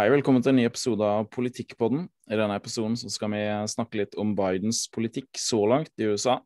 [0.00, 2.06] Hei, velkommen til en ny episode av Politikkpodden.
[2.32, 6.38] I denne episoden skal vi snakke litt om Bidens politikk så langt i USA.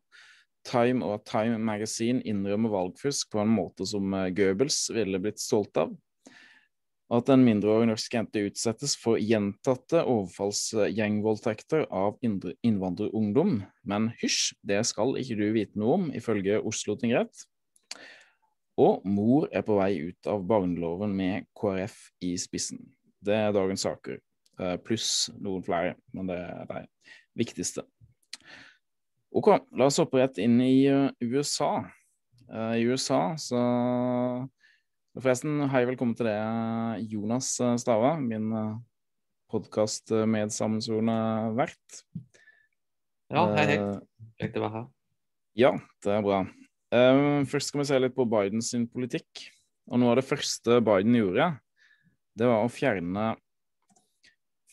[0.67, 5.79] Time og Time Magazine innrømmer valgfusk på en måte som eh, Goebbels ville blitt stolt
[5.79, 5.93] av.
[7.15, 13.61] At en mindreårig norsk jente utsettes for gjentatte overfallsgjengvoldtekter av innvandrerungdom.
[13.87, 17.47] Men hysj, det skal ikke du vite noe om, ifølge Oslo tingrett.
[18.75, 22.83] Og mor er på vei ut av barneloven med KrF i spissen.
[23.25, 24.19] Det er dagens saker,
[24.61, 26.81] eh, pluss noen flere, men det er de
[27.41, 27.81] viktigste.
[29.35, 31.71] Ok, la oss hoppe rett inn i eh, USA.
[32.45, 33.61] Eh, I USA så
[35.15, 36.35] Forresten, hei, velkommen til det,
[37.07, 38.49] Jonas Stava, min
[39.47, 41.15] podkastmedsammensvorne
[41.55, 42.01] vert.
[43.31, 43.77] Ja, hei, hei.
[44.43, 44.89] Kjekt å være her.
[45.55, 45.71] Ja,
[46.03, 46.41] det er bra.
[47.47, 49.45] Først skal vi se litt på Bidens politikk.
[49.87, 51.47] Og noe av det første Biden gjorde,
[52.35, 53.29] det var å fjerne,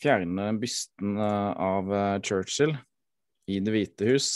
[0.01, 2.75] fjerne bysten av eh, Churchill
[3.47, 4.29] i Det hvite hus.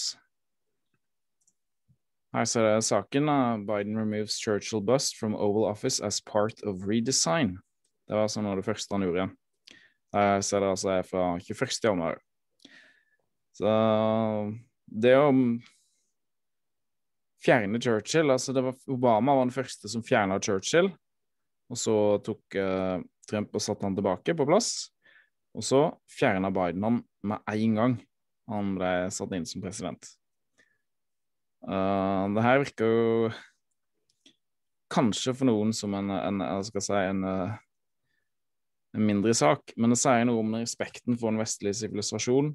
[2.35, 3.31] Her ser jeg saken.
[3.67, 7.57] Biden removes Churchill bust from Oval Office as part of redesign.
[8.07, 9.29] Det var altså noe av det første han gjorde.
[10.15, 11.79] Her ser det altså fra 21.
[11.83, 12.19] januar.
[13.57, 13.71] Så
[14.87, 15.31] det å
[17.43, 20.91] fjerne Churchill altså var, Obama var den første som fjerna Churchill.
[21.71, 24.89] Og så tok uh, Trump og satte han tilbake på plass.
[25.57, 27.97] Og så fjerna Biden han med en gang
[28.47, 30.07] han ble satt inn som president.
[31.67, 33.31] Uh, det her virker jo
[34.93, 37.55] kanskje for noen som en, en, si, en, eh,
[38.95, 42.53] en mindre sak, men det sier noe om respekten for den vestlige sivilisasjon.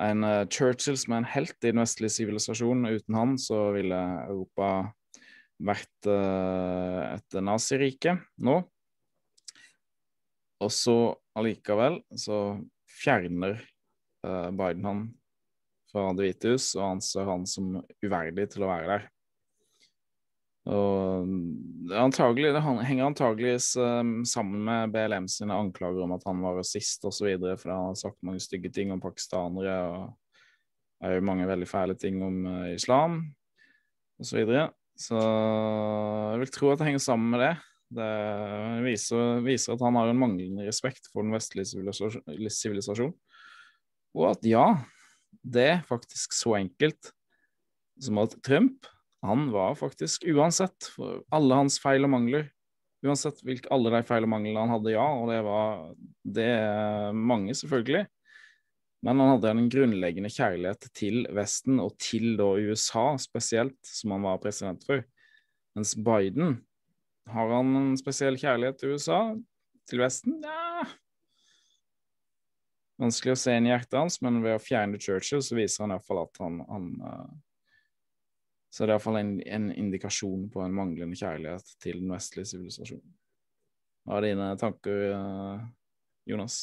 [0.00, 2.90] En uh, Churchill som er en helt i den vestlige sivilisasjonen.
[2.90, 4.90] Uten han så ville Europa
[5.60, 8.58] vært uh, et nazirike nå.
[10.60, 10.96] Og så
[11.38, 12.58] allikevel så
[13.00, 13.56] fjerner
[14.26, 15.06] uh, Biden han
[15.90, 19.08] fra Det hvite hus og anser han som uverdig til å være der.
[20.70, 21.30] Og
[21.88, 26.60] det, antagelig, det henger antageligvis um, sammen med BLM sine anklager om at han var
[26.60, 30.10] rasist osv., for han har sagt mange stygge ting om pakistanere og
[31.00, 33.22] er jo mange veldig fæle ting om uh, islam
[34.20, 34.28] osv.
[34.28, 34.68] Så, videre.
[35.00, 37.54] så jeg vil tro at det henger sammen med det.
[37.90, 38.10] Det
[38.84, 43.14] viser, viser, at han har en manglende respekt for den vestlige sivilisasjon.
[44.14, 44.66] Og at ja,
[45.42, 47.10] det er faktisk så enkelt
[48.00, 48.86] som at Trump
[49.26, 52.46] han var faktisk uansett for alle hans feil og mangler
[53.00, 55.78] Uansett hvilke, alle de feil og manglene han hadde, ja, og det var
[56.36, 56.50] det
[57.16, 58.02] mange, selvfølgelig.
[59.06, 64.26] Men han hadde en grunnleggende kjærlighet til Vesten, og til da USA spesielt, som han
[64.28, 65.00] var president for.
[65.78, 66.58] Mens Biden
[67.34, 69.20] har han en spesiell kjærlighet til USA?
[69.90, 70.40] Til Vesten?
[70.44, 70.84] Ja
[73.00, 75.94] Vanskelig å se inn i hjertet hans, men ved å fjerne Churchill så viser han
[75.94, 77.30] iallfall at han, han uh,
[78.68, 83.16] Så det er iallfall en, en indikasjon på en manglende kjærlighet til den vestlige sivilisasjonen.
[84.04, 85.64] Hva er dine tanker, uh,
[86.28, 86.60] Jonas?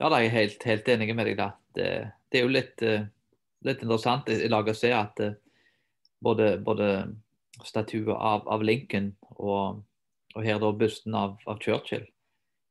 [0.00, 1.38] Ja, da er jeg helt, helt enig med deg.
[1.38, 1.48] da.
[1.78, 1.88] Det,
[2.26, 3.06] det er jo litt, uh,
[3.68, 5.22] litt interessant i lag å se at
[6.22, 6.88] både, både
[7.64, 9.82] statue av, av Lincoln og,
[10.34, 12.04] og, her da busten av, av Churchill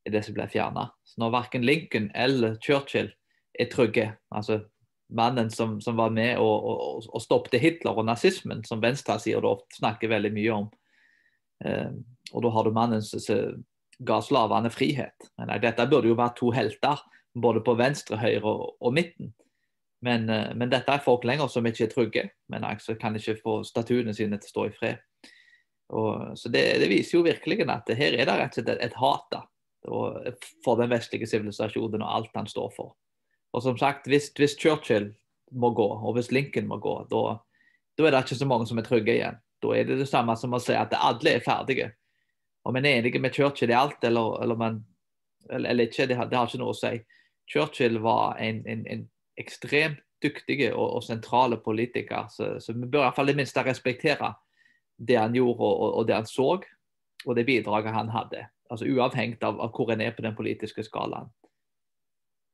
[0.05, 0.87] er det som ble fjerna.
[1.05, 3.11] Så når verken Lincoln eller Churchill
[3.59, 4.63] er trygge, altså
[5.11, 10.09] mannen som, som var med og, og, og stoppet Hitler og nazismen, som venstresida snakker
[10.09, 10.69] veldig mye om,
[11.65, 11.91] eh,
[12.31, 13.61] og da har du mannen som
[14.01, 15.29] ga slavene frihet.
[15.37, 17.03] Men nei, dette burde jo vært to helter,
[17.37, 19.33] både på venstre, høyre og, og midten.
[20.01, 23.37] Men, eh, men, dette er folk lenger som ikke er trygge, men altså kan ikke
[23.41, 25.03] få statuene sine til å stå i fred.
[25.91, 28.97] Og, så det, det, viser jo virkelig at her er det rett og slett et,
[28.97, 29.41] hat da,
[30.63, 32.95] for den vestlige sivilisasjonen og alt han står for.
[33.51, 35.11] Og som sagt, hvis, hvis Churchill
[35.51, 37.37] må gå, og hvis Lincoln må gå, da,
[37.99, 39.41] da er det ikke så mange som er trygge igjen.
[39.61, 41.91] Da er det det samme som å si at alle er ferdige.
[42.65, 44.79] Om en er enig med Churchill i alt eller, eller, man,
[45.49, 46.95] eller, eller ikke, det har, det har, ikke noe å si.
[47.51, 49.03] Churchill var en, en, en
[49.37, 52.27] ekstremt dyktige og, og sentrale politikere.
[52.29, 54.33] Så, så, vi bør i hvert fall det minste respektere
[55.07, 56.59] det han gjorde og, og, det han så,
[57.25, 58.45] og det bidraget han hadde.
[58.71, 61.31] Altså Uavhengig av, av hvor en er på den politiske skalaen.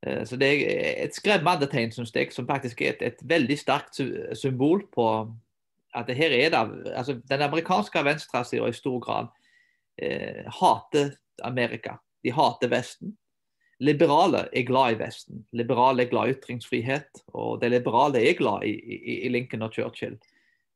[0.05, 3.59] Eh, så Det er et skremmende tegn synes jeg, som faktisk er et, et veldig
[3.59, 3.99] sterkt
[4.33, 5.07] symbol på
[5.95, 9.27] at her er det, altså Den amerikanske venstresida i stor grad
[9.97, 11.97] eh, hater Amerika.
[12.23, 13.17] De hater Vesten.
[13.79, 15.43] Liberale er glad i Vesten.
[15.53, 17.21] Liberale er glad i ytringsfrihet.
[17.37, 20.17] Og det liberale er glad i, i, i Lincoln og Churchill.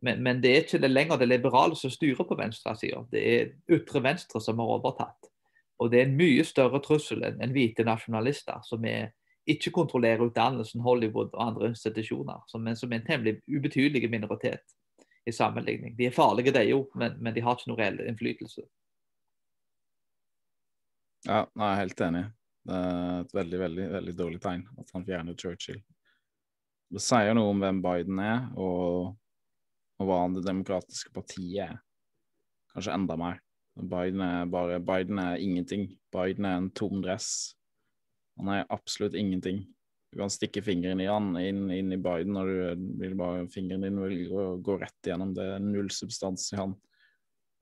[0.01, 3.03] Men, men, det er ikke det lenger det liberale som styrer på venstresida.
[3.11, 5.29] Det er ytre venstre som har overtatt.
[5.81, 9.11] Og det er en mye større trussel enn en hvite nasjonalister, som er,
[9.49, 14.75] ikke kontrollerer utdannelsen, Hollywood og andre institusjoner, som, som er en temmelig ubetydelig minoritet
[15.25, 15.95] i sammenligning.
[15.97, 18.61] De er farlige, de jo, men, men de har ikke noe reell innflytelse.
[21.25, 22.23] Ja, jeg er helt enig.
[22.67, 25.79] Det er et veldig, veldig, veldig dårlig tegn at han fjerner Churchill.
[26.91, 29.15] Det sier noe om hvem Biden er, og,
[30.01, 31.79] og hva det demokratiske partiet er.
[32.73, 33.39] Kanskje enda mer.
[33.75, 35.87] Biden er bare Biden er ingenting.
[36.13, 37.55] Biden er en tom dress.
[38.39, 39.63] Han er absolutt ingenting.
[40.11, 43.85] Du kan stikke fingeren i han inn, inn i Biden, og du vil bare fingeren
[43.87, 45.31] din vil gå, gå rett igjennom.
[45.37, 46.75] Det er null substans i han.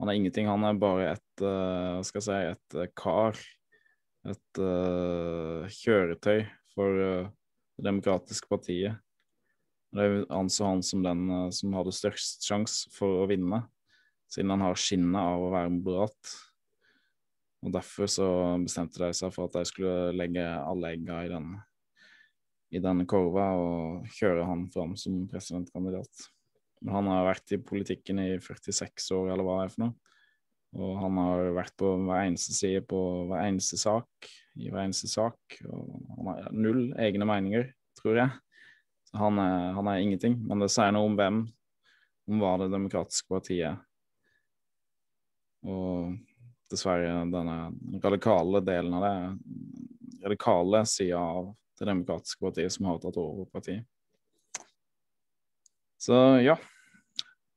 [0.01, 0.49] Han er ingenting.
[0.49, 3.37] Han er bare et uh, skal jeg si, et uh, kar.
[4.27, 6.43] Et uh, kjøretøy
[6.73, 8.97] for Det demokratiske partiet.
[9.95, 13.63] Det anså han som den som hadde størst sjanse for å vinne,
[14.29, 16.33] siden han har skinnet av å være moderat.
[17.65, 18.27] Og Derfor så
[18.63, 21.47] bestemte de seg for at de skulle legge alle egga i den,
[22.71, 26.29] i den korva og kjøre han fram som presidentkandidat.
[26.87, 30.08] Han har vært i politikken i 46 år, eller hva det er for noe.
[30.77, 32.99] Og han har vært på hver eneste side på
[33.29, 34.29] hver eneste sak,
[34.59, 35.57] i hver eneste sak.
[35.65, 38.35] Og han har null egne meninger, tror jeg.
[39.09, 40.37] Så han er, han er ingenting.
[40.45, 41.43] Men det sier noe om hvem,
[42.29, 43.79] om hva det demokratiske partiet er.
[45.65, 46.13] Og
[46.69, 47.57] dessverre denne
[48.03, 49.15] radikale delen av det,
[50.27, 51.49] radikale sida av
[51.79, 53.87] det demokratiske partiet som har tatt over partiet.
[55.99, 56.55] Så ja.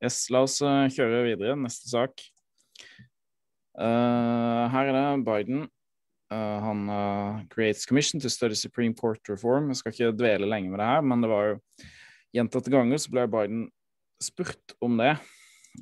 [0.03, 1.55] Yes, la oss uh, kjøre videre.
[1.55, 2.25] Neste sak.
[3.73, 5.67] Uh, her er det Biden.
[6.33, 6.87] Uh, han
[7.53, 9.69] creates commission to study Supreme Court reform.
[9.69, 11.61] Jeg skal ikke dvele lenge med det her, men det var jo
[12.33, 13.67] gjentatte ganger så ble Biden
[14.23, 15.15] spurt om det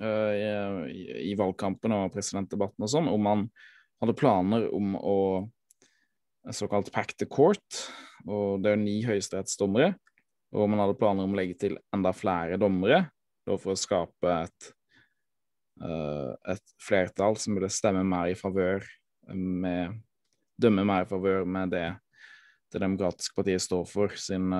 [0.01, 3.41] i, i, valgkampen og presidentdebatten og sånn, om han
[4.01, 5.17] hadde planer om å
[6.49, 7.81] såkalt pack the court,
[8.25, 9.93] og det er ni høyesterettsdommere,
[10.51, 13.05] og om han hadde planer om å legge til enda flere dommere
[13.47, 14.71] for å skape et,
[15.81, 18.85] et flertall som ville stemme mer i favør
[19.33, 19.95] med
[20.61, 21.87] Dømme mer i favør med det
[22.71, 24.53] Det demokratiske partiet står for, siden,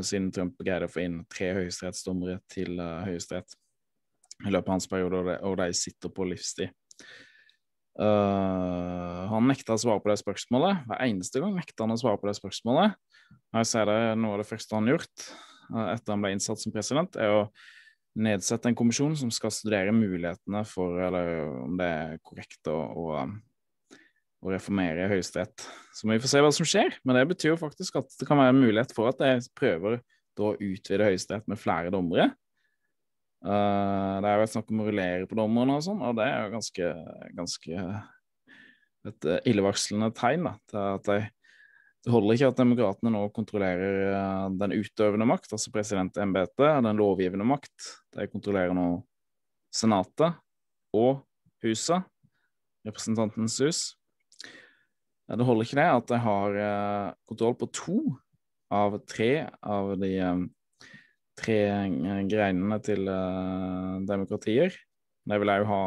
[0.00, 3.58] siden Trump greide å få inn tre høyesterettsdommere til uh, Høyesterett
[4.46, 6.72] i løpet av hans periode, og de sitter på livstid.
[7.92, 10.80] Uh, han nekta å svare på det spørsmålet.
[10.88, 12.96] Hver eneste gang nekta han å svare på det spørsmålet.
[13.58, 15.28] Jeg ser det Noe av det første han har gjort
[15.76, 17.44] uh, etter han ble innsatt som president, er å
[18.18, 21.32] nedsette en kommisjon som skal studere mulighetene for eller
[21.62, 23.22] om det er korrekt å, å,
[24.42, 25.64] å reformere Høyesterett.
[25.96, 26.98] Så må vi få se hva som skjer.
[27.06, 30.00] Men det betyr jo faktisk at det kan være en mulighet for at de prøver
[30.42, 32.30] å utvide Høyesterett med flere dommere.
[33.42, 36.28] Uh, det er jo et snakk om å rullere på dommerne og sånn, og det
[36.28, 36.90] er jo ganske,
[37.34, 37.86] ganske
[39.10, 40.46] et uh, illevarslende tegn.
[40.46, 41.16] da, til at de,
[42.02, 47.46] Det holder ikke at demokratene nå kontrollerer uh, den utøvende makt, altså presidentembetet, den lovgivende
[47.46, 47.92] makt.
[48.16, 48.86] De kontrollerer nå
[49.72, 50.40] Senatet
[50.92, 51.22] og
[51.62, 52.02] Huset,
[52.82, 53.82] Representantens hus.
[55.30, 56.56] Det holder ikke det at de har
[57.30, 57.98] kontroll på to
[58.74, 60.10] av tre av de
[61.38, 61.58] tre
[62.28, 63.06] greinene til
[64.08, 64.74] demokratier.
[65.22, 65.82] De vil òg ha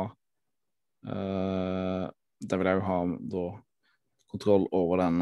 [2.40, 3.00] De vil òg ha
[3.36, 3.46] da
[4.32, 5.22] kontroll over den,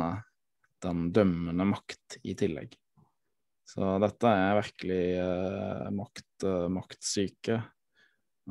[0.84, 2.76] den, dømmende makt i tillegg.
[3.68, 7.62] Så dette er virkelig eh, makt, maktsyke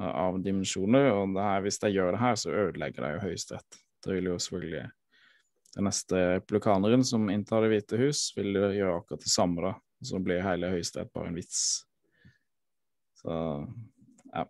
[0.00, 1.10] av dimensjoner.
[1.12, 3.80] Og her, hvis de gjør det her, så ødelegger de jo Høyesterett.
[4.02, 4.88] Det vil jo selvfølgelig
[5.72, 9.62] den neste republikaneren som inntar Det hvite hus, vil gjøre akkurat det samme.
[9.62, 11.62] da så blir hele Høyesterett bare en vits.
[13.22, 13.32] Så
[14.32, 14.44] ja.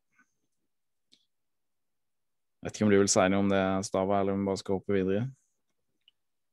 [2.63, 4.79] Vet ikke om du vil si noe om det, Stava, eller om vi bare skal
[4.79, 5.27] hoppe videre?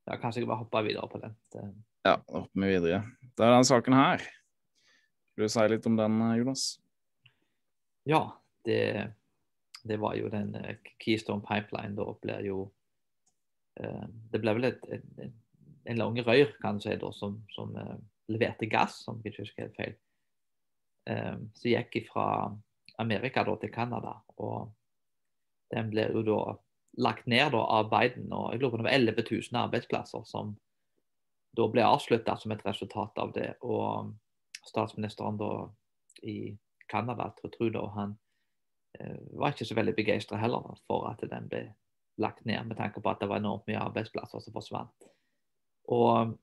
[0.09, 1.35] Ja, kanskje jeg bare hopper videre på den.
[1.53, 1.63] Det...
[2.07, 3.03] Ja, da hopper vi videre.
[3.37, 4.23] Det er den saken her.
[5.37, 6.63] Vil du si litt om den, Jonas?
[8.09, 8.23] Ja,
[8.65, 8.81] det,
[9.85, 10.71] det var jo den uh,
[11.03, 11.93] Keystone Pipeline.
[11.99, 12.67] Da blir jo
[13.79, 15.29] Det ble vel et, et,
[15.87, 17.69] en lang røyr, kan du si, da, som, som
[18.27, 19.93] leverte gass, om jeg ikke husker helt feil.
[21.07, 22.25] Um, som gikk fra
[22.99, 24.17] Amerika da, til Canada.
[24.35, 24.67] Og
[25.71, 26.41] den ble jo da
[26.99, 28.31] lagt ned da, av Biden.
[28.33, 30.55] og jeg lurer på det var 11 000 arbeidsplasser som
[31.57, 33.53] da ble avslutta som et resultat av det.
[33.65, 34.11] Og
[34.67, 35.51] statsministeren da
[36.23, 36.57] i
[36.91, 38.17] Canada, Trudeau, han
[38.99, 41.63] eh, var ikke så veldig begeistra heller for at den ble
[42.19, 45.09] lagt ned, med tanke på at det var enormt mye arbeidsplasser som forsvant.
[45.89, 46.35] Og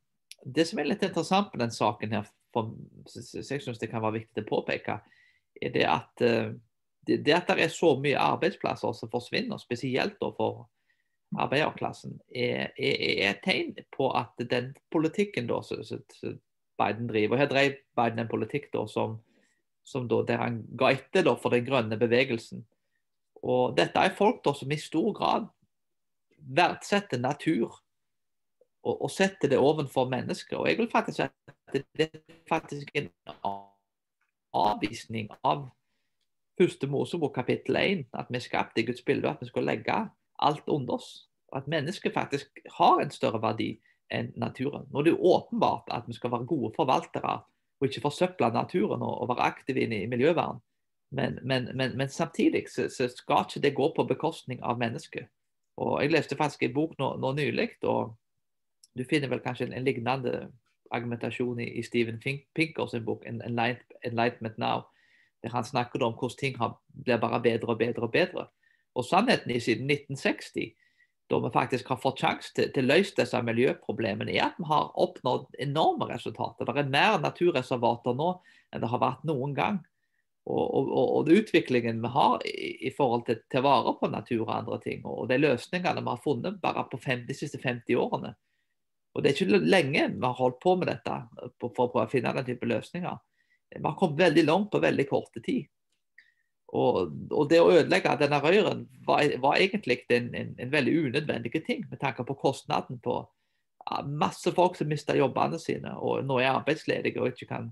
[0.42, 2.72] det som er litt interessant med den saken, her, for,
[3.12, 5.00] jeg syns det kan være viktig å påpeke,
[5.60, 6.54] er det at, eh,
[7.06, 10.66] det, det at det er så mye arbeidsplasser som forsvinner, spesielt for
[11.36, 15.82] arbeiderklassen, er, et tegn på at den politikken da, som
[16.76, 19.18] Biden driver og Her drev Biden en politikk da, som,
[19.84, 22.66] som da, der han ga etter for den grønne bevegelsen.
[23.42, 25.48] Og Dette er folk da, som i stor grad
[26.46, 27.80] verdsetter natur
[28.86, 30.58] og, og setter det ovenfor mennesker.
[30.58, 33.10] Og jeg vil faktisk si at det er faktisk en
[34.54, 35.66] avvisning av
[36.58, 39.66] første Mosebok kapittel 1, at vi er skapt i Guds bilde, og at vi skal
[39.68, 39.98] legge
[40.38, 41.28] alt under oss.
[41.52, 43.76] Og at mennesket faktisk har en større verdi
[44.12, 44.86] enn naturen.
[44.90, 47.40] Nå er det jo åpenbart at vi skal være gode forvaltere
[47.80, 50.60] og ikke forsøple naturen og, og være aktive inn i miljøvern.
[51.10, 55.28] Men, men, men, men samtidig så, så, skal ikke det gå på bekostning av mennesket.
[55.76, 58.16] Og Jeg leste faktisk en bok nå, nå nylig, og
[58.96, 60.48] du finner vel kanskje en, en lignende
[60.90, 64.86] argumentasjon i, i Steven sin bok 'Enlightenment Now',
[65.52, 66.56] han snakker om hvordan ting
[67.04, 68.46] blir bare bedre og bedre og bedre.
[68.96, 70.72] Og sannheten er siden 1960,
[71.30, 74.68] da vi faktisk har fått sjanse til, til å løse disse miljøproblemene, er at vi
[74.70, 76.68] har oppnådd enorme resultater.
[76.68, 78.30] Det er mer naturreservater nå
[78.72, 79.82] enn det har vært noen gang.
[80.46, 84.52] Og, og, og utviklingen vi har i, i forhold til å vare på natur og
[84.54, 88.36] andre ting, og de løsningene vi har funnet bare på fem, de siste 50 årene,
[89.16, 91.14] og Det er ikke lenge vi har holdt på med dette
[91.56, 93.14] for prøve å finne den type løsninger.
[93.84, 95.66] Har kommet veldig langt på veldig korte tid.
[96.76, 101.62] Og, og, det å ødelegge denne røyren var, var egentlig en, en, en, veldig unødvendig
[101.66, 103.20] ting, med tanke på kostnaden på
[104.10, 107.68] masse folk som mista jobbene sine og nå er arbeidsledige og ikke kan,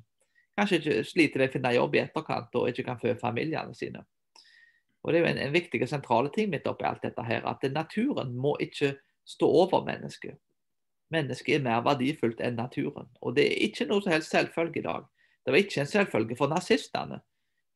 [0.55, 4.05] kanskje ikke sliter med å finne jobb i etterkant og ikke kan fø familiene sine.
[5.03, 7.67] Og Det er jo en, en viktig sentrale ting midt oppi alt dette her, at
[7.75, 8.95] naturen må ikke
[9.27, 10.39] stå over mennesket
[11.15, 13.09] mennesket er mer verdifullt enn naturen.
[13.23, 15.07] Og det er ikke noe som helst selvfølge i dag.
[15.45, 17.21] Det var ikke en selvfølge for nazistene.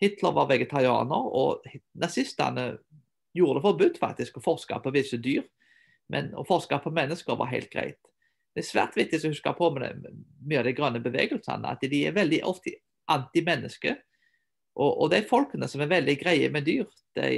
[0.01, 1.65] Hitler var vegetarianer, og
[1.99, 2.71] nazistene
[3.37, 5.45] gjorde det forbudt faktisk å forske på visse dyr.
[6.09, 8.01] Men å forske på mennesker var helt greit.
[8.55, 10.07] Det er svært viktig å huske på med
[10.49, 12.79] mye av de grønne bevegelsene, at de er veldig ofte
[13.13, 13.99] antimennesker.
[14.79, 17.29] Og, og de folkene som er veldig greie med dyr, de,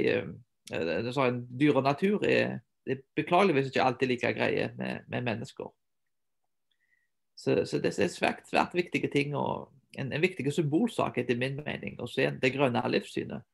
[0.71, 1.27] de, eh, de,
[1.59, 5.69] dyr og natur, er, er beklageligvis ikke alltid like greie med, med mennesker.
[7.35, 11.59] Så, så, det er svært, svært viktige ting og en, en viktig symbolsak etter min
[11.65, 13.47] mening å se det grønne livssynet.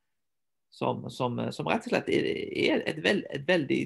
[0.77, 3.79] Som, som, som, rett og slett er et, veld, et veldig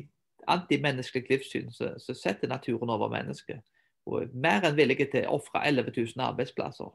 [0.49, 3.61] antimenneskelig livssyn som setter naturen over mennesket.
[4.09, 6.89] Og er mer enn villige til å ofre 11 000 arbeidsplasser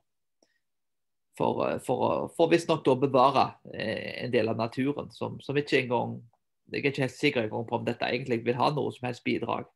[1.38, 6.18] for, for, for visstnok å bevare eh, en del av naturen, som, som ikke engang
[6.66, 9.68] Jeg er ikke helt sikker på om dette egentlig vil ha noe som helst bidrag.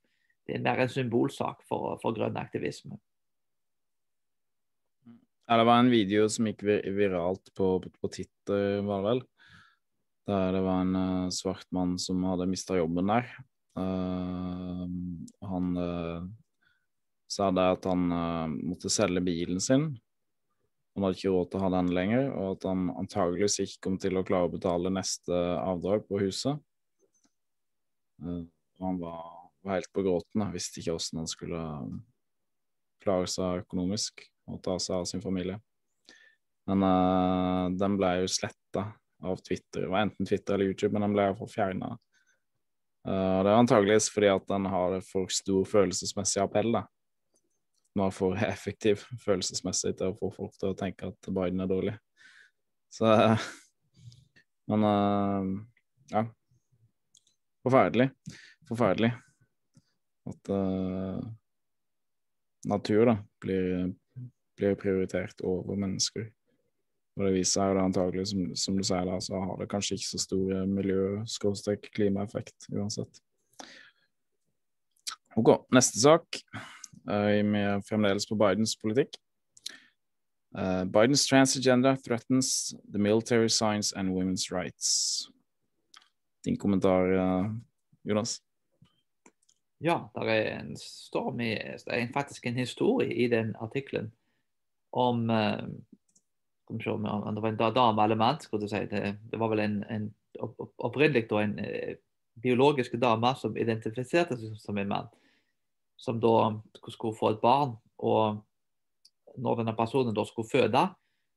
[0.43, 2.97] Det er mer en symbolsak for, for grønn aktivisme.
[5.51, 9.23] Ja, det var en video som gikk viralt på, på Twitter, var det vel.
[10.31, 13.27] Der det var en uh, svart mann som hadde mista jobben der.
[13.75, 14.85] Uh,
[15.51, 16.23] han uh,
[17.27, 18.07] sa det at han
[18.63, 19.89] måtte selge bilen sin.
[20.95, 23.99] Han hadde ikke råd til å ha den lenger, og at han antageligvis ikke kom
[24.07, 26.63] til å klare å betale neste avdrag på huset.
[28.23, 29.23] han var,
[29.67, 31.69] var, helt på gråten, visste ikke hvordan han skulle
[33.03, 35.59] klare seg økonomisk og ta seg av sin familie.
[36.71, 38.91] Men uh, den ble jo sletta
[39.23, 39.85] av Twitter.
[39.85, 41.95] Det var enten Twitter eller YouTube, men den ble iallfall fjerna.
[43.09, 46.73] Uh, eh, det er antageligvis fordi at den har for stor følelsesmessig appell.
[46.77, 46.85] da.
[47.95, 51.71] Den var for effektiv følelsesmessig til å få folk til å tenke at Biden er
[51.71, 51.97] dårlig.
[52.91, 53.11] Så
[54.71, 55.51] Men uh,
[56.13, 56.25] ja.
[57.67, 58.09] Forferdelig.
[58.69, 59.11] Forferdelig.
[60.31, 61.19] At uh,
[62.71, 63.91] natur da blir
[64.61, 66.29] blir prioritert over mennesker.
[67.19, 69.69] Og det viser seg jo det antagelig, som, som, du sier, da, så har det
[69.69, 73.21] kanskje ikke så stor miljø-klimaeffekt uansett.
[75.39, 76.39] Ok, neste sak.
[77.09, 79.19] Uh, vi er fremdeles på Bidens politikk.
[80.57, 85.29] Uh, Bidens trans agenda threatens the military science and women's rights.
[86.45, 87.53] Din kommentar, uh,
[88.05, 88.41] Jonas?
[89.81, 94.13] Ja, det er en storm i, det er faktisk en historie i den artikkelen
[94.91, 95.65] om eh,
[96.71, 98.41] om det var en dame eller mann.
[98.41, 98.49] Si.
[98.51, 100.15] Det, det, var vel en, en
[100.79, 101.97] opprinnelig en eh,
[102.35, 105.11] biologisk dame som identifiserte seg som en mann.
[105.97, 106.55] Som da
[106.89, 107.77] skulle få et barn.
[107.99, 108.41] Og
[109.37, 110.87] når denne personen da skulle føde,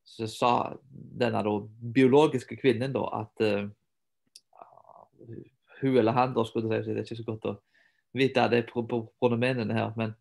[0.05, 0.53] så sa
[0.91, 1.53] denne da,
[1.95, 3.69] biologiske kvinnen da at uh,
[5.79, 7.53] hun eller han da skulle si, Det er ikke så godt å
[8.13, 10.12] vite det pronomenene her, men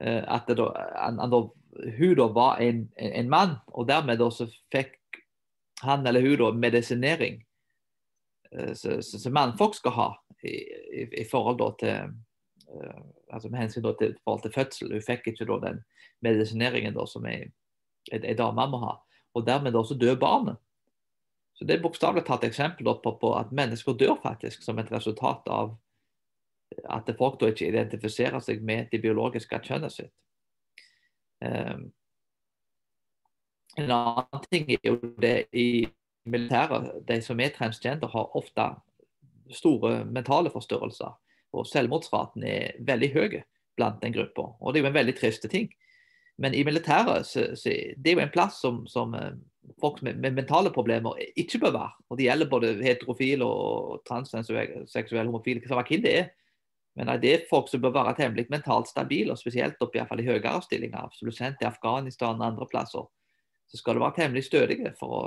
[0.00, 1.42] uh, at da, han, han da
[1.98, 4.98] hun da var en, en, mann, og dermed da så fikk
[5.82, 7.40] han eller hun da medisinering
[8.78, 10.08] som mannfolk skal ha
[10.46, 12.14] i, i, i forhold til
[13.32, 14.92] altså med hensyn til, til fødsel.
[14.92, 15.80] Hun fikk ikke da den
[16.22, 18.94] medisineringen da, som ei dame må ha.
[19.34, 20.56] Og dermed også dør barnet.
[21.54, 25.46] Så Det er bokstavelig talt eksempel på, på, at mennesker dør faktisk som et resultat
[25.46, 25.76] av
[26.90, 30.12] at folk da ikke identifiserer seg med det biologiske kjønnet sitt.
[31.44, 31.84] Um,
[33.76, 35.86] en annen ting er jo det i
[36.24, 38.68] militæret, de som er transgender, har ofte
[39.52, 41.14] store mentale forstyrrelser.
[41.54, 43.40] Og selvmordsraten er veldig høy
[43.76, 44.52] blant den gruppa.
[44.60, 45.68] Og det er jo en veldig trist ting.
[46.38, 49.34] Men i militæret så, så det er jo en plass som, som eh,
[49.80, 51.92] folk med, med, mentale problemer ikke bør være.
[52.08, 56.32] Og Det gjelder både heterofile og transseksuelle, homofile, hva det er.
[56.94, 60.12] Men det er folk som bør være temmelig mentalt stabile, og spesielt opp i, hvert
[60.12, 61.10] fall i høyere stillinger.
[61.16, 63.08] Som du sendt til Afghanistan og andre plasser,
[63.66, 65.24] så skal du være temmelig stødig for å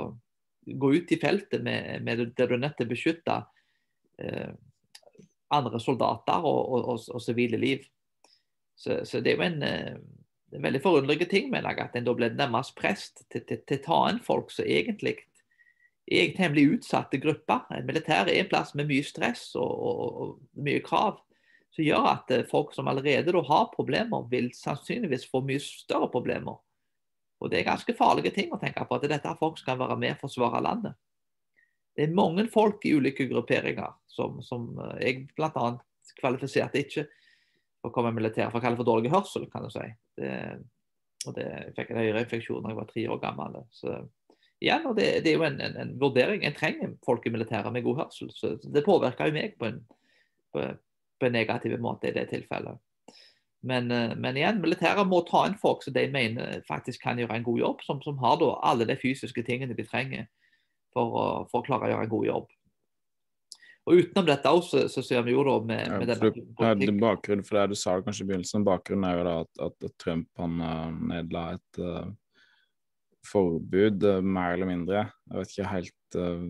[0.68, 3.36] gå ut i feltet med, med det du er nødt til å beskytte
[4.22, 4.50] eh,
[5.54, 7.84] andre soldater og sivile liv.
[8.78, 9.94] Så, så, det er jo en, eh,
[10.54, 13.84] en veldig forunderlig ting mener jeg, at en da ble nærmest prest til, til, å
[13.84, 15.16] ta inn folk som egentlig
[16.08, 17.66] er temmelig utsatte grupper.
[17.74, 21.18] En militær er en plass med mye stress og, og, og mye krav.
[21.78, 26.56] Som gjør at eh, folk som allerede har problemer, vil sannsynligvis få mye større problemer.
[27.38, 30.16] Og Det er ganske farlige ting å tenke på, at dette folk skal være med
[30.16, 30.96] og forsvare landet.
[31.94, 35.68] Det er mange folk i ulike grupperinger som, som eh, jeg bl.a.
[36.18, 37.06] kvalifiserte ikke
[37.78, 39.86] for å komme i militæret, for å kalle for dårlig hørsel, kan du si.
[40.18, 40.32] Det,
[41.30, 41.46] og det,
[41.78, 43.60] fikk en øyeinfeksjon da jeg var tre år gammel.
[43.70, 43.94] Så
[44.58, 46.42] igjen, og det, det er jo en, en, en, vurdering.
[46.42, 48.34] En trenger folk i militæret med god hørsel.
[48.34, 49.78] Så det påvirka jo meg på en,
[50.50, 50.66] på,
[51.18, 52.78] på en negativ måte i det tilfellet.
[53.60, 57.40] Men, eh, men, igjen, militæret må ta inn folk som de mener faktisk kan gjøre
[57.40, 60.28] en god jobb, som, som har da alle de fysiske tingene de trenger
[60.94, 62.54] for for å klare å gjøre en god jobb.
[63.88, 67.56] Og Utenom dette også, så ser vi jo da med, ja, med ja, bakgrunnen for
[67.56, 70.90] det du sa kanskje i begynnelsen, bakgrunnen er jo da at, at Trump han uh,
[71.08, 72.10] nedla et uh,
[73.30, 75.06] forbud, uh, mer eller mindre.
[75.30, 76.44] Jeg vet ikke helt uh,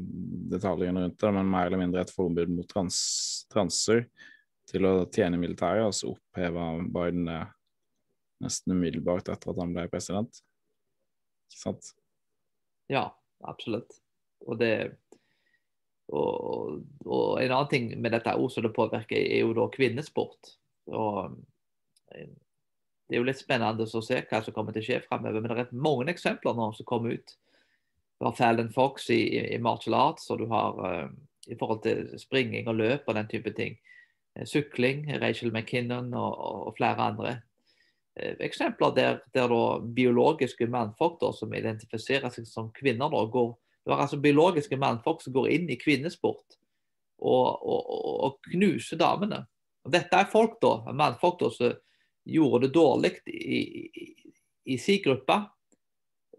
[0.51, 2.99] detaljene rundt det, men mer eller mindre et forbud mot trans,
[3.55, 4.09] transer
[4.69, 5.87] til å tjene militæret.
[5.89, 7.43] Og så oppheva Biden det
[8.45, 10.43] nesten umiddelbart etter at han ble president.
[11.49, 11.93] Ikke sant?
[12.93, 13.09] Ja,
[13.49, 13.99] absolutt.
[14.47, 14.73] Og det
[16.09, 20.55] og, og, en annen ting med dette som det påvirker, er jo da kvinnesport.
[20.89, 21.35] Og
[22.15, 22.31] eh,
[23.09, 25.43] det er jo litt spennende å se hva som kommer til å skje framover.
[25.43, 27.35] Men det er mange eksempler nå som kommer ut.
[28.19, 29.21] Du har Fallon Fox i,
[29.55, 31.11] i, martial arts, og du har uh,
[31.47, 33.77] i forhold til springing og løp og den type ting.
[34.39, 37.37] Uh, sykling, Rachel McKinnon og, og, flere andre.
[38.15, 43.57] Uh, eksempler der, der da biologiske mannfolk da, som identifiserer seg som kvinner, da, går
[43.89, 46.59] det var altså biologiske mannfolk som går inn i kvinnesport
[47.25, 47.87] og, og,
[48.27, 49.47] og knuser damene.
[49.89, 51.73] Og dette er folk da, mannfolk da, som
[52.29, 54.09] gjorde det dårlig i, i,
[54.75, 55.39] i sin gruppe.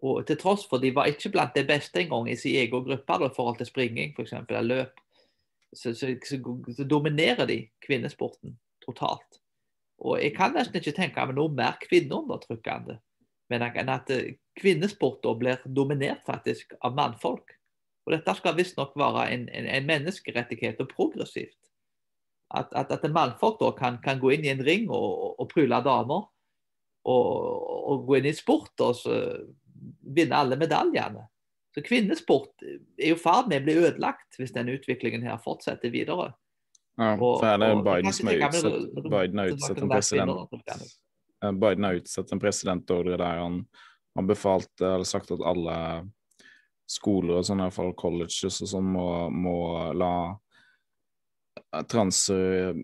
[0.05, 3.17] Og til tross for de var ikke blant de beste engang i sin egen gruppe
[3.17, 4.37] i forhold til springing f.eks.
[4.37, 5.01] eller løp,
[5.75, 8.55] så, så, så, dominerer de kvinnesporten
[8.85, 9.41] totalt.
[9.99, 12.97] Og jeg kan nesten ikke tenke meg noe mer kvinneundertrykkende
[13.49, 17.55] men at kvinnesport kvinnesport blir dominert faktisk av mannfolk.
[18.05, 21.57] Og Dette skal visstnok være en, en, en, menneskerettighet og progressivt.
[22.53, 25.81] At, at, at mannfolk da kan, kan, gå inn i en ring og, og pryle
[25.85, 26.27] damer.
[27.09, 27.25] Og,
[27.89, 29.01] og, gå inn i sport og
[30.13, 31.25] vinne alle medaljene.
[31.79, 36.33] Så Kvinnesport er i ferd med å bli ødelagt hvis denne utviklingen her fortsetter videre.
[36.99, 40.89] Ja, så er det Biden som er utsatt, Biden har utsatt en president.
[41.39, 43.61] Eh, Biden har utsatt en presidentordre der han,
[44.19, 45.77] har befalte, eller sagt at alle
[46.89, 49.59] skoler og sånn, iallfall colleges og sånn, må, må
[49.95, 50.13] la
[51.87, 52.75] transer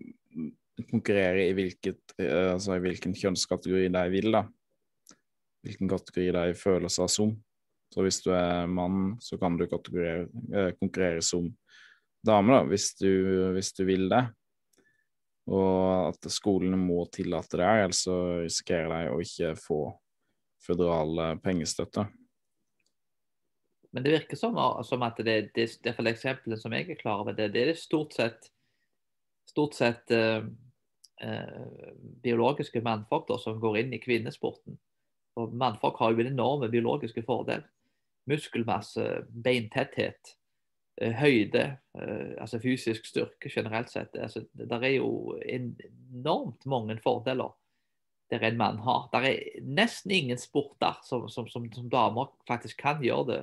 [0.88, 4.30] konkurrere i, hvilket, eh, altså i hvilken kjønnskategori de vil.
[4.32, 4.46] da.
[5.66, 7.36] Hvilken kategori de føler seg som.
[7.94, 11.48] Så hvis du er mann, så kan du eh, konkurrere som
[12.26, 13.10] dame, da, hvis du,
[13.54, 14.24] hvis du vil det.
[15.46, 19.80] Og at skolene må tillate det, ellers så risikerer de å ikke få
[20.66, 22.08] føderal pengestøtte.
[23.96, 27.22] Men det virker som, som at det, det, det for eksempelet som jeg er klar
[27.22, 28.50] over, det, det er stort sett,
[29.48, 30.42] stort sett eh,
[31.24, 31.86] eh,
[32.20, 34.76] biologiske mannfolk da, som går inn i kvinnesporten.
[35.40, 37.64] Og Mannfolk har jo en enorme biologiske fordel.
[38.26, 40.36] Muskelmasse, beintetthet.
[40.96, 44.16] Eh, høyde, eh, altså fysisk styrke generelt sett.
[44.16, 47.52] Altså, det er jo enormt mange fordeler
[48.30, 49.10] der en mann har.
[49.12, 53.42] Det er nesten ingen sporter som, som, som, som, damer faktisk kan gjøre det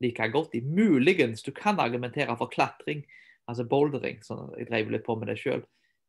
[0.00, 0.62] like godt i.
[0.64, 3.04] Muligens du kan argumentere for klatring,
[3.46, 4.24] altså bouldering.
[4.24, 5.62] sånn, Jeg drev litt på med det sjøl.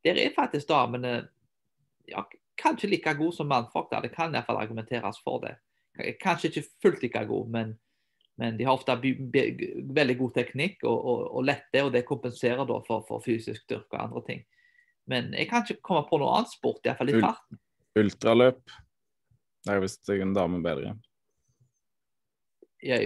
[0.04, 1.28] Der er faktisk damene
[2.08, 2.24] ja,
[2.56, 3.90] kanskje like gode som mannfolk.
[3.90, 5.58] der, Det kan iallfall argumenteres for det.
[6.22, 7.78] Kanskje ikke fullt like gode, men,
[8.38, 12.78] men de har ofte veldig god teknikk og, og, og, lette, og det kompenserer da
[12.86, 14.44] for, for fysisk styrke og andre ting.
[15.10, 17.58] Men jeg kan ikke komme på noe annet sport, iallfall i farten.
[17.98, 18.62] Ultraløp.
[19.66, 20.94] Det er visst en dame bedre.
[22.86, 23.00] Ja,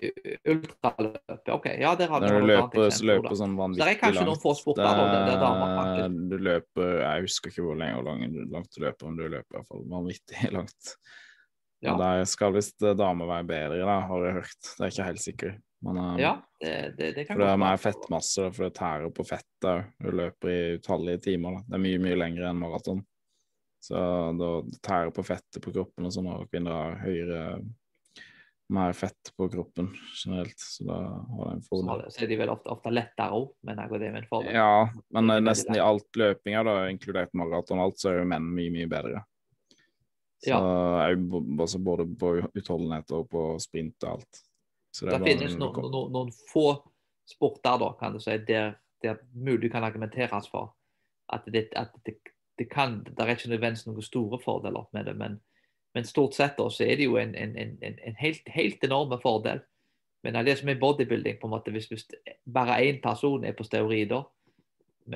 [0.52, 1.70] ultraløp, OK.
[1.80, 3.88] Ja, der har du noe løper, så løper sånn vanvittig langt.
[3.88, 7.64] Det er kanskje noen få sporter der, der damer kan Du løper Jeg husker ikke
[7.70, 10.96] hvor lenge langt du løper, men du løper iallfall vanvittig langt.
[11.82, 11.96] Ja.
[11.98, 14.58] Der skal visst damer være bedre, da, har jeg hørt.
[14.62, 15.54] Det er ikke helt sikker.
[15.82, 19.10] Men, um, ja, det, det, det kan for det er mer fettmasse, for det tærer
[19.14, 19.88] på fettet.
[19.98, 21.58] Du løper i utallige timer.
[21.58, 21.64] Da.
[21.66, 23.02] Det er mye, mye lengre enn maraton.
[23.82, 23.98] Så
[24.38, 27.40] da tærer på fettet på kroppen, og sånn, og kvinner har høyere
[28.72, 29.90] mer fett på kroppen
[30.24, 32.04] generelt, så da har de en fordel.
[32.14, 34.54] Så er de vel ofte, ofte lettere òg, men jeg går det med en fordel.
[34.54, 34.86] Ja,
[35.18, 38.72] men nesten i alt løpinga, da, inkludert maraton og alt, så er jo menn mye,
[38.72, 39.24] mye bedre.
[40.42, 40.58] Så ja.
[41.62, 44.40] altså både på utholdenhet og på sprint og alt.
[44.92, 46.66] Så det, det finnes noen, noen, noen, få
[47.30, 50.74] sporter da, kan du si, der det mulig kan argumenteres for
[51.32, 52.18] at det, at det,
[52.58, 55.40] det kan, det er ikke nødvendigvis noen store fordeler med det, men
[55.94, 59.18] men stort sett da, så er det jo en, en, en, en helt, helt enorme
[59.20, 59.60] fordel.
[60.24, 62.06] Men det som er bodybuilding, på en måte, hvis, hvis
[62.54, 64.22] bare én person er på steorider,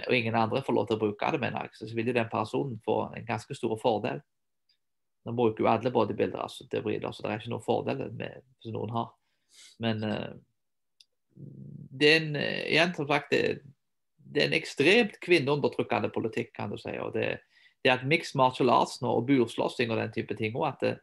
[0.07, 2.33] og ingen andre får lov til å bruke det, mener jeg, så vil jo den
[2.33, 4.21] personen få en ganske stor fordel.
[5.27, 8.95] Nå bruker jo alle bodybuildere steroider, så det er ikke noen fordel med, hvis noen
[8.95, 9.09] har.
[9.83, 10.31] Men uh,
[11.35, 13.67] det er en, igjen som sagt, det,
[14.23, 16.95] det er en ekstremt kvinneundertrykkende politikk, kan du si.
[17.03, 17.37] og det
[17.87, 20.97] det at mixed martial arts nå, og burslåssing og den type ting, og at eh,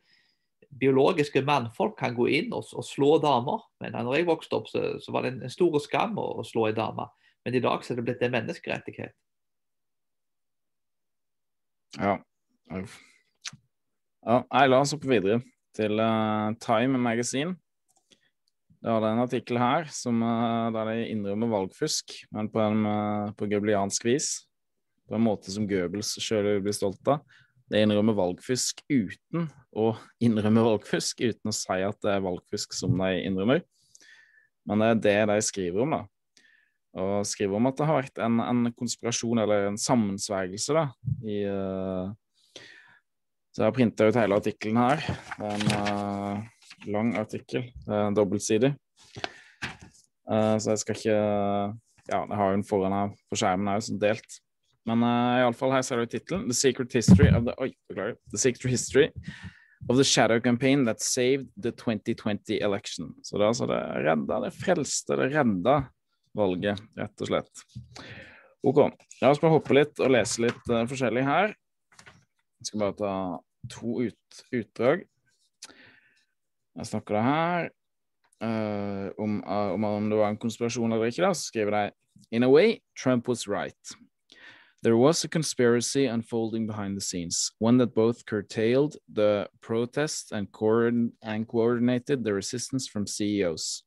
[0.81, 3.63] biologiske mannfolk kan gå inn og, og slå damer.
[3.83, 6.47] Men når jeg vokste opp, så, så var det en, en stor skam å, å,
[6.47, 7.07] slå en dame.
[7.45, 9.15] Men i dag så er det blitt en menneskerettighet.
[12.01, 12.17] Ja.
[14.23, 15.41] Ja jeg la oss opp videre
[15.75, 17.57] til uh, Time Magazine.
[18.83, 23.31] Det hadde en artikkel her som, uh, der de innrømmer valgfusk, men på, en, uh,
[23.37, 24.33] på gebliansk vis
[25.09, 27.23] på en måte som Goebbels sjøl blir stolt av.
[27.71, 29.91] De innrømmer valgfusk uten å
[30.25, 33.63] innrømme valgfusk, uten å si at det er valgfusk som de innrømmer.
[34.69, 36.03] Men det er det de skriver om, da.
[36.93, 40.85] Og skriver om at det har vært en, en konspirasjon, eller en sammensvergelse, da,
[41.25, 42.13] i uh...
[43.53, 45.01] Så jeg har printa ut hele artikkelen her.
[45.37, 47.67] Det er en uh, lang artikkel.
[47.85, 48.71] Er dobbeltsidig.
[50.25, 51.17] Uh, så jeg skal ikke
[52.09, 54.39] Ja, jeg har den foran her på skjermen òg, som delt.
[54.89, 56.47] Men uh, iallfall her ser du tittelen.
[56.49, 58.17] The Secret History of the Oi, beklager.
[58.33, 59.11] The Secret History
[59.87, 63.13] of the Shadow Campaign That Saved the 2020 Election.
[63.21, 65.77] Så det er altså det redda, det frelste, det redda
[66.33, 67.65] valget, rett og slett.
[68.65, 68.87] OK.
[69.21, 71.53] La oss bare hoppe litt og lese litt uh, forskjellig her.
[72.63, 75.01] Jeg skal bare ta to ut, utdrag.
[76.77, 77.65] Jeg snakker det her
[78.39, 81.25] uh, om, uh, om, det var en konspirasjon eller ikke.
[81.25, 81.91] da, så skriver
[82.31, 83.75] In a way, Trump was right.
[84.81, 90.47] There was a conspiracy unfolding behind the scenes, one that both curtailed the protests and,
[91.21, 93.83] and coordinated the resistance from CEOs.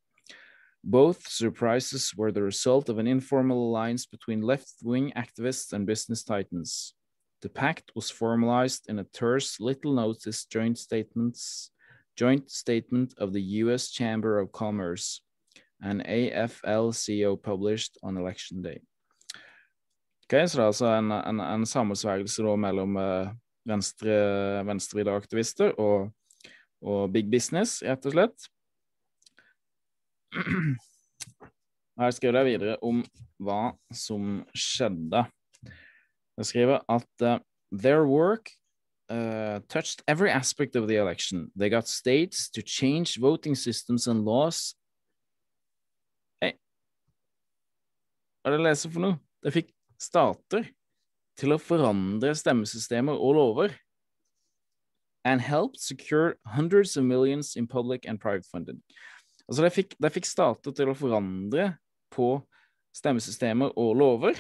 [0.85, 6.23] Both surprises were the result of an informal alliance between left wing activists and business
[6.23, 6.93] titans.
[7.43, 11.71] The pact was formalized in a terse, little noticed joint statements
[12.17, 15.21] joint statement of the US Chamber of Commerce,
[15.83, 18.81] an AFL-CIO published on election day.
[20.27, 23.29] Okay, så det er altså en, en, en sammensvergelse mellom uh,
[23.69, 24.17] venstre,
[24.67, 26.11] venstrevridde aktivister og,
[26.83, 28.49] og, big business, rett og slett.
[32.01, 33.05] Her skriver jeg videre om
[33.39, 35.23] hva som skjedde.
[36.37, 37.39] Jeg skriver at uh,
[37.73, 38.51] their work
[39.09, 41.51] uh, touched every aspect of the election.
[41.57, 44.75] They got states to change voting systems and laws.
[46.43, 46.53] Hei,
[48.43, 49.19] hva er det jeg leser for noe?
[49.43, 50.69] Det fikk stater
[51.41, 53.77] til å forandre stemmesystemer og lover.
[55.27, 58.83] And helped secure hundreds of millions in public and private funding.
[59.49, 61.73] Altså, de fikk, de fikk stater til å forandre
[62.15, 62.37] på
[62.95, 64.39] stemmesystemer og lover.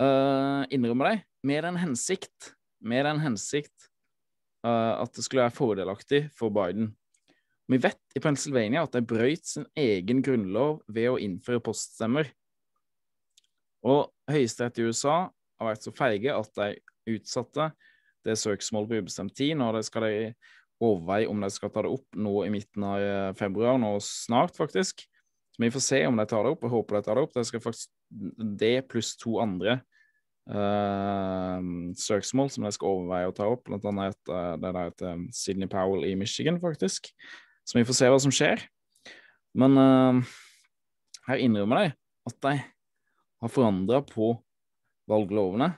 [0.00, 3.90] Uh, innrømmer de, med den hensikt, med den hensikt
[4.64, 6.94] uh, at det skulle være fordelaktig for Biden.
[7.70, 12.32] Vi vet i Pennsylvania at de brøyt sin egen grunnlov ved å innføre poststemmer.
[13.86, 15.18] Og Høyesterett i USA
[15.60, 16.72] har vært så feige at de
[17.14, 17.68] utsatte
[18.26, 19.54] det søksmålet på ubestemt tid.
[19.60, 20.32] Nå skal de
[20.80, 24.56] overveie om de skal ta det opp nå i midten av eh, februar, nå snart
[24.56, 25.04] faktisk.
[25.52, 26.64] Så vi får se om de tar det opp.
[26.64, 27.34] Jeg håper de tar det opp.
[27.36, 27.92] De skal faktisk
[28.60, 29.80] det pluss to andre
[30.50, 35.24] søksmål som de skal overveie å ta opp, blant annet et, uh, det der til
[35.36, 37.12] Sydney Powell i Michigan, faktisk.
[37.62, 38.64] Så vi får se hva som skjer.
[39.54, 40.34] Men uh,
[41.28, 41.92] her innrømmer de
[42.30, 42.56] at de
[43.40, 44.34] har forandra på
[45.10, 45.72] valglovene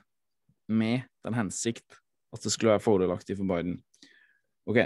[0.72, 2.00] med den hensikt
[2.32, 3.78] at det skulle være fordelaktig for Biden.
[4.66, 4.78] OK.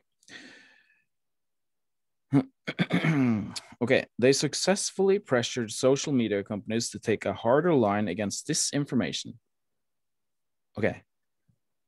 [3.82, 9.34] okay, they successfully pressured social media companies to take a harder line against disinformation.
[10.78, 10.86] Ok,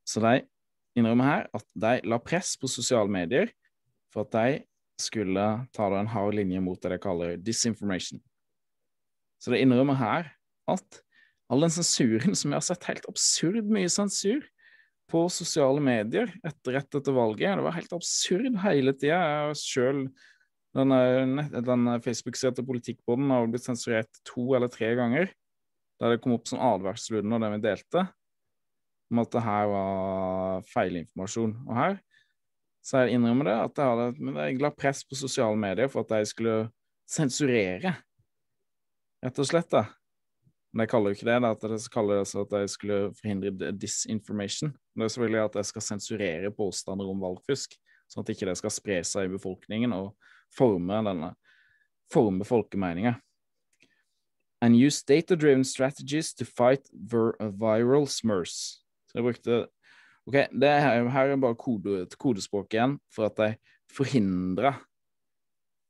[0.08, 0.40] så de
[0.96, 3.50] innrømmer her at de la press på sosiale medier
[4.12, 4.62] for at de
[4.98, 5.44] skulle
[5.76, 8.20] ta en hard linje mot det de kaller disinformation.
[9.38, 10.32] Så det innrømmer her
[10.68, 11.02] at
[11.48, 14.42] all den sensuren som vi har sett helt absurd mye sensur
[15.08, 19.20] på sosiale medier etter, rett etter valget, det var helt absurd hele tida.
[19.48, 20.02] Jeg sjøl
[20.76, 25.32] den, den Facebook-sida til Politikkbåten har blitt sensurert to eller tre ganger.
[25.98, 28.04] Da det kom opp som advarsel under det vi delte,
[29.08, 31.56] om at det her var feilinformasjon.
[31.64, 31.96] Og her
[32.84, 36.20] så jeg innrømmer det, at jeg hadde jeg la press på sosiale medier for at
[36.20, 36.58] jeg skulle
[37.08, 37.94] sensurere,
[39.24, 39.70] rett og slett.
[39.72, 39.84] da.
[40.72, 43.72] Men jeg kaller jo ikke det, da, at jeg kaller det at jeg skulle forhindre
[43.72, 44.72] disinformation.
[44.94, 47.76] Det er selvfølgelig at jeg skal sensurere påstander om valgfusk,
[48.08, 50.12] sånn at ikke det skal spre seg i befolkningen og
[50.54, 51.32] forme denne
[52.12, 53.18] forme folkemeninga.
[54.60, 58.82] And use data-driven strategies to fight viral smurs.
[59.06, 59.58] Så jeg brukte
[60.28, 63.46] Ok, det her, her er bare kode, kodespråk igjen for at de
[63.96, 64.76] forhindrer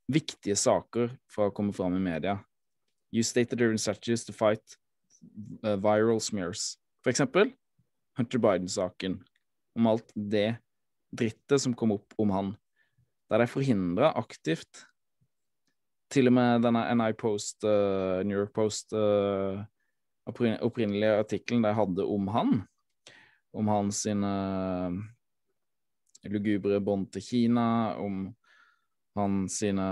[0.07, 2.37] viktige saker fra å komme fram i media.
[3.11, 4.79] Use data-driven strategies to fight
[5.66, 6.77] uh, viral smears.
[7.03, 7.51] For eksempel
[8.18, 9.18] Hunter Biden-saken,
[9.74, 10.61] om alt det
[11.11, 12.55] drittet som kom opp om han.
[13.33, 14.85] Der de forhindra aktivt
[16.14, 19.66] til og med denne NI Post, uh, New York Post, uh,
[20.31, 22.61] opprinnelige artikkelen de hadde om han,
[23.59, 24.33] om hans sine
[26.31, 27.66] lugubre bånd til Kina,
[27.99, 28.29] om
[29.18, 29.87] hans sine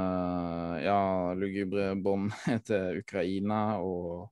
[0.85, 2.33] ja, lugubre bånd
[2.68, 4.29] til Ukraina og,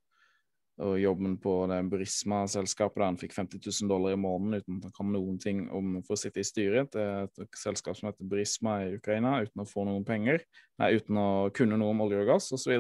[0.79, 4.87] og, jobben på det Burisma-selskapet der han fikk 50 000 dollar i måneden uten at
[4.87, 8.29] han kan noen ting om for å sitte i styret til et selskap som heter
[8.31, 10.45] Burisma i Ukraina, uten å få noen penger,
[10.83, 12.77] nei, uten å kunne noe om olje og gass osv.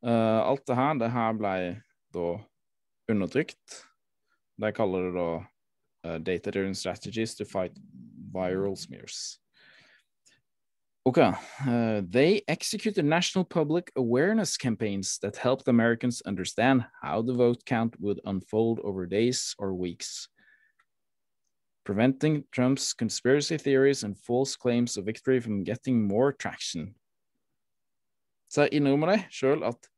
[0.00, 1.54] Uh, eh, alt det her, det her ble
[2.10, 2.26] da
[3.10, 3.82] undertrykt
[4.60, 5.30] De kaller det da
[6.04, 7.72] uh, data-driven strategies to fight
[8.32, 9.38] viral smears.
[11.06, 11.32] Okay.
[11.66, 17.98] Uh, they executed national public awareness campaigns that helped Americans understand how the vote count
[18.00, 20.28] would unfold over days or weeks,
[21.84, 26.94] preventing Trump's conspiracy theories and false claims of victory from getting more traction.
[28.50, 29.88] Så jeg innrømmer sjøl at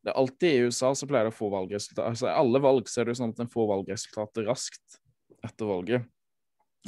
[0.00, 2.08] Det er alltid i USA så pleier det å få valgresultater.
[2.08, 5.00] Altså, I alle valg så er det jo sånn at en får valgresultater raskt
[5.44, 6.06] etter valget.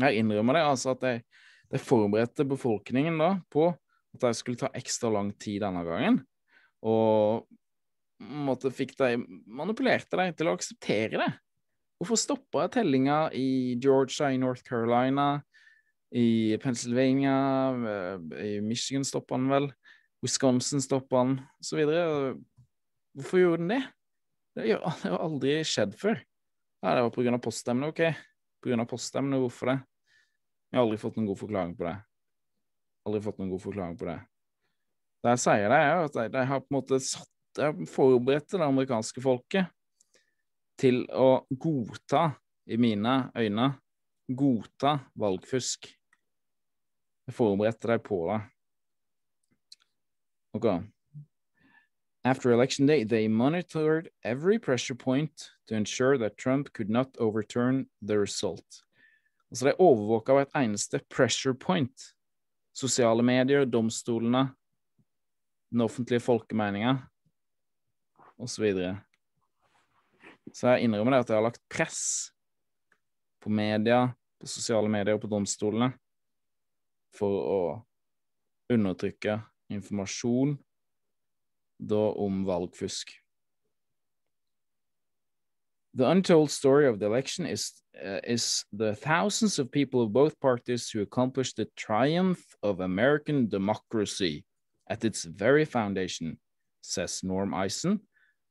[0.01, 1.25] Jeg innrømmer det, altså at jeg,
[1.73, 6.23] jeg forberedte befolkningen da på at det skulle ta ekstra lang tid denne gangen.
[6.89, 7.49] Og
[8.23, 9.17] måtte fikk de
[9.51, 11.31] manipulerte deg til å akseptere det.
[12.01, 15.43] Hvorfor stoppa tellinga i Georgia, i North Carolina,
[16.13, 17.37] i Pennsylvania,
[17.89, 19.69] eh, i Michigan stoppa den vel,
[20.23, 21.81] Wisconsin stoppa den, osv.
[23.17, 23.83] Hvorfor gjorde den det?
[24.63, 24.77] Det
[25.09, 26.19] har aldri skjedd før.
[26.83, 27.39] Ja, det var pga.
[27.39, 28.03] poststemmene, OK.
[28.61, 28.85] Pga.
[28.85, 29.79] poststemmene, hvorfor det?
[30.73, 31.95] Jeg har aldri fått noen god forklaring på det.
[33.09, 34.19] Aldri fått noen god forklaring på det.
[35.23, 39.23] Det jeg sier, det er at de, har på en måte satt forberedt det amerikanske
[39.23, 39.71] folket
[40.81, 42.33] til å godta,
[42.71, 43.73] i mine øyne,
[44.31, 45.89] godta valgfusk.
[47.27, 48.39] Jeg forberedte deg på det.
[50.59, 50.69] Ok.
[52.25, 57.87] After election day, they monitored every pressure point to ensure that Trump could not overturn
[58.01, 58.85] the result.
[59.51, 62.15] Altså, de overvåka hvert eneste pressure point.
[62.73, 64.55] Sosiale medier, domstolene,
[65.73, 66.95] den offentlige folkemeninga
[68.39, 68.47] osv.
[68.47, 68.97] Så, videre.
[70.53, 72.31] så jeg innrømmer det at jeg har lagt press
[73.43, 75.91] på media, på sosiale medier og på domstolene
[77.13, 77.63] for å
[78.73, 79.41] undertrykke
[79.75, 80.57] informasjon
[81.87, 83.11] da om valgfusk.
[85.95, 90.41] The untold story of the election is, uh, is the thousands of people of both
[90.41, 94.45] parties who accomplished the triumph of American democracy
[94.89, 96.39] at its very foundation,
[96.81, 98.01] says Norm Eisen,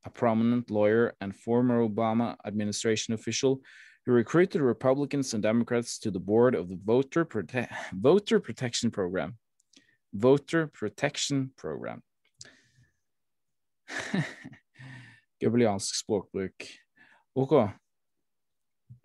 [0.06, 3.62] a prominent lawyer and former Obama administration official
[4.06, 9.38] who recruited Republicans and Democrats to the board of the Voter, Prote Voter Protection Program.
[10.14, 12.02] Voter Protection Program.
[15.42, 16.68] Gabeliansk språkbruk.
[17.36, 17.54] OK.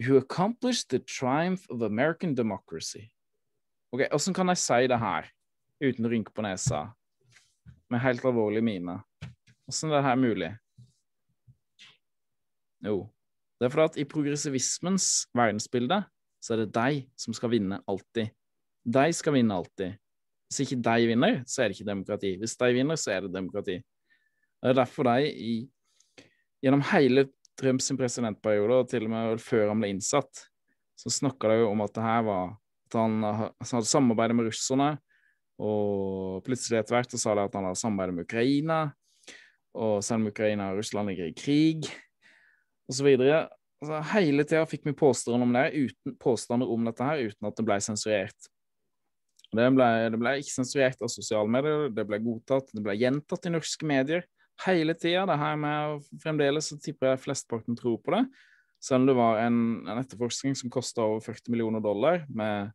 [0.06, 3.10] Who accomplished the triumph of American democracy.
[3.92, 5.30] Ok, Åssen kan jeg si det her
[5.80, 6.88] uten å rynke på nesa,
[7.92, 8.98] med helt alvorlig mine?
[9.70, 10.50] Åssen er det her mulig?
[12.84, 13.06] Jo,
[13.56, 16.02] det er fordi at i progressivismens verdensbilde
[16.44, 18.34] så er det de som skal vinne alltid.
[18.84, 19.96] De skal vinne alltid.
[20.46, 22.36] Hvis ikke de vinner, så er det ikke demokrati.
[22.38, 23.80] Hvis de vinner, så er det demokrati.
[24.62, 25.56] Det er derfor de i,
[26.64, 30.46] gjennom hele Trumps presidentperiode, og til og med før han ble innsatt,
[30.96, 32.54] så snakka de jo om at det her var
[32.86, 34.90] at han, hadde samarbeidet med russerne,
[35.56, 38.80] og plutselig etter hvert så sa de at han hadde samarbeidet med Ukraina,
[39.76, 41.88] og selv om Ukraina og Russland ligger i krig,
[42.90, 43.08] osv.
[43.16, 47.58] Altså, hele tida fikk vi påstander om, det, uten, påstander om dette her uten at
[47.58, 48.52] det ble sensurert.
[49.56, 53.46] Det ble, det ble ikke sensurert av sosiale medier, det ble godtatt, det ble gjentatt
[53.48, 54.24] i norske medier
[54.64, 55.26] hele tida.
[55.28, 58.24] Det her med Fremdeles så tipper jeg flesteparten tror på det.
[58.82, 62.72] Selv om det var en, en etterforskning som kosta over 40 millioner dollar, med,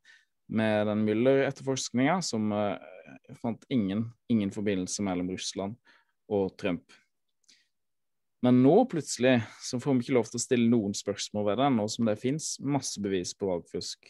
[0.49, 2.75] med den Müller-etterforskninga, som uh,
[3.41, 5.77] fant ingen, ingen forbindelse mellom Russland
[6.31, 6.83] og Trump.
[8.41, 11.69] Men nå plutselig så får vi ikke lov til å stille noen spørsmål ved det,
[11.75, 14.09] nå som det fins masse bevis på valgfusk.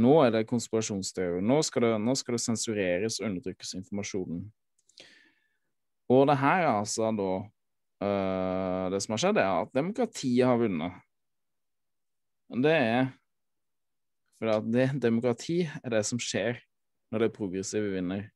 [0.00, 1.42] Nå er det konspirasjonsteori.
[1.42, 4.46] Nå nå skal det sensureres og undertrykkes informasjonen.
[6.10, 7.30] Og det her er altså da
[8.02, 10.98] uh, Det som har skjedd, er at demokratiet har vunnet.
[12.50, 13.12] Det er
[14.40, 16.58] For at det demokrati er det som skjer
[17.12, 18.28] når det progressive vinner.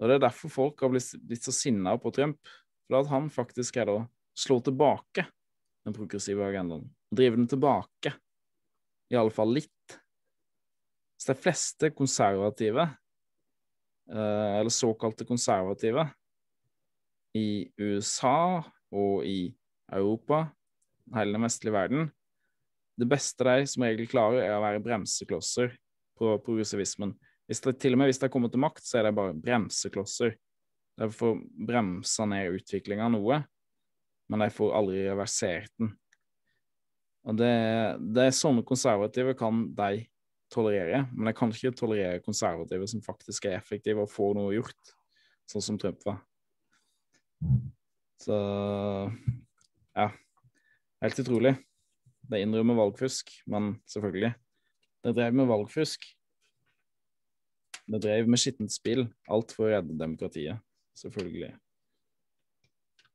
[0.00, 2.40] Og Det er derfor folk har blitt, blitt så sinna på Trump.
[2.88, 3.98] For at han faktisk er å
[4.38, 5.26] slå tilbake
[5.84, 6.88] den progressive agendaen.
[7.12, 8.14] Drive den tilbake.
[9.12, 9.98] I alle fall litt.
[11.20, 12.88] Så de fleste konservative,
[14.10, 16.08] eh, eller såkalte konservative,
[17.38, 19.52] i USA og i
[19.92, 20.46] Europa,
[21.16, 22.10] hele den vestlige verden
[23.00, 25.72] Det beste de som regel klarer, er å være bremseklosser
[26.18, 27.14] på progressivismen.
[27.48, 30.36] Hvis det, til og med hvis de kommer til makt, så er de bare bremseklosser
[31.00, 33.40] de får bremsa ned utviklinga noe,
[34.30, 35.92] men de får aldri reversert den.
[37.22, 37.52] Og det,
[38.12, 40.04] det er sånne konservative kan de
[40.52, 44.94] tolerere, men de kan ikke tolerere konservative som faktisk er effektive og får noe gjort,
[45.48, 46.20] sånn som Trump var.
[48.22, 48.36] Så
[49.96, 50.08] ja.
[51.02, 51.56] Helt utrolig.
[52.30, 54.32] Det innrømmer valgfusk, men selvfølgelig.
[55.02, 56.04] Det drev med valgfusk.
[57.90, 59.08] Det drev med skittent spill.
[59.26, 60.62] Alt for å redde demokratiet
[60.96, 61.50] selvfølgelig.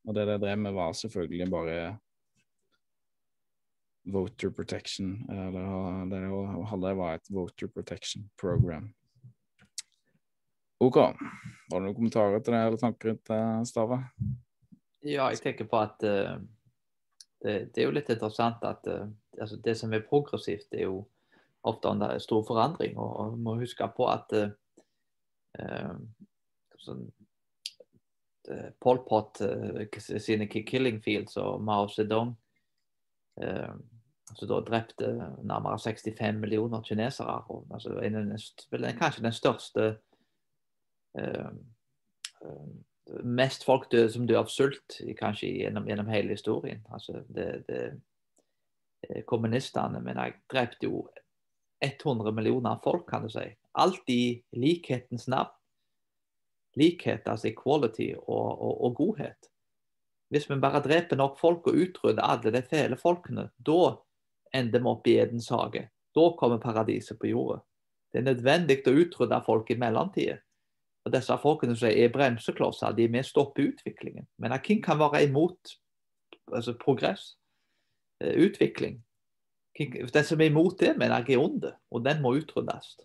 [0.08, 1.80] Og det de drev med, var selvfølgelig bare
[4.08, 5.16] voter protection.
[5.32, 8.92] Eller det de hadde, var et voter protection program.
[10.78, 10.98] OK.
[10.98, 13.98] Har du noen kommentarer til det, eller tanker rundt det, Stave?
[15.02, 16.38] Ja, jeg tenker på at uh,
[17.44, 19.08] det, det, er jo litt interessant at uh,
[19.42, 21.02] altså det som er progressivt, er jo
[21.68, 22.98] ofte en stor forandring.
[23.02, 25.94] Og vi må huske på at uh,
[26.86, 27.08] sånn,
[28.80, 29.42] Pol Pot
[30.00, 32.30] sine killing fields og Mao Zedong.
[33.36, 35.10] Som da drepte
[35.44, 37.42] nærmere 65 millioner kinesere.
[37.52, 38.32] Og, altså, en,
[39.02, 39.90] kanskje den største
[43.24, 46.82] Mest folk døde som dør av sult kanskje gjennom, gjennom hele historien.
[46.94, 51.06] Altså, det, det, kommunistene men jeg drepte jo
[51.86, 53.46] 100 millioner folk, kan du si.
[53.78, 55.54] Alt i likhetens navn
[56.78, 59.50] likhet, altså equality og, og, og, godhet.
[60.30, 63.96] Hvis vi bare dreper nok folk og utrydder alle de fæle folkene, da
[64.56, 65.88] ender vi opp i Edens hage.
[66.16, 67.62] Da kommer paradiset på jorda.
[68.12, 70.38] Det er nødvendig å utrydde folk i mellomtida.
[71.08, 74.26] Og disse folkene som er bremseklosser, de er med å stoppe utviklingen.
[74.44, 75.78] Men hvem kan være imot
[76.52, 77.38] altså progress,
[78.20, 79.00] eh, utvikling?
[79.78, 82.98] Den som er imot det, mener jeg er onde, og den må utryddes.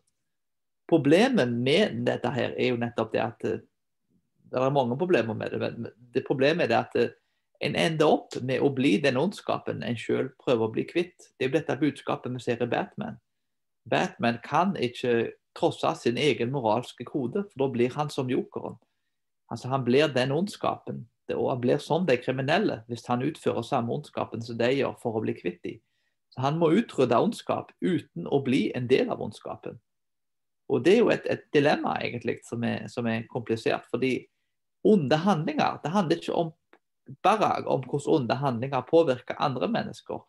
[0.89, 3.61] Problemet med dette her er jo nettopp det at eh,
[4.51, 5.61] det er mange problemer med det.
[5.61, 7.13] Men det problemet er det at eh,
[7.63, 11.31] en ender opp med å bli den ondskapen en sjøl prøver å bli kvitt.
[11.39, 13.21] Det er jo dette budskapet vi ser i Batman.
[13.87, 18.79] Batman kan ikke trosse sin egen moralske kode, for da blir han som jokeren.
[19.53, 23.93] Altså Han blir den ondskapen, og han blir som de kriminelle hvis han utfører samme
[23.93, 25.81] ondskapen som de gjør for å bli kvitt dem.
[26.33, 29.79] Så Han må utrydde ondskap uten å bli en del av ondskapen.
[30.73, 33.85] Og Det er jo et, et dilemma egentlig som er, som er, komplisert.
[33.91, 34.27] fordi
[34.85, 36.53] onde handlinger det handler ikke om,
[37.23, 40.25] bare om hvordan onde handlinger påvirker andre mennesker.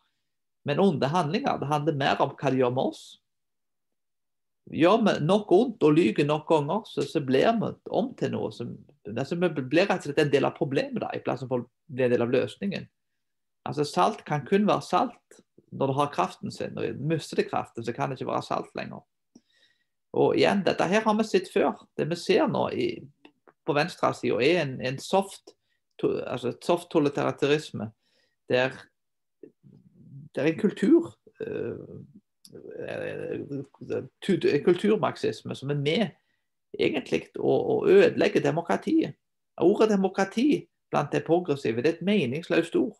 [0.64, 3.20] Men onde handlinger det handler mer om hva de gjør med oss.
[4.72, 8.50] Gjør vi nok vondt og lyver nok ganger, så, så blir vi om til noe
[8.54, 8.72] som
[9.12, 11.92] altså Vi blir rett og slett en del av problemet da, i plassen for å
[11.92, 12.86] bli en del av løsningen.
[13.68, 15.42] Altså Salt kan kun være salt
[15.74, 16.72] når det har kraften sin.
[16.76, 19.02] Når mister det kraften, så kan det ikke være salt lenger.
[20.14, 21.74] Og igjen, dette her har vi sett før.
[21.98, 22.88] Det vi ser nå i,
[23.66, 25.56] på venstresida, er en, en soft,
[26.04, 27.90] altså soft totalitarisme.
[28.48, 28.72] Der
[30.34, 31.12] det er en kultur
[31.46, 31.98] uh,
[34.64, 36.06] kulturmarxisme som er med
[36.78, 39.16] egentlig å, ødelegge demokratiet.
[39.62, 42.96] Ordet demokrati blant de progressive det er et meningsløst ord.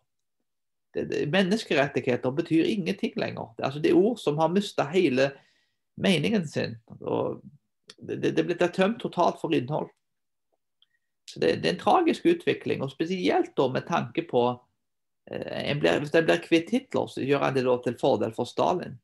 [0.94, 3.50] Menneskerettigheter betyr ingenting lenger.
[3.56, 5.32] Det, altså, det er ord som har mista hele
[5.98, 6.76] meningen sin.
[7.98, 9.90] Det, det, blir tømt totalt for innhold.
[11.30, 14.44] Så det, det, er en tragisk utvikling, og spesielt da med tanke på
[15.30, 18.46] eh, blir, Hvis en blir kvitt Hitler, så gjør han det da til fordel for
[18.46, 18.98] Stalin.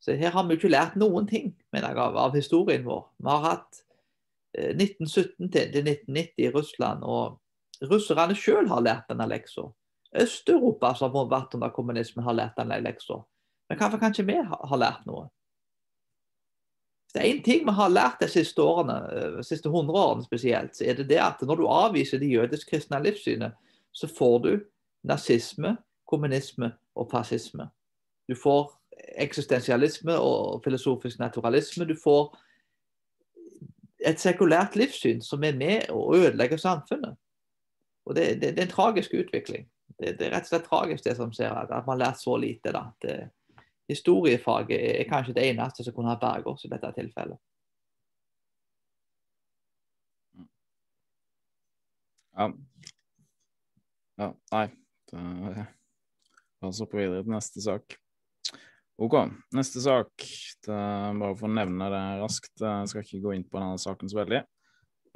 [0.00, 3.02] Så her har vi ikke lært noen ting jeg, av, av historien vår.
[3.20, 3.82] Vi har hatt
[4.56, 9.66] eh, 1917 til, til 1990 i Russland, og russerne sjøl har lært denne leksa.
[10.20, 13.20] Øst-Europa som har vært under kommunismen, har lært denne leksa.
[13.70, 15.28] Men hvorfor kan ikke vi ha, ha lært noe?
[17.14, 18.96] det er én ting vi har lært de siste årene,
[19.36, 23.00] de siste hundre årene spesielt, så er det det at når du avviser det jødisk-kristne
[23.02, 23.56] livssynet,
[23.92, 24.50] så får du
[25.02, 25.76] nazisme,
[26.06, 27.66] kommunisme og fascisme.
[28.30, 28.70] Du får
[29.20, 31.84] eksistensialisme og filosofisk naturalisme.
[31.84, 32.36] Du får
[34.06, 37.18] et sekulært livssyn som er med å ødelegge samfunnet.
[38.08, 39.68] Og Det, det, det er en tragisk utvikling.
[39.98, 42.36] Det, det, er rett og slett tragisk det som ser at, man har lært så
[42.40, 42.72] lite.
[42.72, 42.86] da.
[43.02, 43.18] Det,
[43.90, 47.38] historiefaget er kanskje det eneste som kunne ha berget oss i dette tilfellet.
[52.38, 52.46] Ja.
[54.22, 54.66] ja nei.
[56.60, 57.98] La oss hoppe videre til neste sak.
[59.00, 59.14] OK,
[59.56, 60.12] neste sak.
[60.60, 60.78] Det
[61.20, 62.52] bare for å nevne det raskt.
[62.60, 64.42] Jeg skal ikke gå inn på denne saken så veldig.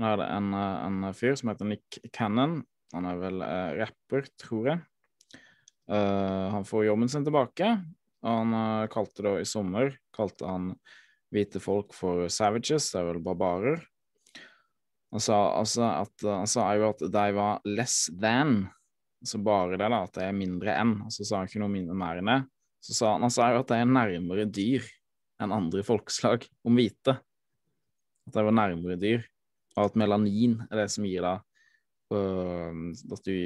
[0.00, 2.62] Nå er det en, en fyr som heter Nick Cannon.
[2.94, 4.82] Han er vel eh, rapper, tror jeg.
[5.84, 7.66] Uh, han får jobben sin tilbake,
[8.24, 10.70] han uh, kalte da i sommer kalte han
[11.34, 13.82] hvite folk for savages, det er vel barbarer.
[15.12, 18.62] Han sa altså at han sa jo at de var less than,
[19.20, 20.96] altså bare det, da, at de er mindre enn.
[21.04, 22.40] Altså så sa han ikke noe mindre mer enn det.
[22.84, 24.84] Så sa han, altså at de er nærmere dyr
[25.40, 27.16] enn andre folkeslag om hvite.
[28.28, 29.24] At de var nærmere dyr,
[29.78, 31.40] og at melanin er det som gir deg
[32.14, 32.82] uh,
[33.16, 33.36] At du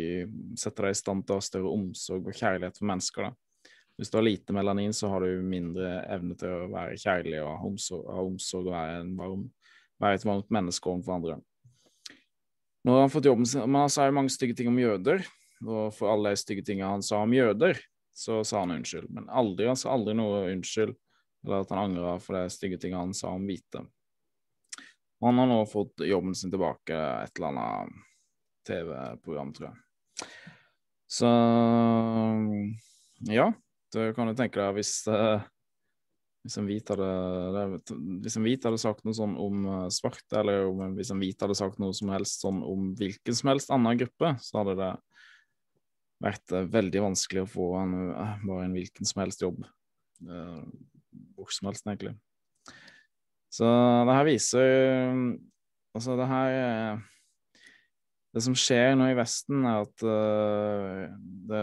[0.59, 3.28] setter deg i stand til å ha større omsorg og kjærlighet for mennesker.
[3.28, 3.72] da.
[3.99, 7.51] Hvis du har lite melanin, så har du mindre evne til å være kjærlig og
[7.51, 9.47] ha omsorg, ha omsorg og være, varm,
[10.03, 11.39] være et varmt menneske overfor andre.
[12.86, 15.26] Nå har han fått jobben sin, men Han sa jo mange stygge ting om jøder,
[15.66, 17.80] og for alle de stygge tingene han sa om jøder,
[18.19, 19.11] så sa han unnskyld.
[19.14, 20.97] Men aldri, sa aldri noe unnskyld,
[21.47, 23.85] eller at han angra for det stygge tinget han sa om hvite.
[25.23, 27.95] Han har nå fått jobben sin tilbake, et eller annet
[28.66, 30.27] TV-program, tror jeg.
[31.09, 31.31] Så
[33.31, 33.53] ja.
[33.89, 35.41] Du kan jo tenke deg hvis uh,
[36.45, 37.09] hvis en hvit hadde,
[38.64, 41.95] hadde sagt noe sånn om uh, svarte, eller om, hvis en hvit hadde sagt noe
[41.97, 44.93] som helst sånn om hvilken som helst annen gruppe, så hadde det
[46.23, 49.61] vært uh, veldig vanskelig å få en, uh, bare en hvilken som helst jobb.
[50.19, 52.16] Hvor som helst, egentlig.
[53.55, 53.69] Så
[54.09, 54.71] det her viser
[55.95, 56.99] Altså, det her
[58.35, 61.62] Det som skjer nå i Vesten, er at det,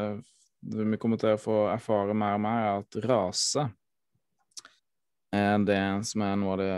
[0.72, 3.68] det vi kommer til å få erfare mer og mer, er at rase
[5.36, 6.72] er det som er noe av det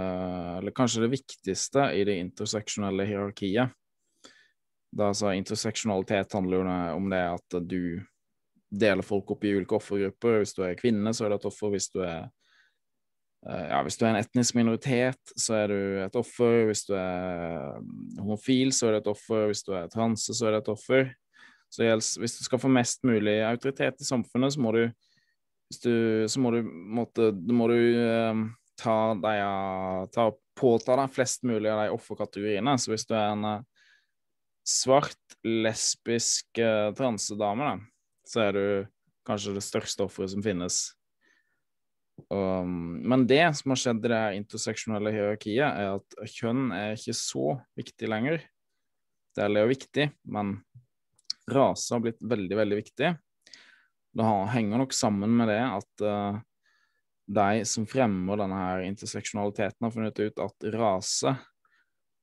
[0.59, 3.73] Eller kanskje det viktigste i det interseksjonelle hierarkiet.
[4.95, 7.99] Da altså Interseksjonalitet handler jo om det at du
[8.67, 10.41] deler folk opp i ulike offergrupper.
[10.41, 11.71] Hvis du er kvinne, så er du et offer.
[11.73, 12.27] Hvis du er
[13.47, 16.65] eh, ja, hvis du er en etnisk minoritet, så er du et offer.
[16.69, 17.77] Hvis du er
[18.19, 19.47] homofil, så er du et offer.
[19.51, 21.11] Hvis du er transe, så er du et offer.
[21.71, 21.83] Så
[22.19, 24.85] hvis du skal få mest mulig autoritet i samfunnet, så må du
[25.83, 28.43] du, så må du, måtte, må du eh,
[28.79, 32.77] ta deg ta, påta deg flest mulig av de offerkategoriene.
[32.79, 33.76] Så hvis du er en uh,
[34.68, 37.78] svart, lesbisk uh, transedame,
[38.28, 38.68] så er du
[39.28, 40.82] kanskje det største offeret som finnes.
[42.34, 47.15] Um, men det som har skjedd i det interseksjonelle hierarkiet, er at kjønn er ikke
[47.15, 48.41] så viktig lenger.
[49.38, 50.57] Det er jo viktig, men
[51.53, 53.13] rase har blitt veldig, veldig viktig.
[54.18, 56.39] Det henger nok sammen med det at uh,
[57.28, 61.36] de som fremmer denne interseksjonaliteten, har funnet ut at rase,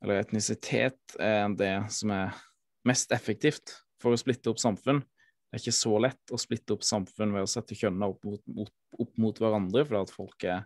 [0.05, 2.36] eller etnisitet, er det som er
[2.84, 5.00] mest effektivt for å splitte opp samfunn.
[5.00, 8.72] Det er ikke så lett å splitte opp samfunn ved å sette kjønnene opp mot,
[9.00, 10.64] opp mot hverandre, fordi at folk er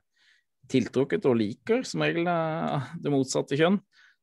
[0.68, 2.36] tiltrukket og liker som regel det,
[3.04, 3.78] det motsatte kjønn.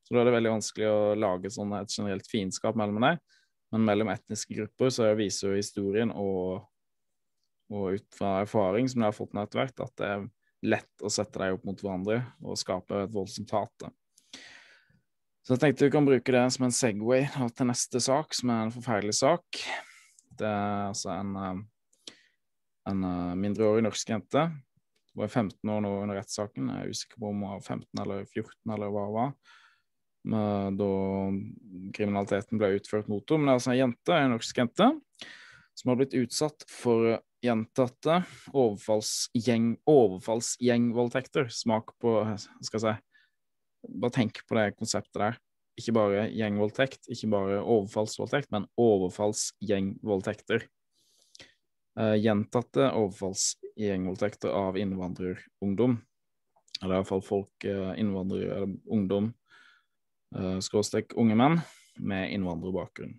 [0.06, 3.22] Så da er det veldig vanskelig å lage sånn et generelt fiendskap mellom dem.
[3.74, 6.66] Men mellom etniske grupper så viser jo historien og
[7.74, 10.26] og ut fra erfaring som jeg har fått nå etter hvert, at det er
[10.66, 13.88] lett å sette dem opp mot hverandre og skape et voldsomt hat.
[15.46, 18.64] Så jeg tenkte vi kan bruke det som en Segway til neste sak, som er
[18.64, 19.60] en forferdelig sak.
[20.34, 22.16] Det er altså en, eh,
[22.90, 24.48] en eh, mindreårig norsk jente.
[25.14, 26.74] Hun var 15 år nå under rettssaken.
[26.74, 29.38] Jeg er usikker på om hun var 15 eller 14 eller hva hun var.
[30.26, 30.92] Da
[31.94, 33.44] kriminaliteten ble utført mot henne.
[33.44, 34.88] Men det er altså en jente, en norsk jente,
[35.78, 41.54] som har blitt utsatt for gjentatte overfallsgjeng, overfallsgjengvoldtekter.
[41.54, 42.18] Smak på
[42.66, 43.15] Skal jeg si
[43.90, 45.38] Bare tenk på det konseptet der.
[45.80, 50.68] Ikke bare gjengvoldtekt, ikke bare overfallsvoldtekt, men overfallsgjengvoldtekter.
[52.00, 55.98] Uh, gjentatte overfallsgjengvoldtekter av innvandrerungdom.
[56.82, 59.34] Eller iallfall folk, uh, innvandrere, eller ungdom,
[60.36, 61.60] uh, skråstrek unge menn,
[62.00, 63.14] med innvandrerbakgrunn.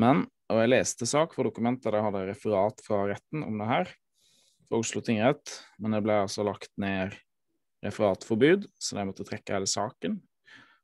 [0.00, 3.68] Men og jeg leste sak for dokument der jeg hadde referat fra retten om det
[3.70, 3.90] her,
[4.66, 7.14] fra Oslo tingrett, men det ble altså lagt ned
[7.84, 10.18] referatforbud, så jeg måtte trekke hele saken.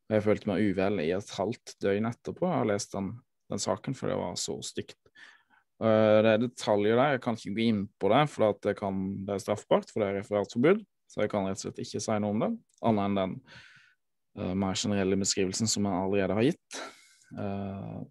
[0.07, 2.47] Og jeg følte meg uvel i et halvt døgn etterpå.
[2.47, 3.12] Jeg har lest den,
[3.53, 4.99] den saken, for det var så stygt.
[5.82, 9.01] Uh, det er detaljer der, jeg kan ikke gå inn på det, for det, kan,
[9.26, 10.84] det, er straffbart, for det er referatforbud.
[11.11, 12.53] Så jeg kan rett og slett ikke si noe om det,
[12.88, 13.38] annet enn den
[14.40, 16.84] uh, mer generelle beskrivelsen som jeg allerede har gitt.
[17.36, 18.07] Uh,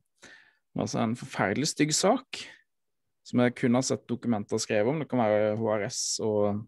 [0.75, 2.41] Altså en forferdelig stygg sak
[3.25, 4.99] som jeg kun har sett dokumenter skrevet om.
[5.01, 6.65] Det kan være HRS og,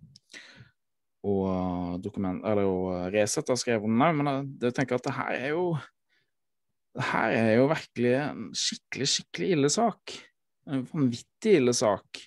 [1.26, 5.15] og, dokument, eller, og Resett har skrevet den òg, men jeg, jeg tenker at det
[5.18, 5.68] her er jo
[6.97, 10.15] det her er jo virkelig en skikkelig, skikkelig ille sak.
[10.65, 12.22] En vanvittig ille sak.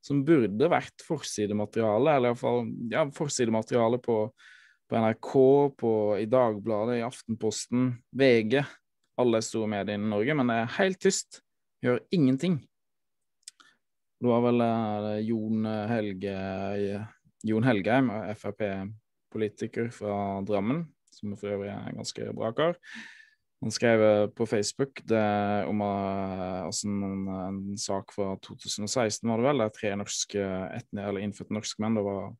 [0.00, 4.22] Som burde vært forsidemateriale, eller iallfall ja, forsidemateriale på,
[4.88, 5.34] på NRK,
[5.82, 8.62] på, i Dagbladet, i Aftenposten, VG
[9.18, 11.40] alle store medier i Norge, men det er helt tyst.
[11.82, 12.58] Gjør ingenting.
[14.18, 14.64] Det var vel
[15.26, 16.34] Jon Helge
[17.46, 22.78] Jon Helgheim, Frp-politiker fra Drammen, som for øvrig er en ganske bra kar.
[23.58, 25.24] Han skrev eh, på Facebook det
[25.66, 30.44] om uh, altså en, en, sak fra 2016, var det vel, der tre norske
[30.76, 32.36] etne, eller innfødte norske menn var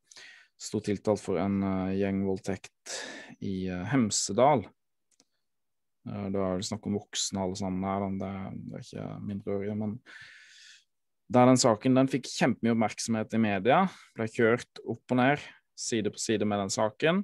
[0.59, 2.95] sto tiltalt for en uh, gjengvoldtekt
[3.47, 4.63] i uh, Hemsedal.
[6.07, 8.33] Uh, det er snakk om voksne alle sammen her, det,
[8.69, 9.79] det er ikke mindreårige.
[9.83, 9.99] Men
[11.29, 13.83] der den saken den fikk kjempemye oppmerksomhet i media,
[14.17, 15.45] ble kjørt opp og ned,
[15.79, 17.23] side på side med den saken.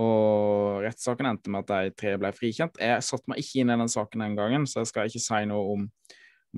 [0.00, 2.78] Og rettssaken endte med at de tre ble frikjent.
[2.82, 5.40] Jeg satte meg ikke inn i den saken den gangen, så jeg skal ikke si
[5.50, 5.86] noe om,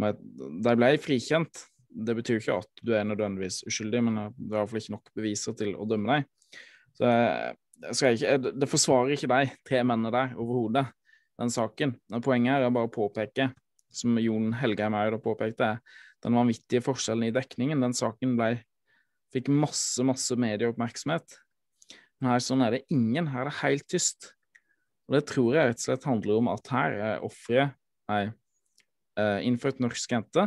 [0.08, 0.20] at
[0.64, 1.66] de ble frikjent.
[1.92, 5.56] Det betyr ikke at du er nødvendigvis uskyldig, men det er iallfall ikke nok beviser
[5.56, 6.30] til å dømme deg.
[6.96, 7.56] Så jeg,
[7.92, 10.86] jeg ikke, det forsvarer ikke de tre mennene der overhodet
[11.40, 11.96] den saken.
[12.12, 13.50] Men poenget er bare å påpeke,
[13.92, 15.74] som Jon Helgheim òg påpekte,
[16.22, 17.82] den vanvittige forskjellen i dekningen.
[17.82, 18.54] Den saken ble
[19.32, 21.38] Fikk masse, masse medieoppmerksomhet.
[22.20, 23.30] Men her sånn er det ingen.
[23.32, 24.26] Her er det helt tyst.
[25.08, 27.72] Og det tror jeg rett og slett handler om at her er offeret
[28.12, 28.26] ei
[29.44, 30.46] innført norsk jente,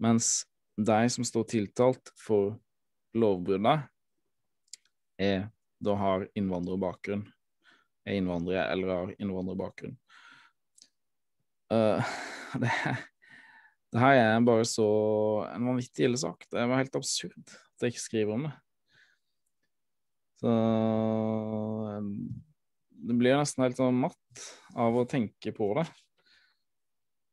[0.00, 0.46] mens
[0.78, 2.54] de som står tiltalt for
[3.18, 3.88] lovbruddet,
[5.20, 5.48] er
[5.84, 7.26] da har innvandrerbakgrunn.
[8.08, 9.98] Er innvandrere eller har innvandrerbakgrunn.
[11.68, 12.00] Uh,
[12.62, 12.72] det,
[13.92, 14.88] det her er bare så
[15.48, 16.44] en vanvittig ille sak.
[16.50, 18.54] Det var helt absurd at jeg ikke skriver om det.
[20.38, 20.54] Så
[23.08, 24.44] det blir nesten helt sånn matt
[24.78, 25.86] av å tenke på det.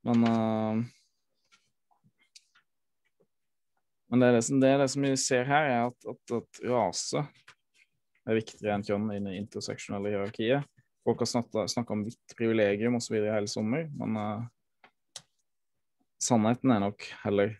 [0.05, 0.85] Men uh,
[4.15, 6.33] Men det er det, som, det er det som vi ser her, er at, at,
[6.37, 7.19] at rase
[8.25, 10.67] er viktigere enn kjønn i det interseksjonelle hierarkiet.
[11.05, 13.17] Folk har snakka om hvitt privilegium osv.
[13.17, 14.45] hele sommer, men uh,
[16.21, 17.55] sannheten er nok heller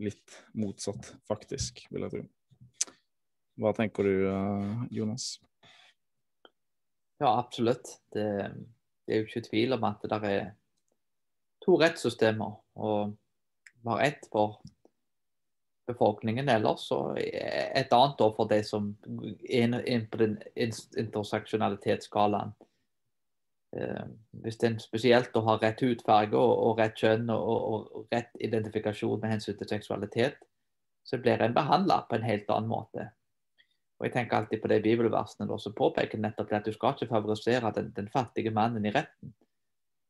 [0.00, 2.22] litt motsatt, faktisk, vil jeg tro.
[3.60, 5.36] Hva tenker du, uh, Jonas?
[7.20, 7.98] Ja, absolutt.
[8.12, 8.26] Det,
[9.06, 10.46] det, er jo ikke tvil om at det der er
[11.62, 12.56] to rettssystemer.
[12.80, 13.12] Og
[13.82, 14.62] vi har ett for
[15.86, 22.54] befolkningen ellers, og et annet for det som er inne på den interseksjonalitetsskalaen.
[23.72, 24.04] Eh,
[24.44, 29.36] hvis en spesielt har rett hudfarge og, og, rett kjønn og, og, rett identifikasjon med
[29.36, 30.42] hensyn til seksualitet,
[31.02, 33.08] så blir en behandla på en helt annen måte.
[34.02, 37.12] Og jeg tenker alltid på de bibelversene da, som påpeker nettopp at du skal ikke
[37.14, 39.30] favorisere den, den, fattige mannen i retten.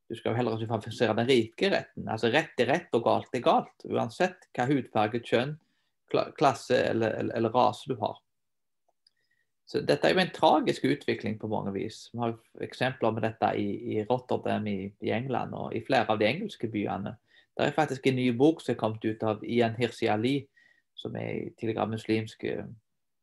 [0.09, 2.09] Du skal jo heller ikke favorisere den rike retten.
[2.09, 3.85] Altså Rett er rett og galt er galt.
[3.85, 5.55] Uansett hva hudfarge, kjønn,
[6.39, 8.19] klasse eller, eller, eller, rase du har.
[9.73, 12.05] Så Dette er jo en tragisk utvikling på mange vis.
[12.13, 16.21] Vi har eksempler med dette i, i Rotterdam i, i, England og i flere av
[16.21, 17.15] de engelske byene.
[17.57, 20.37] Det er faktisk en ny bok som er kommet ut av Ian Hirsi Ali,
[20.97, 22.45] som er tidligere muslimsk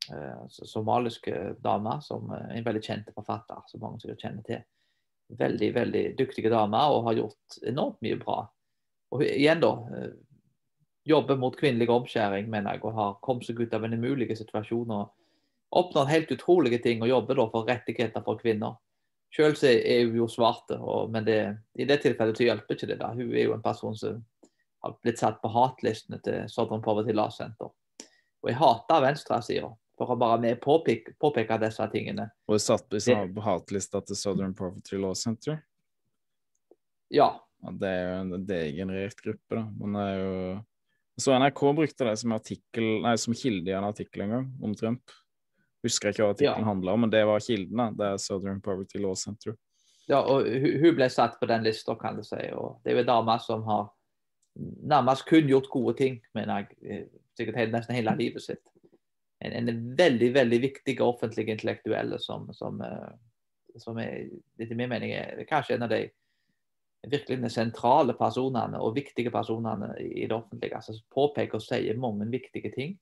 [0.08, 4.64] Eh, somaliske dame, som er en veldig kjent forfatter, som mange sikkert kjenner til.
[5.38, 8.40] Veldig veldig dyktige dame og har gjort enormt mye bra.
[9.14, 10.10] Og igjen da, eh,
[11.06, 14.90] jobber mot kvinnelig omskjæring, mener jeg, og har kommet seg ut av en umulig situasjon
[14.90, 15.12] og
[15.70, 18.78] oppnådd helt utrolige ting og jobber da for rettigheter for kvinner.
[19.30, 20.80] Selv er hun jo svarte,
[21.12, 21.40] men det,
[21.78, 22.98] i det tilfellet så hjelper ikke det.
[22.98, 23.12] da.
[23.14, 24.18] Hun er jo en person som
[24.82, 27.70] har blitt satt på hatlistene til Southern Poverty Law Center.
[28.40, 29.68] Og jeg hater venstresida
[30.00, 32.30] for å bare med påpeke, påpeke disse tingene.
[32.48, 35.60] Og det satt på hatlista til Southern Poverty Law Center?
[37.12, 37.30] Ja.
[37.60, 37.72] ja.
[37.76, 39.64] Det er jo en degenerert gruppe, da.
[39.76, 40.34] Men det er jo
[41.20, 44.72] Så NRK brukte det som, artikkel, nei, som kilde i en artikkel en gang om
[44.78, 45.12] Trump.
[45.86, 46.68] Husker jeg ikke hva tittelen ja.
[46.68, 47.76] handla om, men det var kilden.
[47.80, 47.88] da.
[47.96, 49.56] Det er Southern Poverty Law Center.
[50.10, 52.40] Ja, og hun ble satt på den lista, kan du si.
[52.56, 53.88] Og det er jo en dame som har
[54.90, 57.06] nærmest kun gjort gode ting, mener jeg.
[57.38, 58.66] sikkert sikkert nesten hele livet sitt
[59.40, 64.28] en, en, veldig veldig viktig offentlig intellektuelle som, som, eh, som er,
[64.60, 66.02] etter min mening er kanskje en av de
[67.10, 70.76] virkelig sentrale personene og viktige personene i det offentlige.
[70.76, 72.98] altså Påpeker og sier mange viktige ting.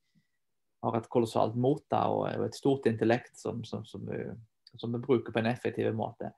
[0.82, 4.04] Har et kolossalt mot og, et stort intellekt som, som, som,
[4.76, 6.30] som, vi bruker på en effektiv måte.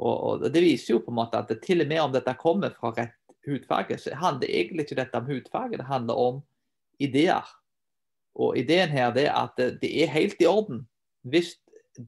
[0.00, 2.36] Og, og, Det viser jo på en måte at det, til og med om dette
[2.40, 3.16] kommer fra rett
[3.48, 6.42] hudfarge, så handler egentlig ikke dette om hudfarge, det handler om
[7.00, 7.46] ideer.
[8.36, 10.84] Og Ideen her er at det er helt i orden
[11.28, 11.54] hvis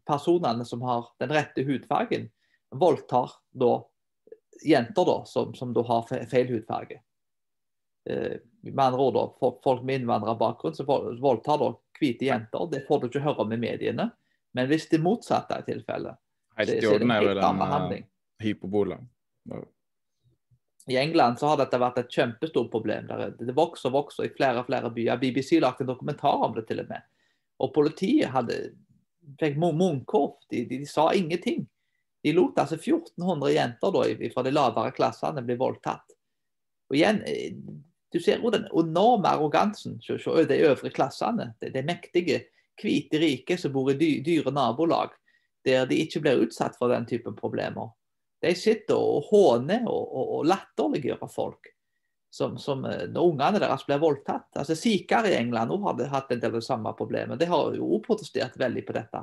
[0.09, 2.29] personene som har den rette hudfargen,
[2.73, 3.83] voldtar da
[4.65, 7.01] jenter da, som, som da har feil hudfarge.
[8.11, 10.87] Eh, med andre ord da, Folk med innvandrerbakgrunn som
[11.23, 14.09] voldtar da hvite jenter, det får du ikke høre om i mediene.
[14.53, 16.19] Men hvis det motsatte er tilfellet,
[16.53, 18.09] så, så er det en helt annen behandling.
[18.43, 18.99] Hypobola.
[20.91, 23.07] I England så har dette vært et kjempestort problem.
[23.39, 25.21] Det vokser og vokser i flere og flere byer.
[25.21, 27.07] BBC lagde en dokumentar om det til og med.
[27.63, 28.57] Og politiet hadde,
[29.41, 30.41] fikk munnkorp.
[30.51, 31.63] De, de, de, sa ingenting.
[32.23, 34.03] De lot altså 1400 jenter da,
[34.35, 36.17] fra de lavere klassene bli voldtatt.
[36.91, 37.55] Og igjen, eh,
[38.13, 41.53] Du ser jo den enorme arrogansen hos de øvre klassene.
[41.61, 42.43] De, de mektige,
[42.81, 45.15] hvite, rike som bor i dyre nabolag,
[45.65, 47.93] der de ikke blir utsatt for den typen problemer.
[48.43, 51.71] De sitter og håner og, og, og latterliggjør folk.
[52.33, 54.49] Som, som, eh, når ungene deres blir voldtatt.
[54.57, 57.39] Altså Sikher i England har hatt en del av det samme problemet.
[57.39, 59.21] De har jo protestert veldig på dette.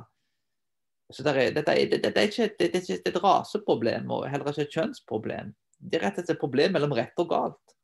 [1.10, 4.76] Så det er, dette, er, det, det er ikke et raseproblem og heller ikke et
[4.78, 5.50] kjønnsproblem.
[5.80, 7.74] Det er rett og slett et problem mellom rett og galt.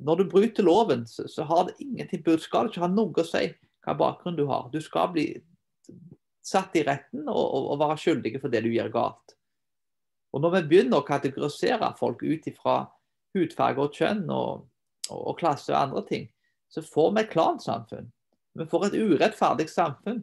[0.00, 3.26] Når du bryter loven, så, så har det ingenting Du skal ikke ha noe å
[3.26, 3.44] si
[3.82, 4.70] hva bakgrunn du har.
[4.72, 5.26] Du skal bli
[6.42, 9.36] satt i retten og, og, og være skyldig for det du gjør galt.
[10.32, 12.76] Og Når vi begynner å kategorisere folk ut ifra
[13.36, 14.66] hudfarge og kjønn og,
[15.12, 16.28] og, klasse og andre ting,
[16.72, 18.08] så får vi et klansamfunn.
[18.56, 20.22] Vi får et urettferdig samfunn.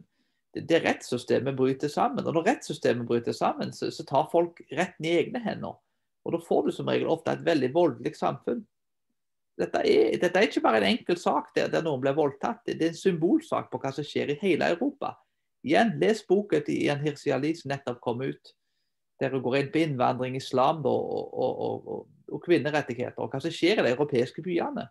[0.54, 2.26] Det, det rettssystemet bryter sammen.
[2.26, 5.78] Og når rettssystemet bryter sammen, så, så, tar folk retten i egne hender.
[6.26, 8.64] Og da får du som regel ofte et veldig voldelig samfunn.
[9.60, 12.62] Dette er, dette er ikke bare en enkel sak der, der noen blir voldtatt.
[12.64, 15.14] Det er en symbolsak på hva som skjer i hele Europa.
[15.66, 18.54] Igjen, les boken til Ian Hirsi som nettopp kom ut.
[19.20, 23.20] Der hun går inn på innvandring, islam og, og, og, og, kvinnerettigheter.
[23.20, 24.86] Og hva som skjer i de europeiske byene.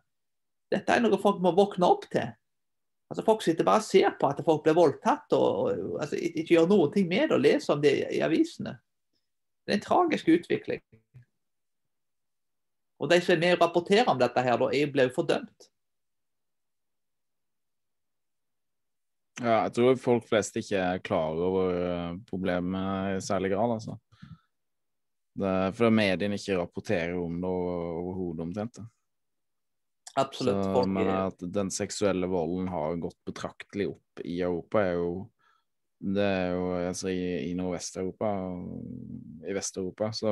[0.69, 2.29] Dette er noe folk må våkne opp til.
[3.09, 6.69] Altså Folk sitter bare og ser på at folk blir voldtatt, og, altså, ikke gjør
[6.69, 8.75] noen ting med det og leser om det i avisene.
[9.65, 10.83] Det er en tragisk utvikling.
[12.99, 15.69] Og de som er med og rapporterer om dette, her, da, blir jo fordømt.
[19.39, 23.95] Ja, jeg tror folk flest ikke er klar over eh, problemet i særlig grad, altså.
[25.39, 28.81] Det, for mediene ikke rapporterer om det overhodet, omtrent.
[30.19, 30.65] Absolutt.
[30.65, 35.11] Så, men at den seksuelle volden har gått betraktelig opp i Europa, er jo
[35.99, 38.29] det er jo altså, i, i Nordvest-Europa
[39.49, 40.31] i Vest-Europa, så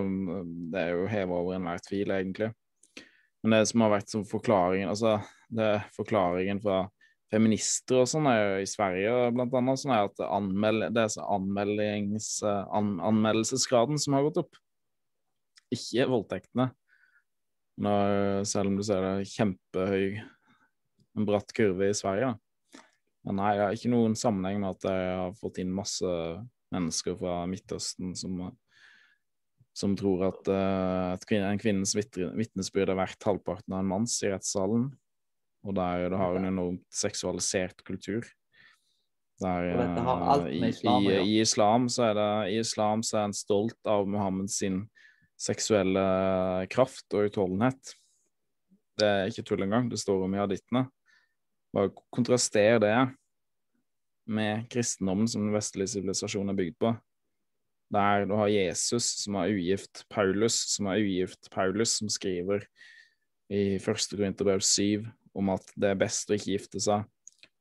[0.71, 2.51] det er jo heva over enhver tvil, egentlig.
[3.43, 5.17] Men det som har vært som forklaringen altså
[5.95, 6.85] forklaringen fra
[7.31, 14.15] feminister og sånn i Sverige blant annet, sånn er at det er an, anmeldelsesgraden som
[14.15, 14.59] har gått opp.
[15.73, 16.69] Ikke voldtektene.
[17.83, 20.21] Når, selv om du ser det kjempehøy,
[21.17, 22.31] en bratt kurve i Sverige.
[23.27, 26.11] Men nei, jeg har ikke noen sammenheng med at jeg har fått inn masse
[26.71, 28.39] mennesker fra Midtøsten som,
[29.75, 34.87] som tror at uh, en kvinnes vitnesbyrd er verdt halvparten av en manns i rettssalen.
[35.67, 38.23] Og der det har en enormt seksualisert kultur.
[39.43, 39.67] Der,
[40.49, 44.07] i, islam, i, i, islam så er det, I islam så er en stolt av
[44.09, 44.85] Muhammed sin
[45.37, 46.01] seksuelle
[46.73, 47.91] kraft og utholdenhet.
[48.97, 49.91] Det er ikke tull engang.
[49.91, 50.87] Det står om i hadittene.
[51.77, 52.95] Bare kontraster det
[54.25, 56.93] med kristendommen som den vestlige sivilisasjonen er bygd på.
[57.93, 62.65] Der du har Jesus som er ugift, Paulus som er ugift, Paulus som skriver
[63.53, 65.05] i første Korinterbrev 7
[65.37, 67.05] om at det er best å ikke gifte seg.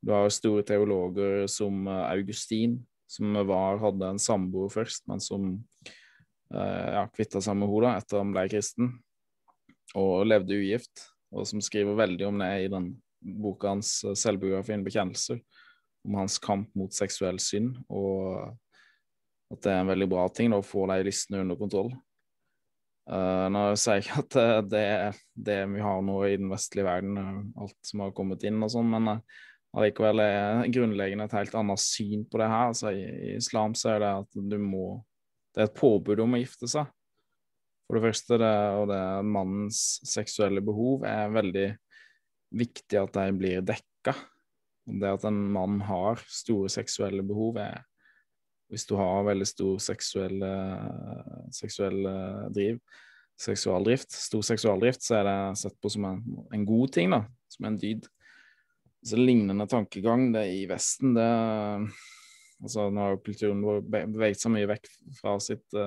[0.01, 5.45] Du har store teologer som eh, Augustin, som var, hadde en samboer først, men som
[6.51, 8.89] uh, ja, kvitta seg med henne etter han ble kristen,
[9.95, 12.89] og levde ugift, og som skriver veldig om det i den
[13.21, 15.41] boka hans eh, selvbiografien 'Bekjennelser',
[16.07, 18.53] om hans kamp mot seksuell synd, og
[19.51, 21.91] at det er en veldig bra ting da, å få de listene under kontroll.
[23.07, 26.49] Uh, nå sier jeg ikke at det, det er det vi har nå i den
[26.51, 29.21] vestlige verden, eh, alt som har kommet inn og sånn, men
[29.77, 32.73] allikevel er grunnleggende et helt annet syn på det her.
[32.73, 34.87] Altså, i, i, islam så er det at du må
[35.55, 36.85] Det er et påbud om å gifte seg.
[37.87, 41.67] For det første, det, og det mannens seksuelle behov er veldig
[42.55, 44.15] viktig at de blir dekka.
[44.87, 47.83] Det at en mann har store seksuelle behov, er
[48.71, 50.43] hvis du har veldig stor seksuell,
[51.55, 52.01] seksuell
[52.55, 52.79] driv,
[53.39, 56.21] seksualdrift, stor seksualdrift, så er det sett på som en,
[56.53, 57.21] en god ting, da,
[57.53, 58.07] som en dyd.
[59.07, 61.27] Så lignende tankegang det i Vesten, det
[62.57, 64.89] altså Nå har kulturen vår beveget seg mye vekk
[65.19, 65.77] fra sitt,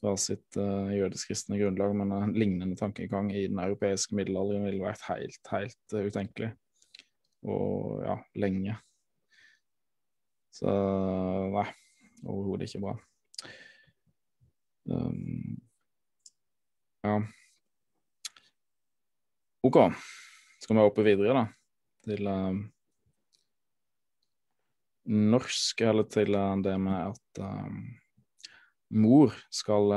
[0.00, 5.04] fra sitt uh, jødisk-kristne grunnlag, men en lignende tankegang i den europeiske middelalderen ville vært
[5.10, 6.54] helt, helt uh, utenkelig.
[7.48, 8.76] Og ja, lenge.
[10.52, 10.72] Så
[11.52, 11.66] nei,
[12.24, 12.96] overhodet ikke bra.
[14.90, 15.60] Um,
[17.04, 17.14] ja.
[19.64, 19.80] OK.
[20.60, 21.46] Skal vi hoppe videre, da?
[22.08, 22.60] Til uh,
[25.36, 27.42] norsk, eller til det med at
[28.90, 29.94] mor skal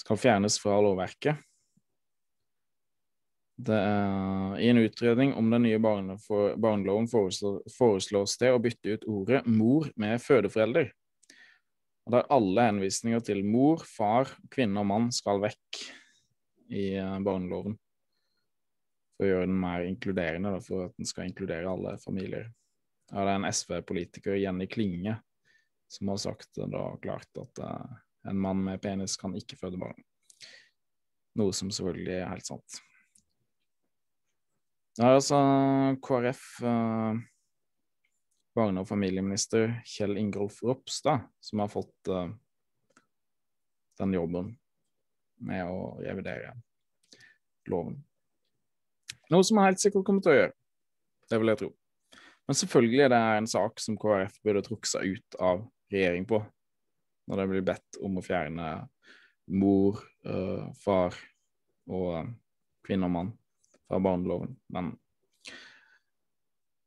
[0.00, 1.40] skal fjernes fra lovverket.
[3.68, 9.04] Er, I en utredning om den nye barne for, barneloven foreslås det å bytte ut
[9.04, 10.92] ordet 'mor' med 'fødeforelder'.
[12.06, 15.82] Og Der alle henvisninger til mor, far, kvinne og mann skal vekk
[16.72, 17.76] i uh, barneloven.
[19.16, 22.48] For å gjøre den mer inkluderende, for at den skal inkludere alle familier.
[23.12, 25.20] Ja, det er en SV-politiker, Jenny Klinge,
[25.90, 27.98] som har sagt da klart at uh,
[28.30, 29.98] en mann med penis kan ikke føde barn.
[31.38, 32.78] Noe som selvfølgelig er helt sant.
[35.00, 35.40] Er altså
[36.04, 37.18] KrF, uh,
[38.54, 42.28] barne- og familieminister Kjell Ingolf Ropstad, som har fått uh,
[43.98, 44.54] den jobben
[45.42, 46.54] med å revidere
[47.70, 47.98] loven.
[49.30, 50.56] Noe som er helt sikkert kommer til å gjøre.
[51.30, 51.74] Det vil jeg tro.
[52.46, 56.40] Men selvfølgelig er det en sak som KrF burde trukket seg ut av regjering på,
[57.28, 58.68] når det blir bedt om å fjerne
[59.50, 61.16] mor, uh, far
[61.90, 62.30] og uh,
[62.86, 63.32] kvinne og mann
[63.86, 64.56] fra barneloven.
[64.70, 64.94] Men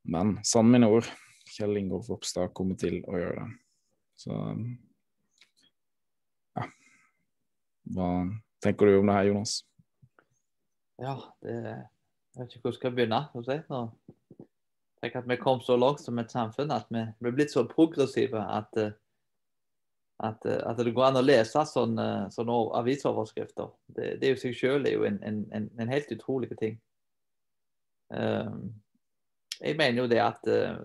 [0.03, 1.07] Men sann mine ord,
[1.47, 3.53] Kjell Ingolf Ropstad kommer til å gjøre det.
[4.19, 4.39] Så
[6.57, 6.65] ja.
[7.95, 8.09] Hva
[8.63, 9.53] tenker du om det her, Jonas?
[10.99, 13.21] Ja, det Jeg vet ikke hvor jeg skal begynne.
[13.45, 13.57] Si.
[13.69, 13.79] Nå
[15.03, 18.39] tenker at vi kom så langt som et samfunn at vi er blitt så progressive
[18.39, 18.93] at, eh,
[20.23, 23.71] at, eh, at det går an å lese sånne, sånne avisoverskrifter.
[23.87, 25.19] Det, det er jo seg er en,
[25.51, 26.79] en, en, helt utrolig ting.
[28.13, 28.69] Um,
[29.59, 30.77] jeg mener jo det at uh,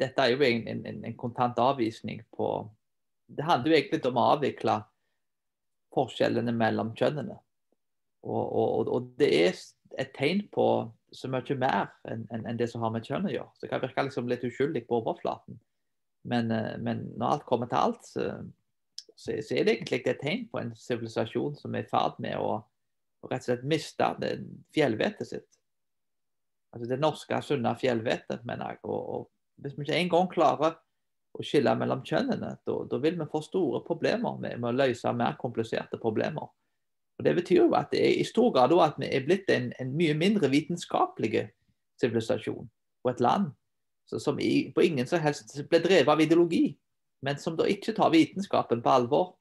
[0.00, 2.48] dette er jo en, en, kontant avvisning på
[3.30, 4.80] Det handler jo egentlig om å avvikle
[5.94, 7.36] forskjellene mellom kjønnene.
[8.26, 9.60] Og, og, og det er
[9.98, 10.66] et tegn på
[11.12, 13.50] så mye mer enn en, en det som har med kjønn å gjøre.
[13.54, 15.58] Så det kan virke liksom litt uskyldig på overflaten.
[16.22, 18.26] Men, eh, men, når alt kommer til alt, så,
[19.16, 22.60] så, er det egentlig et tegn på en sivilisasjon som er i ferd med å,
[22.60, 24.12] å rett og slett miste
[24.76, 25.58] fjellvettet sitt.
[26.70, 28.84] Altså det norske, sunne fjellvettet, mener jeg.
[28.86, 29.28] Og, og,
[29.60, 30.78] hvis vi ikke en gang klarer
[31.36, 35.36] å skille mellom kjønnene, da vil vi få store problemer med, med å løse mer
[35.40, 36.48] kompliserte problemer.
[37.20, 39.72] Og Det betyr jo at det er i stor grad at vi er blitt en,
[39.76, 41.50] en mye mindre vitenskapelig
[42.00, 42.64] sivilisasjon
[43.04, 43.50] og et land
[44.08, 46.70] så, som i, på ingen som helst ble drevet av ideologi,
[47.20, 49.34] men som da ikke tar vitenskapen på alvor.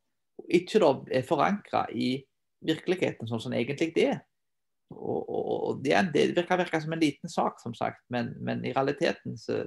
[0.43, 2.17] Og ikke da er forankra i
[2.67, 4.19] virkeligheten sånn som den egentlig er.
[4.91, 8.65] Og, og, og det, det, virker, virker som en liten sak, som sagt, men, men
[8.67, 9.61] i realiteten så,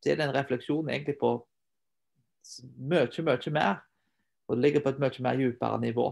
[0.00, 1.34] så, er det en refleksjon egentlig på
[2.80, 3.84] mye, mye mer.
[4.48, 6.08] Og det ligger på et mye mer dypere nivå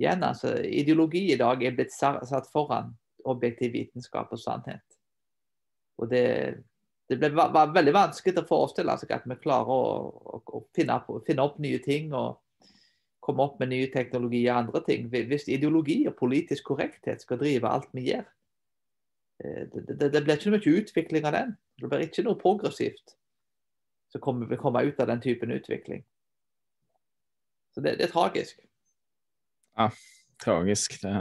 [0.00, 2.94] igjen, altså, ideologi i dag er blitt satt foran
[3.28, 4.84] objektiv vitenskap og sannhet.
[6.00, 6.24] Og det,
[7.10, 9.82] det ble var veldig vanskelig å forestille seg at vi klarer å,
[10.38, 10.96] å, å finne,
[11.26, 12.40] finne, opp nye ting og
[13.20, 15.08] komme opp med nye teknologier og andre ting.
[15.12, 18.24] Hvis ideologi og politisk korrekthet skal drive alt vi gjør.
[19.44, 21.56] Eh, det, det, det blir ikke mye utvikling av den.
[21.80, 23.16] Det blir ikke noe progressivt
[24.10, 26.02] som kommer, kommer ut av den typen utvikling.
[27.74, 28.64] Så det, det er tragisk.
[29.76, 29.90] Ja,
[30.42, 30.96] tragisk.
[31.02, 31.12] Det,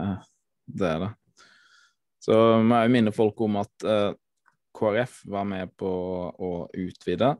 [0.65, 1.11] det er det.
[2.23, 4.11] Så må jeg minne folk om at eh,
[4.75, 5.89] KrF var med på
[6.31, 7.33] å utvide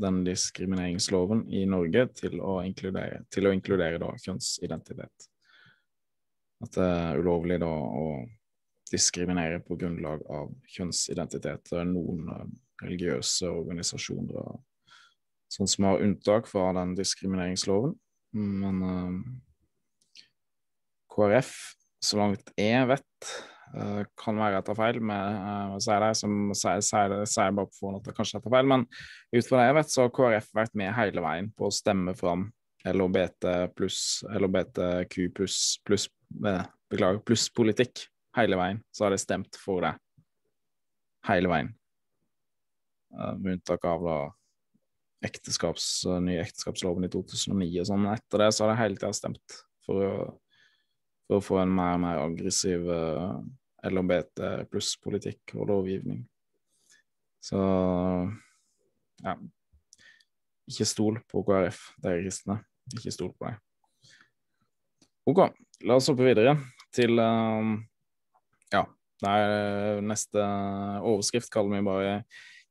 [0.00, 5.26] den diskrimineringsloven i Norge til å inkludere, til å inkludere da, kjønnsidentitet.
[6.64, 8.06] At det er ulovlig da å
[8.90, 11.68] diskriminere på grunnlag av kjønnsidentitet.
[11.68, 12.46] Det er noen uh,
[12.82, 14.56] religiøse organisasjoner
[15.50, 17.94] sånn som har unntak fra den diskrimineringsloven.
[18.36, 19.20] Men uh,
[21.10, 21.54] KrF,
[22.00, 23.32] så langt jeg vet,
[23.74, 27.56] uh, kan være jeg tar feil, med uh, å si det, som sier, sier, sier
[27.56, 29.92] bare på forhånd at det kanskje jeg tar feil, men ut fra det jeg vet,
[29.92, 32.48] så har KrF vært med hele veien på å stemme fram
[32.84, 36.06] LHBT pluss, LHBTQ pluss, pluss,
[36.46, 38.06] eh, beklager, pluss politikk.
[38.36, 39.92] Hele veien så har de stemt for det.
[41.28, 41.72] Hele veien.
[43.12, 44.18] Uh, med unntak av da
[45.26, 48.06] ekteskaps, nye ekteskapsloven i 2009 og sånn.
[48.14, 50.14] Etter det så har de hele tida stemt for å
[51.30, 53.34] for å få en mer og mer aggressiv eh,
[53.86, 54.40] LHBT
[54.72, 56.24] pluss-politikk og lovgivning.
[57.40, 57.60] Så
[59.22, 59.36] ja.
[60.70, 62.58] Ikke stol på KrF, de er kristne.
[62.96, 63.56] Ikke stol på dem.
[65.30, 65.40] OK,
[65.86, 66.56] la oss hoppe videre
[66.94, 67.78] til uh,
[68.74, 68.84] Ja,
[69.30, 70.42] er neste
[71.06, 72.14] overskrift kaller vi bare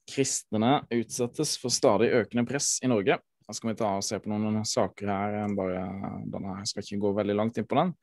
[0.10, 3.20] 'Kristne utsettes for stadig økende press i Norge'.
[3.45, 5.38] Da skal vi ta og se på noen saker her.
[5.57, 5.84] Bare,
[6.26, 7.93] denne, jeg skal ikke gå veldig langt inn på den.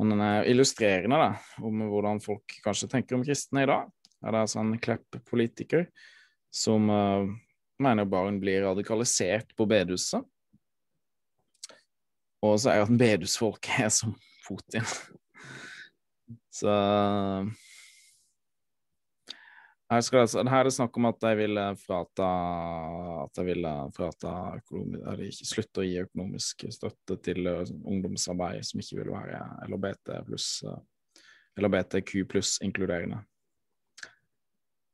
[0.00, 1.30] Men den er illustrerende da,
[1.60, 3.90] om hvordan folk kanskje tenker om kristne i dag.
[4.22, 5.88] Det er altså en Klepp-politiker
[6.52, 7.26] som uh,
[7.82, 10.24] mener barn blir radikalisert på bedehuset.
[12.42, 14.14] Og så er det at bedehusfolket er som
[14.46, 14.86] Putin.
[16.60, 16.72] så
[19.92, 22.28] her, altså, her er det snakk om at de vil frata
[23.24, 23.66] at de vil
[23.96, 24.32] frata
[25.36, 30.78] slutte å gi økonomisk støtte til uh, ungdomsarbeid som ikke vil være LHBT pluss uh,
[31.60, 33.20] LHBTQ pluss inkluderende.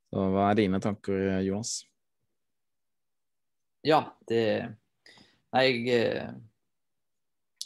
[0.09, 1.79] Så hva er dine tanker, Jonas?
[3.87, 4.43] Ja, det
[5.55, 6.27] Nei, jeg,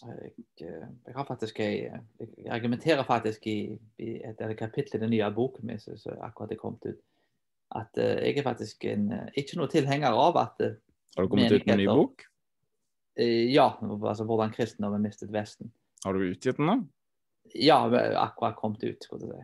[0.03, 3.57] jeg, jeg har faktisk jeg, jeg argumenterer faktisk i,
[3.99, 7.01] i et kapittel i den nye boken min som akkurat er kommet ut
[7.78, 10.74] at uh, jeg er faktisk en, uh, ikke noe tilhenger av at uh,
[11.16, 12.28] Har du kommet ut med en ny bok?
[13.20, 15.68] ja, altså 'Hvordan kristendommen mistet Vesten'.
[16.04, 16.76] Har du utgitt den, da?
[17.54, 17.84] Ja,
[18.16, 19.04] akkurat kommet ut.
[19.04, 19.42] si.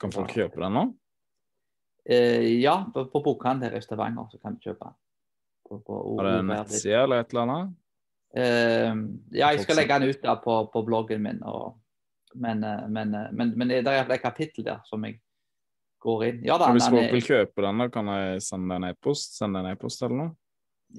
[0.00, 0.84] Kan folk kjøpe den nå?
[2.08, 4.96] ja, på, på bokhandel her i Stavanger så kan du kjøpe den.
[5.68, 7.76] På, på er det en nettside eller et eller annet?
[9.32, 11.42] ja, jeg skal legge den ut da på, på bloggen min.
[11.44, 11.76] Og,
[12.34, 15.20] men, men, men, men, det er et kapittel der som jeg
[16.04, 16.40] går inn.
[16.46, 19.38] Ja da, Hvis folk vil kjøpe den, da kan jeg sende en e-post?
[19.38, 20.34] Sende en e-post eller noe?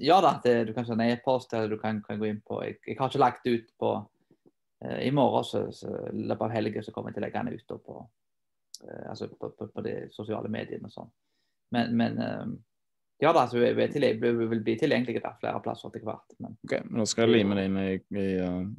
[0.02, 2.80] Ja da, det, du kan sende e-post, eller du kan, kan gå inn på Jeg,
[2.84, 6.92] jeg har ikke lagt ut på uh, I morgen, så, så løpet av helgen, så
[6.92, 8.00] kommer jeg til å legge den ut på,
[8.82, 11.14] uh, altså på, på, på de sosiale mediene og sånn.
[11.74, 12.50] Men, men uh,
[13.22, 16.36] ja da, så vi, vi, er vi vil bli tilgjengelige der flere plasser etter hvert.
[16.42, 17.90] Men Ok, men Da skal jeg lime det inn i,
[18.20, 18.28] i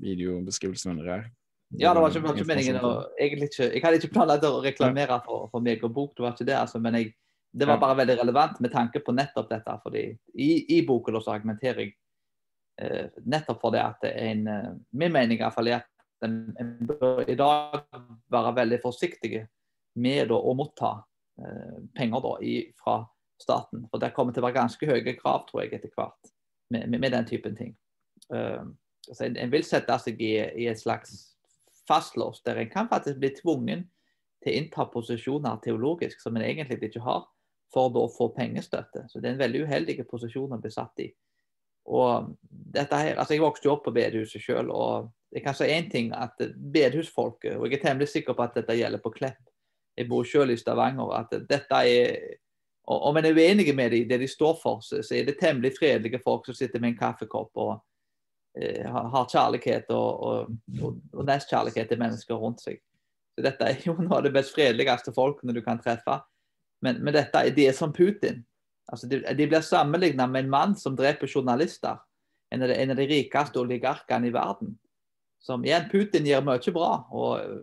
[0.03, 1.29] videobeskrivelsen under her.
[1.69, 4.61] Ja, det var ikke, var ikke meningen å egentlig ikke, Jeg hadde ikke planlagt å
[4.63, 7.11] reklamere for, for meg og bok, det var ikke det, altså, men jeg,
[7.51, 9.75] det var bare veldig relevant med tanke på nettopp dette.
[9.83, 10.03] fordi
[10.33, 11.93] i, i boken også så argumenterer jeg
[12.81, 16.25] eh, nettopp for det at det en eh, Min mening i hvert fall er at
[16.25, 17.83] en, en bør i dag
[18.31, 19.43] være veldig forsiktig
[19.97, 20.93] med da, å motta
[21.41, 22.99] eh, penger da, i, fra
[23.41, 23.85] staten.
[23.91, 26.31] For det kommer til å være ganske høye krav, tror jeg, etter hvert
[26.73, 27.75] med, med, med den typen ting.
[28.33, 28.65] Uh,
[29.07, 31.36] altså, en, en vil sette seg i, i et slags
[31.87, 33.85] fastlåst der en kan faktisk bli tvungen
[34.43, 37.25] til å innta posisjoner teologisk som en egentlig ikke har,
[37.73, 39.07] for da å få pengestøtte.
[39.09, 41.09] Så det er en veldig uheldig posisjon å bli satt i.
[41.87, 45.67] Og dette her, altså Jeg vokste jo opp på bedehuset sjøl, og jeg kan si
[45.71, 46.11] én ting.
[46.13, 46.35] at
[46.73, 49.43] Bedehusfolket, og jeg er temmelig sikker på at dette gjelder på Klepp,
[49.97, 52.37] jeg bor sjøl i Stavanger, at dette er
[52.87, 55.73] og Om en er uenig med dem, det de står for, så, er det temmelig
[55.75, 57.73] fredelige folk som sitter med en kaffekopp og
[58.87, 62.81] har har kjærlighet og, og, og, og nestkjærlighet til mennesker rundt seg.
[63.35, 66.19] Så Dette er jo noe av det best fredeligste folkene du kan treffe.
[66.81, 68.43] Men, men dette de er som Putin.
[68.87, 71.99] Altså de, de blir sammenlignet med en mann som dreper journalister.
[72.53, 74.77] En av de, en av de rikeste oligarkene i verden.
[75.43, 76.91] Som igjen, Putin gjør mye bra.
[77.11, 77.61] og eh,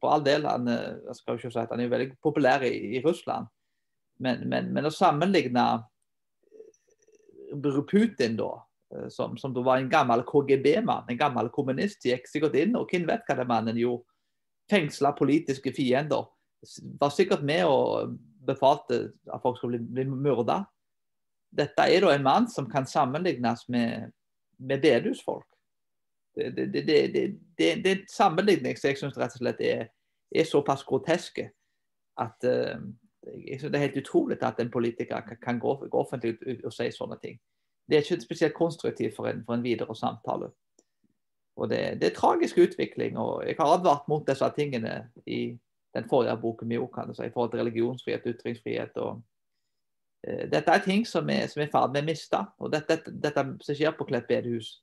[0.00, 2.74] på all del, han, eh, jeg skal ikke si at han er veldig populær i,
[2.98, 3.48] i Russland.
[4.22, 5.64] Men, men, men å sammenligne
[7.54, 8.73] eh, Putin da, eh,
[9.08, 13.06] som, som da var en gammel KGB-mann, en gammel kommunist, gikk sikkert inn, og hvem
[13.08, 14.06] vet hva den mannen gjorde?
[14.70, 16.28] Fengsla politiske fiender.
[17.00, 18.14] Var sikkert med og
[18.46, 20.62] befalte at folk skulle bli, bli myrda.
[21.54, 24.14] Dette er da en mann som kan sammenlignes med,
[24.58, 25.46] med bedehusfolk.
[26.34, 27.26] Det, det, det,
[27.58, 29.84] det, er en sammenligning som jeg syns rett og slett er,
[30.34, 31.44] er såpass groteske
[32.18, 32.80] at uh,
[33.46, 36.90] jeg synes det er helt utrolig at en politiker kan, gå, offentlig ut og si
[36.92, 37.38] sånne ting.
[37.88, 40.50] Det er ikke spesielt konstruktivt for en, for en videre samtale.
[41.56, 43.18] Og det, det er tragisk utvikling.
[43.18, 45.58] og Jeg har advart mot disse tingene i
[45.94, 48.96] den forrige boken min kan si, i forhold til religionsfrihet, ytringsfrihet.
[48.96, 49.22] og
[50.26, 52.46] eh, Dette er ting som som er i ferd med å miste.
[52.58, 54.80] og Dette, dette, dette som skjer på Klepp bedehus,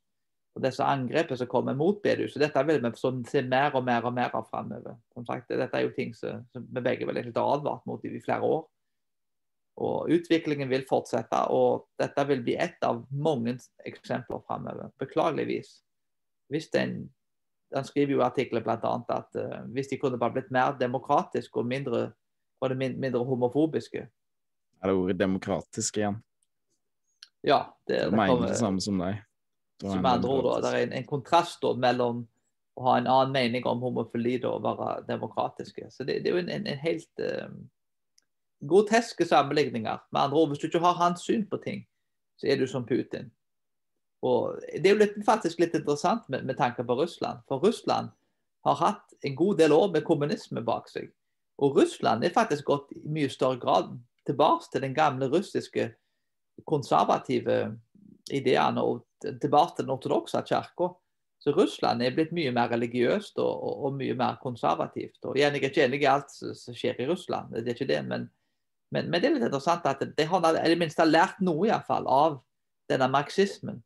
[0.55, 2.91] og disse angrepene som kommer mot bedehuset, dette vil vi
[3.29, 4.97] se mer og mer og mer av framover.
[5.13, 8.03] Som sagt, dette er jo ting som, som vi begge vel egentlig har advart mot
[8.05, 8.65] i flere år.
[9.78, 13.55] Og Utviklingen vil fortsette, og dette vil bli ett av mange
[13.88, 14.91] eksempler framover.
[14.99, 15.80] Beklageligvis.
[16.51, 17.11] Hvis den,
[17.74, 18.76] Han skriver jo i artikler bl.a.
[19.15, 22.11] at uh, hvis de kunne bare blitt mer demokratiske og mindre,
[22.59, 24.01] var det min, mindre homofobiske
[24.82, 26.17] Er det ordet demokratisk igjen?
[27.47, 29.24] Ja, det, det mener kommer- det samme som deg.
[29.84, 32.26] Med andre ord, da, det er en, en kontrast da, mellom
[32.76, 35.88] å ha en annen mening om homofili da, og være demokratiske.
[35.89, 37.55] Så det, det er jo en, en, en helt um,
[38.62, 39.99] groteske sammenligninger.
[40.12, 41.86] Med andre ord, hvis du ikke har hans syn på ting,
[42.38, 43.32] så er du som Putin.
[44.22, 47.41] Og Det er jo litt, faktisk litt interessant med, med tanke på Russland.
[47.47, 48.12] For Russland
[48.64, 51.09] har hatt en god del år med kommunisme bak seg.
[51.62, 53.93] Og Russland er faktisk gått i mye større grad
[54.26, 55.91] tilbake til den gamle russiske
[56.70, 57.78] konservative
[58.32, 60.91] ideene og tilbake til den ortodokse kirka.
[61.41, 65.18] Så Russland er blitt mye mer religiøst og, og, og mye mer konservativt.
[65.26, 67.89] Og igjen, Jeg er ikke enig i alt som skjer i Russland, det er ikke
[67.89, 68.01] det.
[68.05, 68.30] Men,
[68.91, 71.79] men, men det er litt interessant at de har i det minste lært noe i
[71.87, 72.39] fall av
[72.91, 73.79] denne marxismen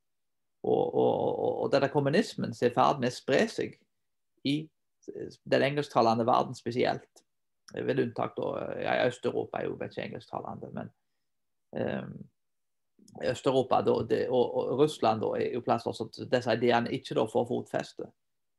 [0.66, 3.76] og, og, og denne kommunismen som er i ferd med å spre seg
[4.45, 4.56] i
[5.45, 7.24] den engelsktalende verden spesielt.
[7.74, 8.49] Ved unntak da,
[8.82, 10.91] ja, Øst-Europa er jo ikke engelsktalende, men
[11.82, 12.16] um,
[13.26, 18.10] Øst-Europa og, og, Russland da, er jo plasser som disse ideene ikke da får fotfeste.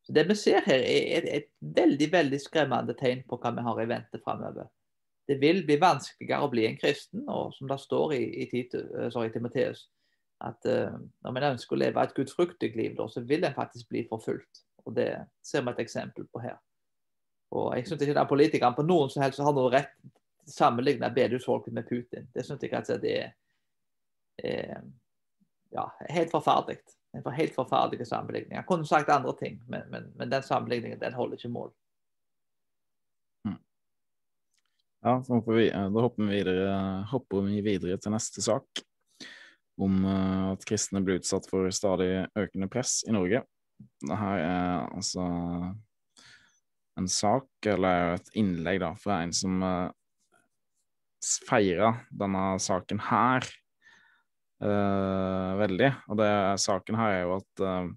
[0.07, 3.62] Så Det vi ser her, er et, et, veldig veldig skremmende tegn på hva vi
[3.66, 4.68] har i vente framover.
[5.27, 8.79] Det vil bli vanskeligere å bli en kristen, og som det står i, i, Titu,
[9.11, 9.89] sorry, Timoteus,
[10.45, 10.93] at uh,
[11.24, 14.62] når man ønsker å leve et gudfruktig liv, da, så vil en faktisk bli forfulgt.
[14.87, 15.09] Og Det
[15.43, 16.61] ser vi et eksempel på her.
[17.57, 20.12] Og Jeg syns ikke den politikeren på noen som helst har noe rett til
[20.47, 22.29] å sammenligne bedehusfolket med Putin.
[22.35, 23.35] Det syns jeg altså det er
[24.39, 24.83] er
[25.72, 26.79] ja, helt forferdelig.
[27.12, 28.57] En helt forferdelig sammenligning.
[28.59, 31.72] Jeg kunne sagt andre ting, men, men, men den sammenligningen den holder ikke mål.
[35.05, 36.70] Ja, vi, da hopper vi, videre,
[37.11, 38.82] hopper vi videre til neste sak.
[39.76, 43.42] Om uh, at kristne blir utsatt for stadig økende press i Norge.
[44.01, 45.26] Dette er altså
[46.97, 49.61] en sak, eller et innlegg, da, fra en som
[51.20, 53.47] feira denne saken her
[54.62, 55.92] uh, veldig.
[56.11, 56.32] Og det
[56.62, 57.92] saken her er jo at uh,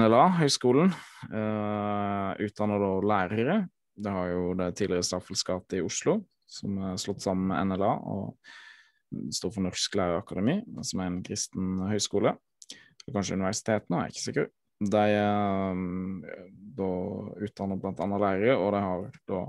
[0.00, 0.94] NLA, høyskolen,
[1.30, 3.58] uh, utdanner da lærere.
[4.00, 6.20] Det har jo det tidligere Staffels gate i Oslo,
[6.50, 8.34] som er slått sammen med NLA og
[9.34, 12.36] står for Norsk lærerakademi, som er en kristen høyskole.
[13.10, 14.50] Kanskje universitetene, jeg er ikke sikker.
[14.80, 15.04] De
[16.78, 16.90] da
[17.44, 19.42] utdanner annet lærere, og de har da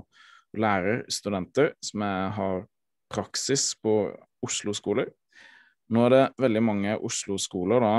[0.62, 2.66] lærerstudenter som er, har
[3.12, 3.94] praksis på
[4.44, 5.08] Oslo-skoler.
[5.92, 7.94] Nå er det veldig mange Oslo-skoler da,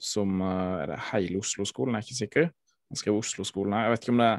[0.00, 1.94] som eh, Er det hele Oslo-skolen?
[1.94, 2.48] Jeg er ikke sikker.
[2.90, 3.86] Han skrev Oslo-skolen her.
[3.86, 4.32] Jeg vet ikke om det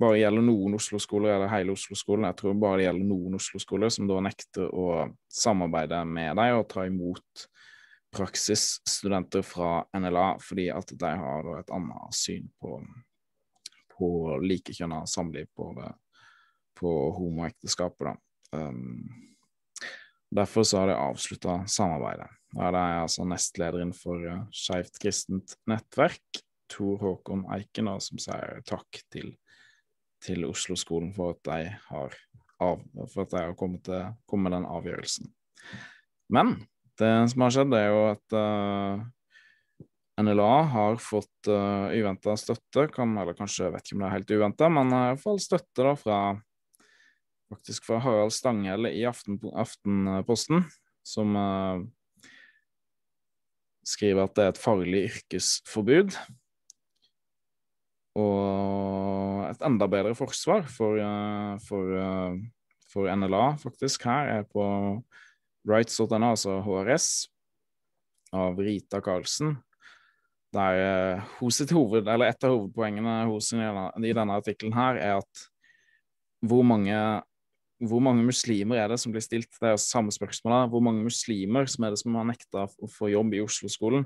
[0.00, 2.28] bare gjelder noen Oslo-skoler eller hele Oslo-skolen.
[2.30, 4.86] Jeg tror bare det gjelder noen Oslo-skoler som da nekter å
[5.32, 7.46] samarbeide med dem og ta imot
[8.10, 12.80] praksisstudenter fra NLA fordi at de har et annet syn på,
[13.94, 14.10] på
[14.42, 15.70] likekjønna samliv, på,
[16.80, 18.18] på homoekteskapet.
[18.56, 19.04] Um,
[20.30, 22.28] Derfor så har de avslutta samarbeidet.
[22.54, 28.20] Da er jeg altså nestlederen for uh, Skeivt kristent nettverk, Tor Håkon Eiken, da, som
[28.22, 29.32] sier takk til,
[30.24, 32.16] til Oslo-skolen for at de har,
[32.60, 35.30] av, at de har kommet, til, kommet med den avgjørelsen.
[36.30, 36.58] Men
[37.00, 39.02] det som har skjedd, er jo at uh,
[40.20, 44.34] NLA har fått uh, uventa støtte, kan, eller kanskje vet ikke om det er helt
[44.36, 46.20] uventa, men i hvert fall støtte da fra
[47.50, 50.68] faktisk fra Harald Stanghelle i Aften, Aftenposten,
[51.06, 51.82] som uh,
[53.86, 56.14] skriver at det er et farlig yrkesforbud.
[58.20, 62.36] Og et enda bedre forsvar for, uh, for, uh,
[62.92, 64.64] for, NLA, faktisk, her er på
[65.68, 67.08] rights.no, altså HRS,
[68.36, 69.56] av Rita Karlsen.
[70.54, 71.22] Der
[71.54, 75.44] sitt hoved, Et av hovedpoengene hos i denne, artikkelen her er at
[76.42, 76.96] hvor mange
[77.80, 81.68] hvor mange muslimer er det som blir stilt det er samme spørsmål Hvor mange muslimer
[81.70, 84.04] som er det som har nekta å få jobb i Oslo-skolen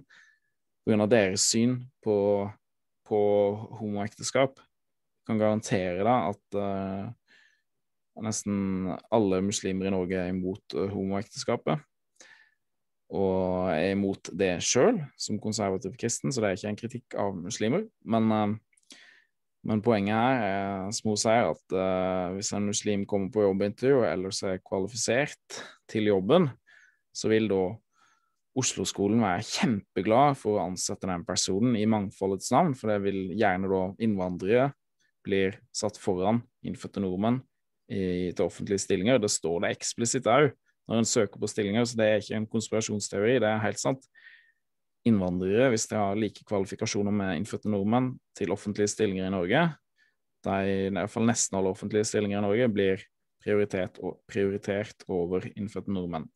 [0.87, 1.07] pga.
[1.11, 2.47] deres syn på,
[3.09, 3.21] på
[3.81, 4.61] homoekteskap?
[5.29, 7.09] Kan garantere deg at uh,
[8.25, 11.83] nesten alle muslimer i Norge er imot uh, homoekteskapet.
[13.15, 17.37] Og er imot det sjøl, som konservativ kristen, så det er ikke en kritikk av
[17.37, 17.89] muslimer.
[18.05, 18.55] Men uh,
[19.65, 24.11] men poenget her er, som hun sier, at hvis en muslim kommer på jobbintervju og
[24.11, 25.57] ellers er kvalifisert
[25.89, 26.51] til jobben,
[27.17, 27.63] så vil da
[28.55, 33.71] Oslo-skolen være kjempeglad for å ansette den personen i mangfoldets navn, for det vil gjerne
[33.71, 34.69] da innvandrere
[35.25, 37.41] blir satt foran innfødte nordmenn
[37.89, 39.19] til offentlige stillinger.
[39.21, 40.53] Det står det eksplisitt òg
[40.89, 44.05] når en søker på stillinger, så det er ikke en konspirasjonsteori, det er helt sant
[45.09, 49.65] innvandrere, hvis de har like kvalifikasjoner med innfødte nordmenn, til offentlige stillinger i Norge.
[50.45, 50.55] De,
[50.89, 53.05] i hvert fall nesten alle offentlige stillinger i Norge blir
[53.45, 56.29] prioritert, prioritert over innfødte nordmenn.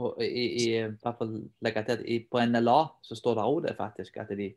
[0.00, 3.76] Og i, i, hvert fall legge til at På NLA så står det òg det
[3.78, 4.48] faktisk at de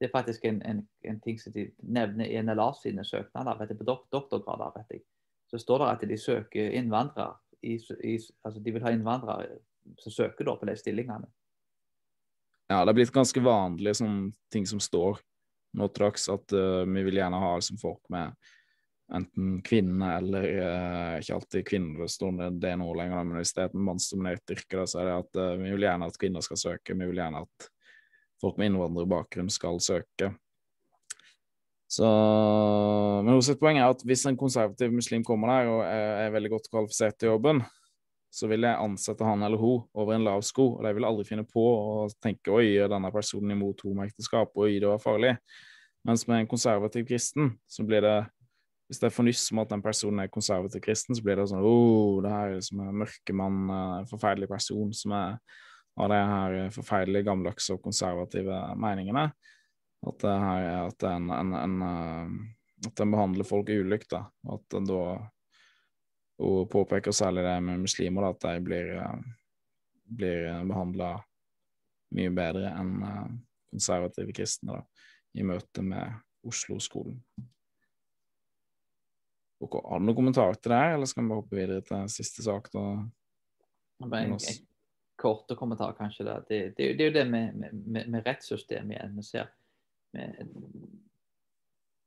[0.00, 3.58] det er faktisk en, en, en, ting som de nevner i NLA sine søknader.
[3.60, 5.02] Vet du, på dok doktorgrader vet jeg,
[5.50, 7.36] så står det at de søker innvandrere.
[7.60, 9.58] I, i, altså de vil ha innvandrere
[10.00, 11.28] som søker da på de stillingene
[12.70, 15.18] ja, det er blitt ganske vanlig sånn ting som står
[15.78, 18.34] nå til at uh, vi vil gjerne ha liksom, folk med
[19.10, 23.64] enten kvinner eller uh, Ikke alltid kvinner det står det nå lenger, men hvis det
[23.64, 26.62] er et mannsdominert yrke, så er det at uh, vi vil gjerne at kvinner skal
[26.62, 26.94] søke.
[26.94, 27.68] Vi vil gjerne at
[28.40, 30.32] folk med innvandrerbakgrunn skal søke.
[31.90, 36.52] Så, men hennes poeng er at hvis en konservativ muslim kommer der og er, veldig
[36.52, 37.64] godt kvalifisert til jobben,
[38.30, 40.76] så vil jeg ansette han eller hun over en lav sko.
[40.76, 44.86] Og de vil aldri finne på å tenke oi, denne personen imot homoekteskap, oi, det
[44.86, 45.34] var farlig.
[46.06, 48.20] Mens med en konservativ kristen, så blir det
[48.90, 51.44] Hvis det er for nyss om at den personen er konservativ kristen, så blir det
[51.46, 55.36] sånn oh, det her er liksom en mørkemann, en forferdelig person som er,
[55.98, 59.30] har de her forferdelige gammeldagse og konservative meningene.
[60.06, 64.24] At det her er at en, en, en, eh, at den behandler folk ulikt, da.
[64.48, 65.02] At da
[66.40, 69.18] og påpeker særlig det med muslimer, da, at de blir, eh,
[70.08, 71.12] blir behandla
[72.16, 73.26] mye bedre enn eh,
[73.70, 75.04] konservative kristne da,
[75.36, 76.16] i møte med
[76.48, 77.20] Oslo-skolen.
[79.60, 82.70] Har du noen kommentarer til det, eller skal vi bare hoppe videre til siste sak?
[82.72, 82.84] da?
[84.00, 84.69] Jeg, en
[85.20, 86.24] korte kommentar, kanskje.
[86.24, 89.16] Det, det, det, det er jo det med, med, med rettssystemet igjen.
[89.16, 89.50] Vi ser,
[90.16, 90.26] vi,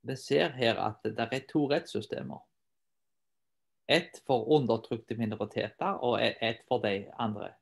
[0.04, 2.42] vi ser her at det er to rettssystemer.
[3.86, 7.52] Ett for undertrykte minoriteter og ett for de andre.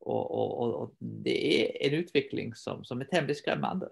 [0.00, 3.90] Og, og, og, Det er en utvikling som, som er temmelig skremmende.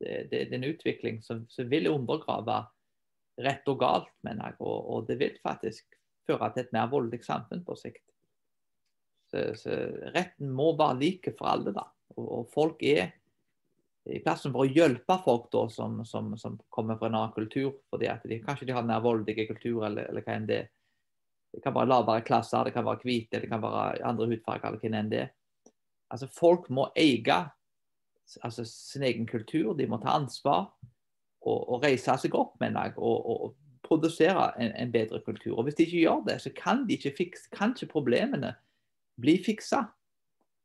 [0.00, 2.62] Det, er en utvikling som, som vil undergrave
[3.40, 4.60] rett og galt, mener jeg.
[4.60, 8.04] Og, og det vil faktisk føre til et mer voldelig samfunn på sikt.
[9.32, 9.76] Så,
[10.14, 11.74] retten må være like for alle.
[11.74, 11.86] da.
[12.16, 13.12] Og, og, folk er
[14.10, 17.72] i plassen for å hjelpe folk da, som, som, som kommer fra en annen kultur.
[17.90, 20.62] fordi at de, Kanskje de har den mer voldelig kultur, eller, eller hva enn det.
[21.52, 24.80] Det kan være lavere klasser, det kan være hvite, det kan være andre hudfarger, eller
[24.80, 25.26] hvem enn det.
[26.12, 27.38] Altså, folk må eie
[28.42, 30.70] altså, sin egen kultur, de må ta ansvar
[31.42, 32.96] og, og reise seg opp, mener jeg.
[32.98, 33.58] og, og
[33.92, 35.58] produsere en, en, bedre kultur.
[35.58, 38.54] Og Hvis de ikke gjør det, så kan, de ikke, fikse, kanskje problemene
[39.20, 39.84] bli fiksa.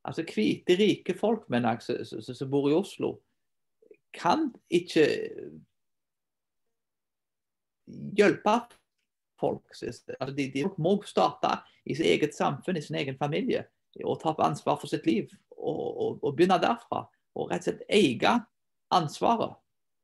[0.07, 3.17] Altså Hvite, rike folk mener jeg, som bor i Oslo,
[4.15, 5.07] kan ikke
[8.17, 8.59] hjelpe
[9.39, 9.65] folk.
[9.71, 11.51] Altså, de, de, må starte
[11.85, 13.65] i sitt eget samfunn, i sin egen familie,
[14.03, 15.29] og ta ansvar for sitt liv.
[15.57, 17.07] Og, og, og begynne derfra.
[17.37, 18.33] Og rett og slett eie
[18.93, 19.57] ansvaret.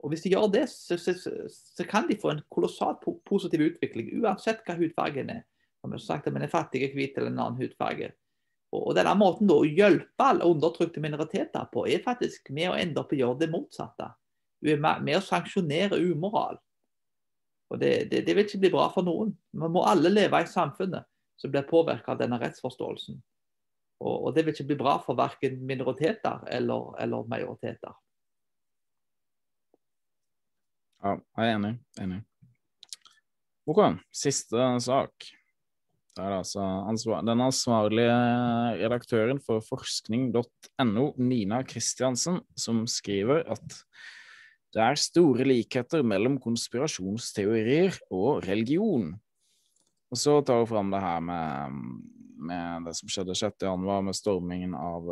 [0.03, 1.13] Og Hvis de gjør det, så, så,
[1.47, 5.45] så kan de få en kolossalt positiv utvikling, uansett hva hudfargen er.
[5.83, 8.11] Om jeg sagt at man er fattig, hvit eller en annen hudfarge.
[8.73, 13.13] Og, denne måten å hjelpe alle undertrykte minoriteter på, er faktisk med å ende opp
[13.13, 14.09] å gjøre det motsatte.
[14.63, 16.57] Med å sanksjonere umoral.
[17.69, 19.33] Og det, det, det, vil ikke bli bra for noen.
[19.51, 21.05] Vi må alle leve i samfunnet
[21.39, 23.19] som blir påvirket av denne rettsforståelsen.
[24.03, 27.93] Og, og, det vil ikke bli bra for verken minoriteter eller, eller majoriteter.
[31.03, 31.73] Ja, jeg er enig.
[31.99, 32.21] enig.
[33.67, 33.81] OK,
[34.15, 35.29] siste sak.
[36.13, 38.17] Det er altså ansvar den ansvarlige
[38.83, 43.79] redaktøren for forskning.no, Nina Kristiansen, som skriver at
[44.73, 49.11] det er store likheter mellom konspirasjonsteorier og religion.
[50.13, 51.81] Og så tar hun fram det her med,
[52.49, 55.09] med det som skjedde 6.1, med stormingen av,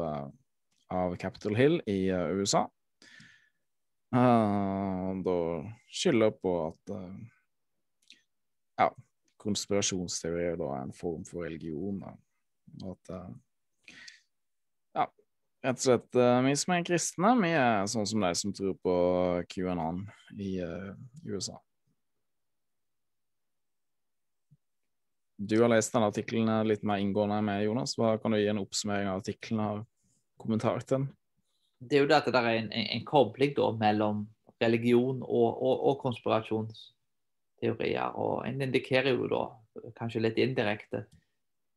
[0.94, 2.68] av Capitol Hill i eh, USA.
[4.11, 5.38] Uh, da
[5.88, 7.14] skylder på at uh,
[8.82, 8.90] ja,
[9.41, 11.99] konspirasjonsteorier da er en form for religion.
[12.03, 12.13] Da.
[12.91, 13.95] At uh,
[14.97, 15.07] ja,
[15.65, 18.95] rett og slett vi som er kristne, vi er sånn som de som tror på
[19.51, 20.05] QAnon
[20.38, 20.53] i
[21.26, 21.57] USA.
[25.41, 27.95] Du har lest denne artikkelen litt mer inngående med Jonas.
[27.97, 29.88] Hva Kan du gi en oppsummering av artikkelen og
[30.38, 31.07] kommentar til den?
[31.81, 34.26] det er jo det at det er en, en kobling da, mellom
[34.61, 35.95] religion og, og, og,
[37.62, 38.18] konspirasjonsteorier.
[38.18, 39.46] Og en indikerer jo da,
[39.98, 41.06] kanskje litt indirekte,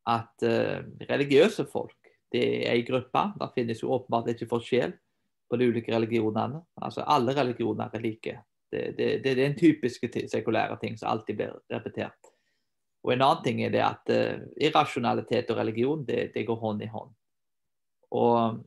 [0.06, 1.96] at uh, religiøse folk
[2.34, 3.22] det er ei gruppe.
[3.38, 4.92] Det finnes jo åpenbart ikke forskjell
[5.48, 6.60] på de ulike religionene.
[6.82, 8.38] Altså Alle religioner er like.
[8.72, 12.32] Det, det, det er den typiske sekulære ting som alltid blir repetert.
[13.04, 16.82] Og En annen ting er det at uh, irrasjonalitet og religion det, det går hånd
[16.82, 17.14] i hånd.
[18.10, 18.58] Og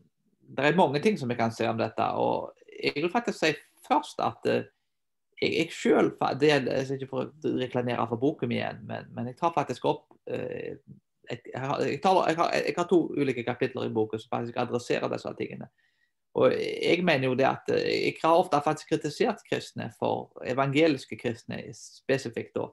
[0.47, 2.07] det er mange ting som vi kan se om dette.
[2.15, 3.53] og Jeg vil faktisk si
[3.87, 4.63] først at uh,
[5.41, 9.29] jeg, jeg selv, det er ikke for å reklamere for boken min igjen, men, men,
[9.29, 10.79] jeg tar faktisk opp eh,
[11.29, 15.11] jeg, jeg, tar, jeg, har, jeg, har, to ulike kapitler i boken som faktisk adresserer
[15.11, 15.67] disse tingene.
[16.37, 21.19] Og Jeg mener jo det at eh, jeg har ofte faktisk kritisert kristne for evangeliske
[21.19, 22.69] kristne spesifikt da,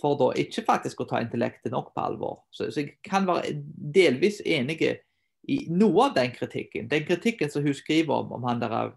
[0.00, 2.42] for da ikke faktisk å ta intellektet nok på alvor.
[2.54, 3.56] Så, så jeg kan være
[3.94, 4.80] delvis enig
[5.50, 6.88] i noe av den kritikken.
[6.88, 8.94] Den kritikken som hun skriver om, om han der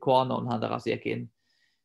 [0.00, 1.28] Kwanon, han der som gikk inn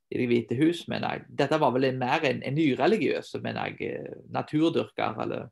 [0.10, 1.26] i Det hvite hus, mener jeg.
[1.42, 5.22] Dette var vel mer en, en nyreligiøs, mener jeg, eh, naturdyrker.
[5.22, 5.50] eller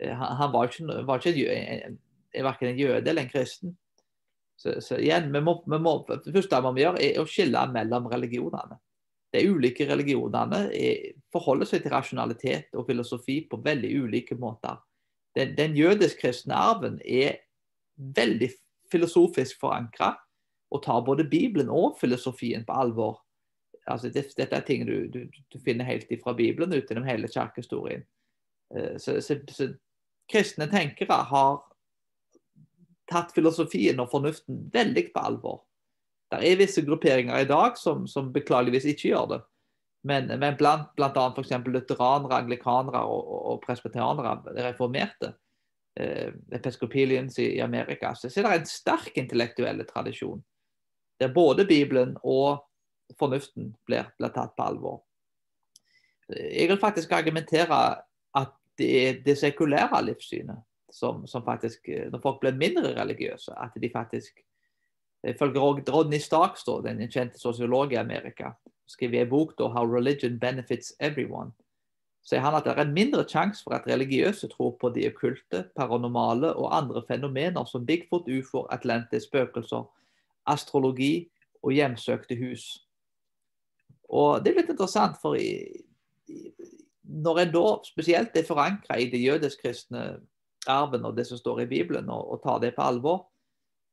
[0.00, 1.98] han, Han var ikke, var ikke en,
[2.34, 3.76] verken en jøde eller en kristen.
[4.58, 7.62] Så, så igjen, vi må, vi må, det første vi må gjøre, er å skille
[7.70, 8.80] mellom religionene.
[9.32, 14.80] De ulike religionene er, forholder seg til rasjonalitet og filosofi på veldig ulike måter.
[15.36, 17.44] Den, den jødisk-kristne arven er
[17.94, 18.50] veldig
[18.90, 20.16] filosofisk forankra
[20.74, 23.20] og tar både Bibelen og filosofien på alvor.
[23.88, 27.30] Altså, det, dette er ting du, du, du finner helt fra Bibelen ut gjennom hele
[27.30, 28.04] kirkehistorien.
[28.74, 29.72] Uh, så, så, så,
[30.28, 31.62] kristne tenkere har
[33.08, 35.62] tatt filosofien og fornuften veldig på alvor.
[36.28, 39.38] Det er visse grupperinger i dag som, som beklageligvis ikke gjør det.
[40.08, 41.24] Men, men blant bl.a.
[41.32, 41.54] f.eks.
[41.66, 44.36] lutheranere, anglikanere og, og, og presbyterianere,
[44.68, 45.32] reformerte,
[46.00, 50.44] eh, episkopilians i, i, Amerika, så, så er det en sterk intellektuell tradisjon.
[51.18, 52.62] Der både Bibelen og
[53.18, 55.00] fornuften blir, blir, tatt på alvor.
[56.28, 57.78] Jeg vil faktisk argumentere
[58.36, 60.60] at det er det sekulære livssynet
[60.92, 64.44] som, som faktisk, når folk blir mindre religiøse, at de faktisk
[65.26, 68.52] Ifølge Rodney Starks, den kjente sosiolog i Amerika,
[68.86, 71.50] skriver i en bok da, 'How Religion Benefits Everyone'
[72.22, 75.64] sier han at det er en mindre sjanse for at religiøse tror på de okkulte,
[75.76, 79.86] paranormale og andre fenomener som Bigfoot, ufoer, Atlantis, spøkelser,
[80.46, 81.30] astrologi
[81.62, 82.87] og hjemsøkte hus.
[84.08, 85.68] Og Det er litt interessant, for i,
[86.28, 86.52] i,
[87.08, 90.04] når en da spesielt er forankra i det jødisk-kristne
[90.68, 93.26] arven og det som står i Bibelen, og, og tar det på alvor,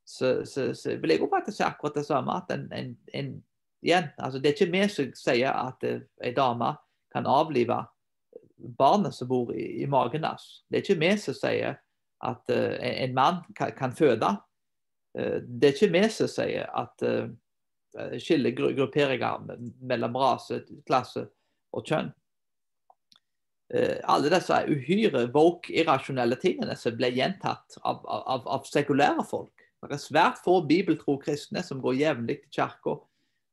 [0.06, 2.32] så, så, så vil jeg jo faktisk si akkurat det samme.
[2.32, 3.44] at en, en, en
[3.82, 6.76] igjen, altså Det er ikke vi som sier at uh, ei dame
[7.14, 7.84] kan avlive
[8.78, 10.66] barnet som bor i, i magen hans.
[10.70, 11.80] Det er ikke vi som sier
[12.26, 14.36] at uh, en mann kan, kan føde.
[15.18, 17.30] Uh, det er ikke vi som sier at uh,
[18.20, 19.46] skiller grupperinger
[19.82, 21.26] mellom rase, klasse
[21.76, 22.12] og kjønn.
[23.74, 29.66] Uh, alle disse uhyre woke, irrasjonelle tingene som ble gjentatt av, av, av, sekulære folk.
[29.86, 32.96] Det er svært få bibeltro kristne som går jevnlig til kirka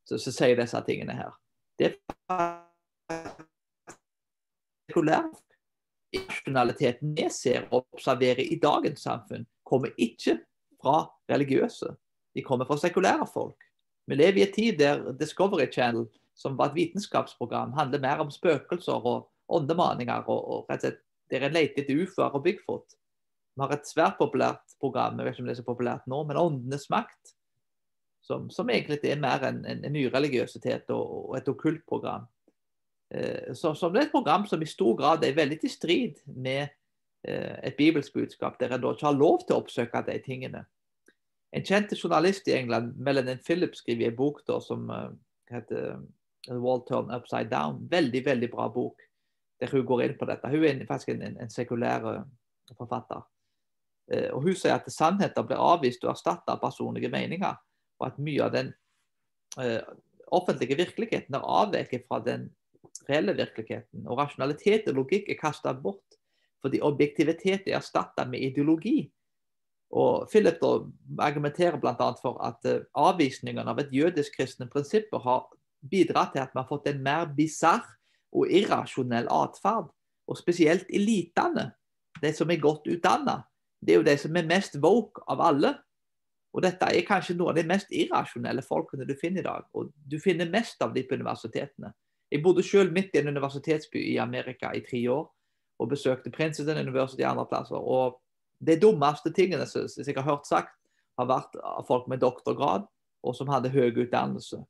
[0.09, 1.33] som sier disse tingene her.
[1.79, 1.93] Det
[2.33, 3.33] er
[4.89, 5.29] sekulær
[6.13, 10.37] irrasjonaliteten vi ser og observerer i dagens samfunn, kommer ikke
[10.81, 11.93] fra religiøse.
[12.35, 13.57] De kommer fra sekulære folk.
[14.05, 18.31] Vi lever i en tid der Discovery Channel, som var et vitenskapsprogram, handler mer om
[18.31, 20.27] spøkelser og åndemaninger.
[20.27, 21.01] og, og rett og slett,
[21.31, 22.93] Der en leter etter ufoer og Bigfoot.
[23.55, 26.19] Vi har et svært populært program, jeg vet ikke om det er så populært nå,
[26.27, 27.33] men Åndenes makt.
[28.23, 32.27] Som, som egentlig er mer en, en, en, ny religiøsitet og, og et okkult program.
[33.11, 36.21] Eh, så, som det er et program som i stor grad er veldig til strid
[36.27, 36.61] med
[37.27, 40.63] eh, et bibelsk budskap, der en da ikke har lov til å oppsøke de tingene.
[41.53, 45.09] En kjent journalist i England, Melanie Phillips, skriver en bok da, som uh,
[45.51, 45.99] heter
[46.47, 47.83] The Wall Turn Upside Down.
[47.91, 49.01] Veldig, veldig bra bok
[49.61, 50.49] der hun går inn på dette.
[50.49, 52.07] Hun er faktisk en, en, en sekulær
[52.77, 53.21] forfatter.
[54.11, 57.61] Uh, og Hun sier at sannheter blir avvist og erstatta av personlige meninger,
[58.01, 58.73] og at mye av den
[60.33, 62.47] offentlige virkeligheten er avveket fra den
[63.07, 64.07] reelle virkeligheten.
[64.07, 66.17] Og rasjonalitet og logikk er kastet bort
[66.63, 69.11] fordi objektivitet er erstatta med ideologi.
[69.93, 70.71] Og Philip da
[71.21, 72.09] argumenterer bl.a.
[72.21, 75.45] for at uh, avvisningen av et jødisk-kristne prinsipper har
[75.89, 77.85] bidratt til at vi har fått en mer bisarr
[78.33, 79.91] og irrasjonell atferd.
[80.27, 81.69] Og spesielt elitene,
[82.23, 83.43] de som er godt utdanna.
[83.83, 85.73] Det er jo de som er mest woke av alle.
[86.53, 89.67] Og dette er kanskje noen av de mest irrasjonelle folkene du finner i dag.
[89.75, 91.91] Og du finner mest av dem på universitetene.
[92.31, 95.27] Jeg bodde selv midt i en universitetsby i Amerika i tre år.
[95.81, 97.77] Og besøkte Princeton University andre plasser.
[97.77, 98.22] Og
[98.65, 100.75] de dummeste tingene som jeg har hørt sagt,
[101.17, 102.87] har vært av folk med doktorgrad
[103.23, 104.63] og som hadde høy utdannelse.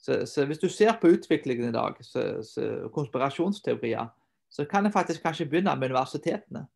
[0.00, 4.08] Så, så hvis du ser på utviklingen i dag, så, så, konspirasjonsteorier,
[4.48, 6.66] så kan en faktisk kanskje begynne med universitetene.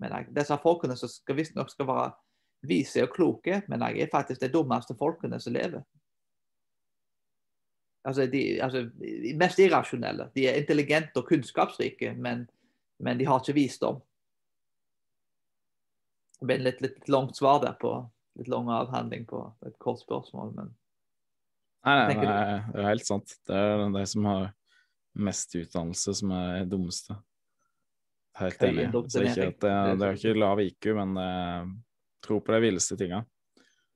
[0.00, 2.10] Men jeg, disse folkene som skal visstnok skal være
[2.66, 5.84] vise og kloke, men jeg er faktisk de dummeste folkene som lever.
[8.06, 8.84] Altså de, altså,
[9.38, 10.28] mest irrasjonelle.
[10.34, 12.44] De er intelligente og kunnskapsrike, men,
[13.02, 13.98] men de har ikke visdom.
[16.40, 17.92] Det ble litt, litt, langt svar der på
[18.36, 20.74] litt lang avhandling på et kort spørsmål, men
[21.86, 23.32] Nei, nei, nei, det er helt sant.
[23.46, 24.46] Det er de som har
[25.22, 27.14] mest utdannelse, som er dummeste.
[28.40, 28.88] Helt enig.
[29.06, 31.28] Så ikke at det, det er ikke lav IQ, men det
[32.26, 33.22] tror på de villeste tinga.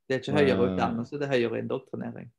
[0.07, 2.31] Det er ikke høyere eh, utdannelse, det er høyere indoktrinering.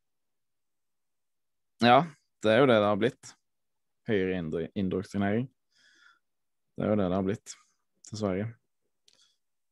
[1.83, 1.99] Ja,
[2.43, 3.35] det er jo det det har blitt.
[4.07, 5.45] Høyere indoktrinering.
[6.77, 7.55] Det er jo det det har blitt,
[8.09, 8.47] dessverre.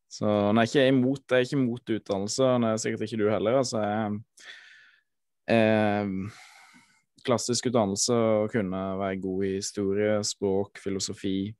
[0.10, 3.28] Så nei, ikke imot, jeg er ikke imot utdannelse, og det er sikkert ikke du
[3.30, 3.60] heller.
[3.60, 3.82] altså
[5.54, 6.14] eh,
[7.26, 11.52] Klassisk utdannelse å kunne være god i historie, språk, filosofi,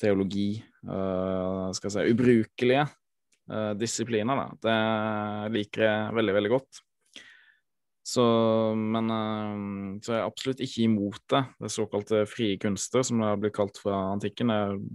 [0.00, 4.40] teologi eh, skal jeg si, Ubrukelige eh, disipliner.
[4.40, 4.48] Da.
[4.64, 6.80] Det liker jeg veldig, veldig godt.
[8.06, 8.24] Så,
[8.74, 11.42] men uh, så jeg absolutt ikke imot det.
[11.60, 14.52] Det såkalte frie kunster, som det har blitt kalt fra antikken.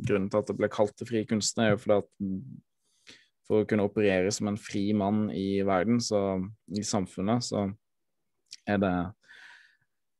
[0.07, 2.09] Grunnen til at det ble kalt det frie kunster er jo fordi at
[3.45, 6.39] for å kunne operere som en fri mann i verden, så,
[6.73, 7.67] i samfunnet, så
[8.65, 8.95] er det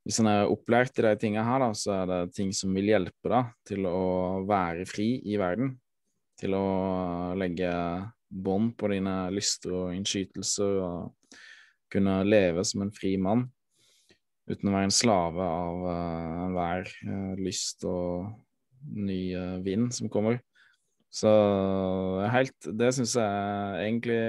[0.05, 2.91] Hvis en er opplært i de tingene her, da, så er det ting som vil
[2.91, 5.71] hjelpe deg til å være fri i verden.
[6.37, 6.67] Til å
[7.33, 7.71] legge
[8.29, 11.15] bånd på dine lyster og innskytelser og
[11.93, 13.45] kunne leve som en fri mann
[14.49, 18.27] uten å være en slave av uh, enhver uh, lyst og
[18.93, 20.39] ny uh, vind som kommer.
[21.15, 21.31] Så
[22.27, 24.19] helt Det syns jeg egentlig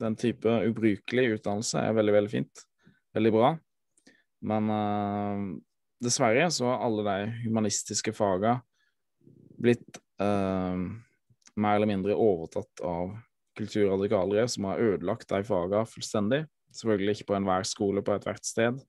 [0.00, 2.62] den type ubrukelig utdannelse er veldig, veldig fint.
[3.14, 3.50] Veldig bra.
[4.44, 4.72] Men
[6.02, 8.54] dessverre så har alle de humanistiske faga
[9.60, 13.12] blitt mer eller mindre overtatt av
[13.60, 16.46] kulturradikalere som har ødelagt de faga fullstendig.
[16.74, 18.80] Selvfølgelig ikke på enhver skole på ethvert sted,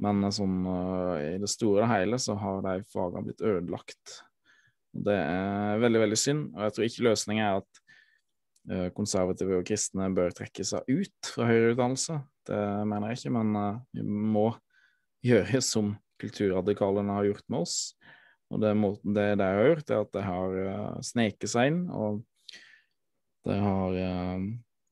[0.00, 4.16] men sånn, uh, i det store og hele så har de fagene blitt ødelagt.
[4.90, 7.82] Det er veldig, veldig synd, og jeg tror ikke løsningen er at
[8.72, 12.16] uh, konservative og kristne bør trekke seg ut fra høyere utdannelse.
[12.48, 14.48] Det mener jeg ikke, men vi må
[15.26, 17.76] gjøre som kulturradikalene har gjort med oss,
[18.50, 18.72] Og det,
[19.14, 20.56] det, de har gjort, er at det har
[21.06, 22.24] sneket seg inn, og
[23.46, 23.94] det har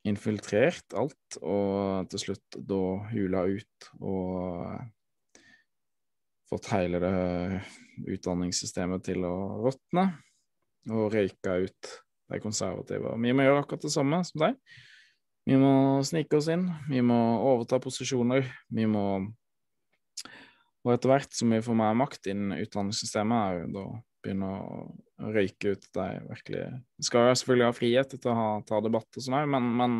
[0.07, 4.85] infiltrert alt, og til slutt da hula ut og uh,
[6.49, 7.15] fått hele det
[8.09, 9.35] utdanningssystemet til å
[9.67, 10.07] råtne,
[10.89, 11.91] og røyka ut
[12.29, 13.17] de konservative.
[13.21, 14.57] Vi må gjøre akkurat det samme som deg.
[15.49, 15.73] Vi må
[16.05, 19.05] snike oss inn, vi må overta posisjoner, vi må
[20.87, 23.83] Og etter hvert som vi får mer makt innen utdanningssystemet, er jo da
[24.25, 26.65] begynne å røyke ut de virkelig
[26.99, 29.71] Vi skal jo selvfølgelig ha frihet til å ha, ta debatt og sånn òg, men,
[29.81, 29.97] men,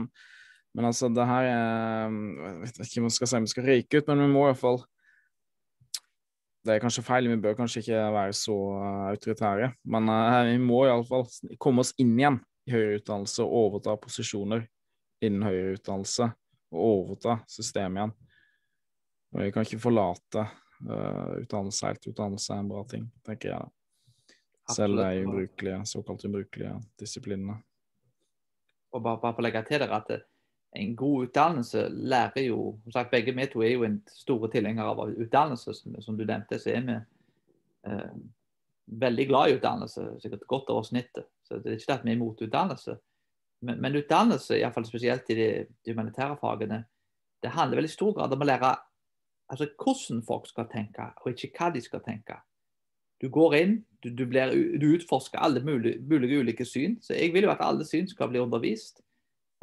[0.75, 4.01] men, altså, det her er Jeg vet ikke om jeg skal si vi skal røyke
[4.01, 4.81] ut, men vi må i hvert fall
[6.67, 8.55] det er kanskje feil, vi bør kanskje ikke være så
[9.09, 11.25] autoritære, men uh, vi må iallfall
[11.63, 12.37] komme oss inn igjen
[12.69, 14.67] i høyere utdannelse og overta posisjoner
[15.25, 16.29] innen høyere utdannelse
[16.75, 18.15] og overta systemet igjen.
[19.33, 22.11] Og vi kan ikke forlate uh, utdannelse helt.
[22.13, 23.65] Utdannelse er en bra ting, tenker jeg.
[23.65, 23.78] da.
[24.73, 27.57] Selv de ubrukelige, såkalt ubrukelige disiplinene.
[28.93, 30.11] Og bare, bare for å legge til dere at
[30.77, 34.93] en god utdannelse lærer jo som sagt, Begge vi to er jo en store tilhengere
[34.93, 36.59] av utdannelse, som, som, du nevnte.
[36.61, 36.97] Så er vi
[37.89, 38.11] eh,
[39.05, 41.29] veldig glad i utdannelse, sikkert godt over snittet.
[41.49, 42.99] Så det er ikke det at vi er imot utdannelse.
[43.65, 46.85] Men, men utdannelse, iallfall spesielt i de, de, humanitære fagene,
[47.43, 48.75] det handler vel i stor grad om å lære
[49.49, 52.39] altså, hvordan folk skal tenke, og ikke hva de skal tenke.
[53.19, 56.99] Du går inn, du, du, blir, du utforsker alle mulige, mulige, ulike syn.
[57.03, 59.03] Så jeg vil jo at alle syn skal bli undervist.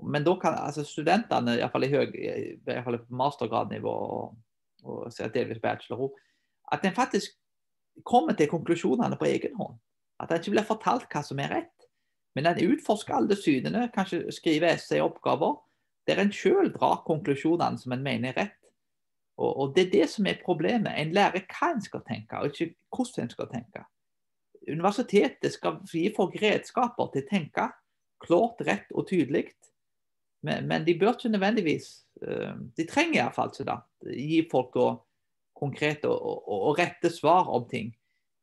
[0.03, 2.17] Men da kan altså studentene, iallfall i høy,
[2.83, 4.35] fall på mastergradnivå og,
[4.83, 6.11] og delvis bachelor,
[6.71, 7.37] at en faktisk
[8.03, 9.79] kommer til konklusjonene på egen hånd.
[10.19, 11.87] At en ikke blir fortalt hva som er rett.
[12.35, 15.55] Men en utforsker alle synene, kanskje skriver essayoppgaver,
[16.07, 18.64] der en sjøl drar konklusjonene som en mener er rett.
[19.37, 20.93] Og, og, Det er det som er problemet.
[20.95, 23.83] En lærer hva en skal tenke, og ikke hvordan en skal tenke.
[24.65, 27.65] Universitetet skal gi folk redskaper til å tenke
[28.23, 29.49] klart, rett og tydelig.
[30.45, 31.87] Men, men de bør ikke nødvendigvis
[32.21, 33.77] uh, De trenger iallfall ikke det.
[34.15, 34.79] Gi folk
[35.55, 37.91] konkrete og, og, og, rette svar om ting.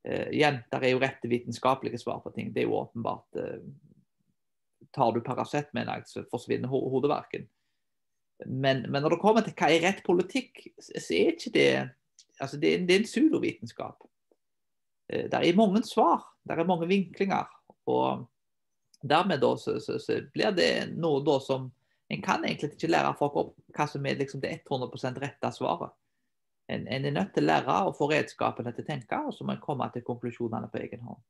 [0.09, 2.53] Uh, igjen, der er jo rette vitenskapelige svar på ting.
[2.55, 3.39] Det er jo åpenbart.
[3.39, 3.65] Uh,
[4.93, 7.49] tar du Paracet, mener jeg, så forsvinner ho hodeverken.
[8.47, 11.69] Men, men, når det kommer til hva er rett politikk, så er ikke det
[12.43, 14.05] altså det, det er en pseudovitenskap.
[15.13, 17.51] Uh, det er mange svar, det er mange vinklinger.
[17.87, 18.29] og
[19.03, 21.71] Dermed da, så, så, så blir det noe da som
[22.13, 25.95] En kan egentlig ikke lære folk opp hva som er liksom det 100 rette svaret.
[26.69, 29.47] En, en, er nødt til å lære å få redskapene til å tenke, og så
[29.49, 31.23] må en komme til konklusjonene på egen hånd.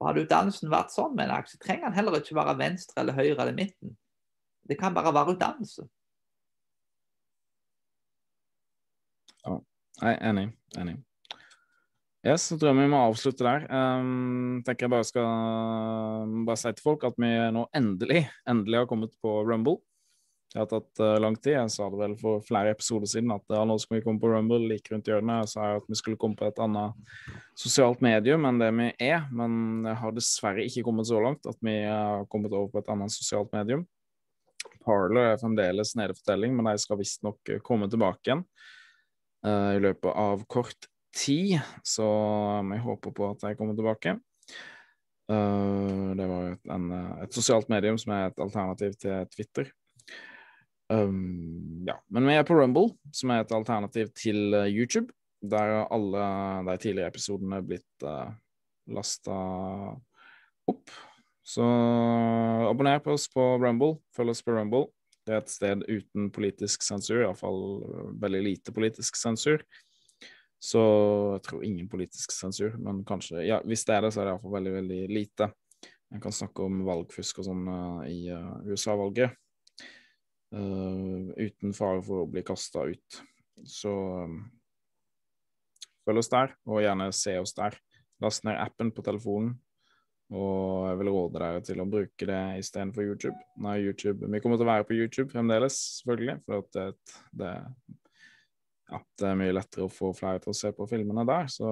[0.00, 3.16] Og Hadde utdannelsen vært sånn, mener jeg, så trenger den heller ikke være venstre eller
[3.16, 3.92] høyre eller midten.
[4.68, 5.86] Det kan bare være utdannelse.
[10.04, 10.50] Er enig.
[10.76, 10.98] enig.
[12.26, 13.66] Yes, så tror jeg vi må avslutte der.
[13.70, 18.88] Um, tenker jeg bare skal bare si til folk at vi nå endelig, endelig har
[18.90, 19.78] kommet på Rumble.
[20.50, 21.54] Det har tatt uh, lang tid.
[21.54, 24.32] Jeg sa det vel for flere episoder siden at ja, nå skal vi komme på
[24.32, 25.44] Rumble like rundt hjørnet.
[25.44, 26.98] Jeg sa at vi skulle komme på et annet
[27.58, 31.60] sosialt medium enn det vi er, men jeg har dessverre ikke kommet så langt at
[31.64, 33.86] vi har kommet over på et annet sosialt medium.
[34.82, 38.42] Parler er fremdeles nede for telling, men de skal visstnok komme tilbake igjen
[39.46, 42.06] i løpet av kort tid, så
[42.70, 44.16] vi håper på at jeg kommer tilbake.
[45.26, 46.90] Uh, det var et, en,
[47.24, 49.70] et, sosialt medium som er et alternativ til Twitter.
[50.92, 51.96] Um, ja.
[52.14, 55.10] Men vi er på Rumble, som er et alternativ til YouTube.
[55.42, 56.26] Der har alle
[56.70, 58.30] de tidligere episodene blitt uh,
[58.86, 59.36] lasta
[60.70, 60.94] opp.
[61.46, 61.62] Så
[62.66, 63.98] abonner på oss på Rumble.
[64.14, 64.88] Følg oss på Rumble.
[65.26, 67.60] Det er et sted uten politisk sensur, iallfall
[68.22, 69.64] veldig lite politisk sensur.
[70.62, 70.80] Så
[71.36, 74.36] jeg tror ingen politisk sensur, men kanskje Ja, hvis det er det, så er det
[74.36, 75.50] iallfall veldig, veldig lite.
[76.14, 79.34] Jeg kan snakke om valgfusk og sånn uh, i uh, USA-valget
[80.54, 83.18] uh, uten fare for å bli kasta ut.
[83.66, 84.38] Så um,
[86.06, 87.74] følg oss der, og gjerne se oss der.
[88.22, 89.56] Last ned appen på telefonen.
[90.34, 93.36] Og jeg vil råde dere til å bruke det istedenfor YouTube.
[93.62, 94.26] Nei, YouTube.
[94.26, 96.40] Vi kommer til å være på YouTube fremdeles, selvfølgelig.
[96.48, 96.86] For det,
[97.38, 97.52] det,
[98.90, 101.46] det, er mye lettere å få flere til å se på filmene der.
[101.52, 101.68] Så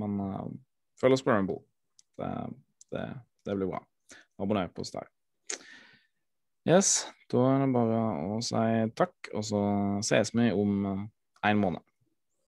[0.00, 0.46] man uh,
[1.02, 1.58] følg oss på.
[2.16, 2.30] Det,
[2.96, 3.04] det,
[3.44, 3.82] det, blir bra.
[4.40, 5.12] Abonner på oss der.
[6.66, 6.94] Yes,
[7.30, 8.64] da er det bare å si
[8.98, 9.60] takk, og så
[10.02, 11.85] ses vi om en måned.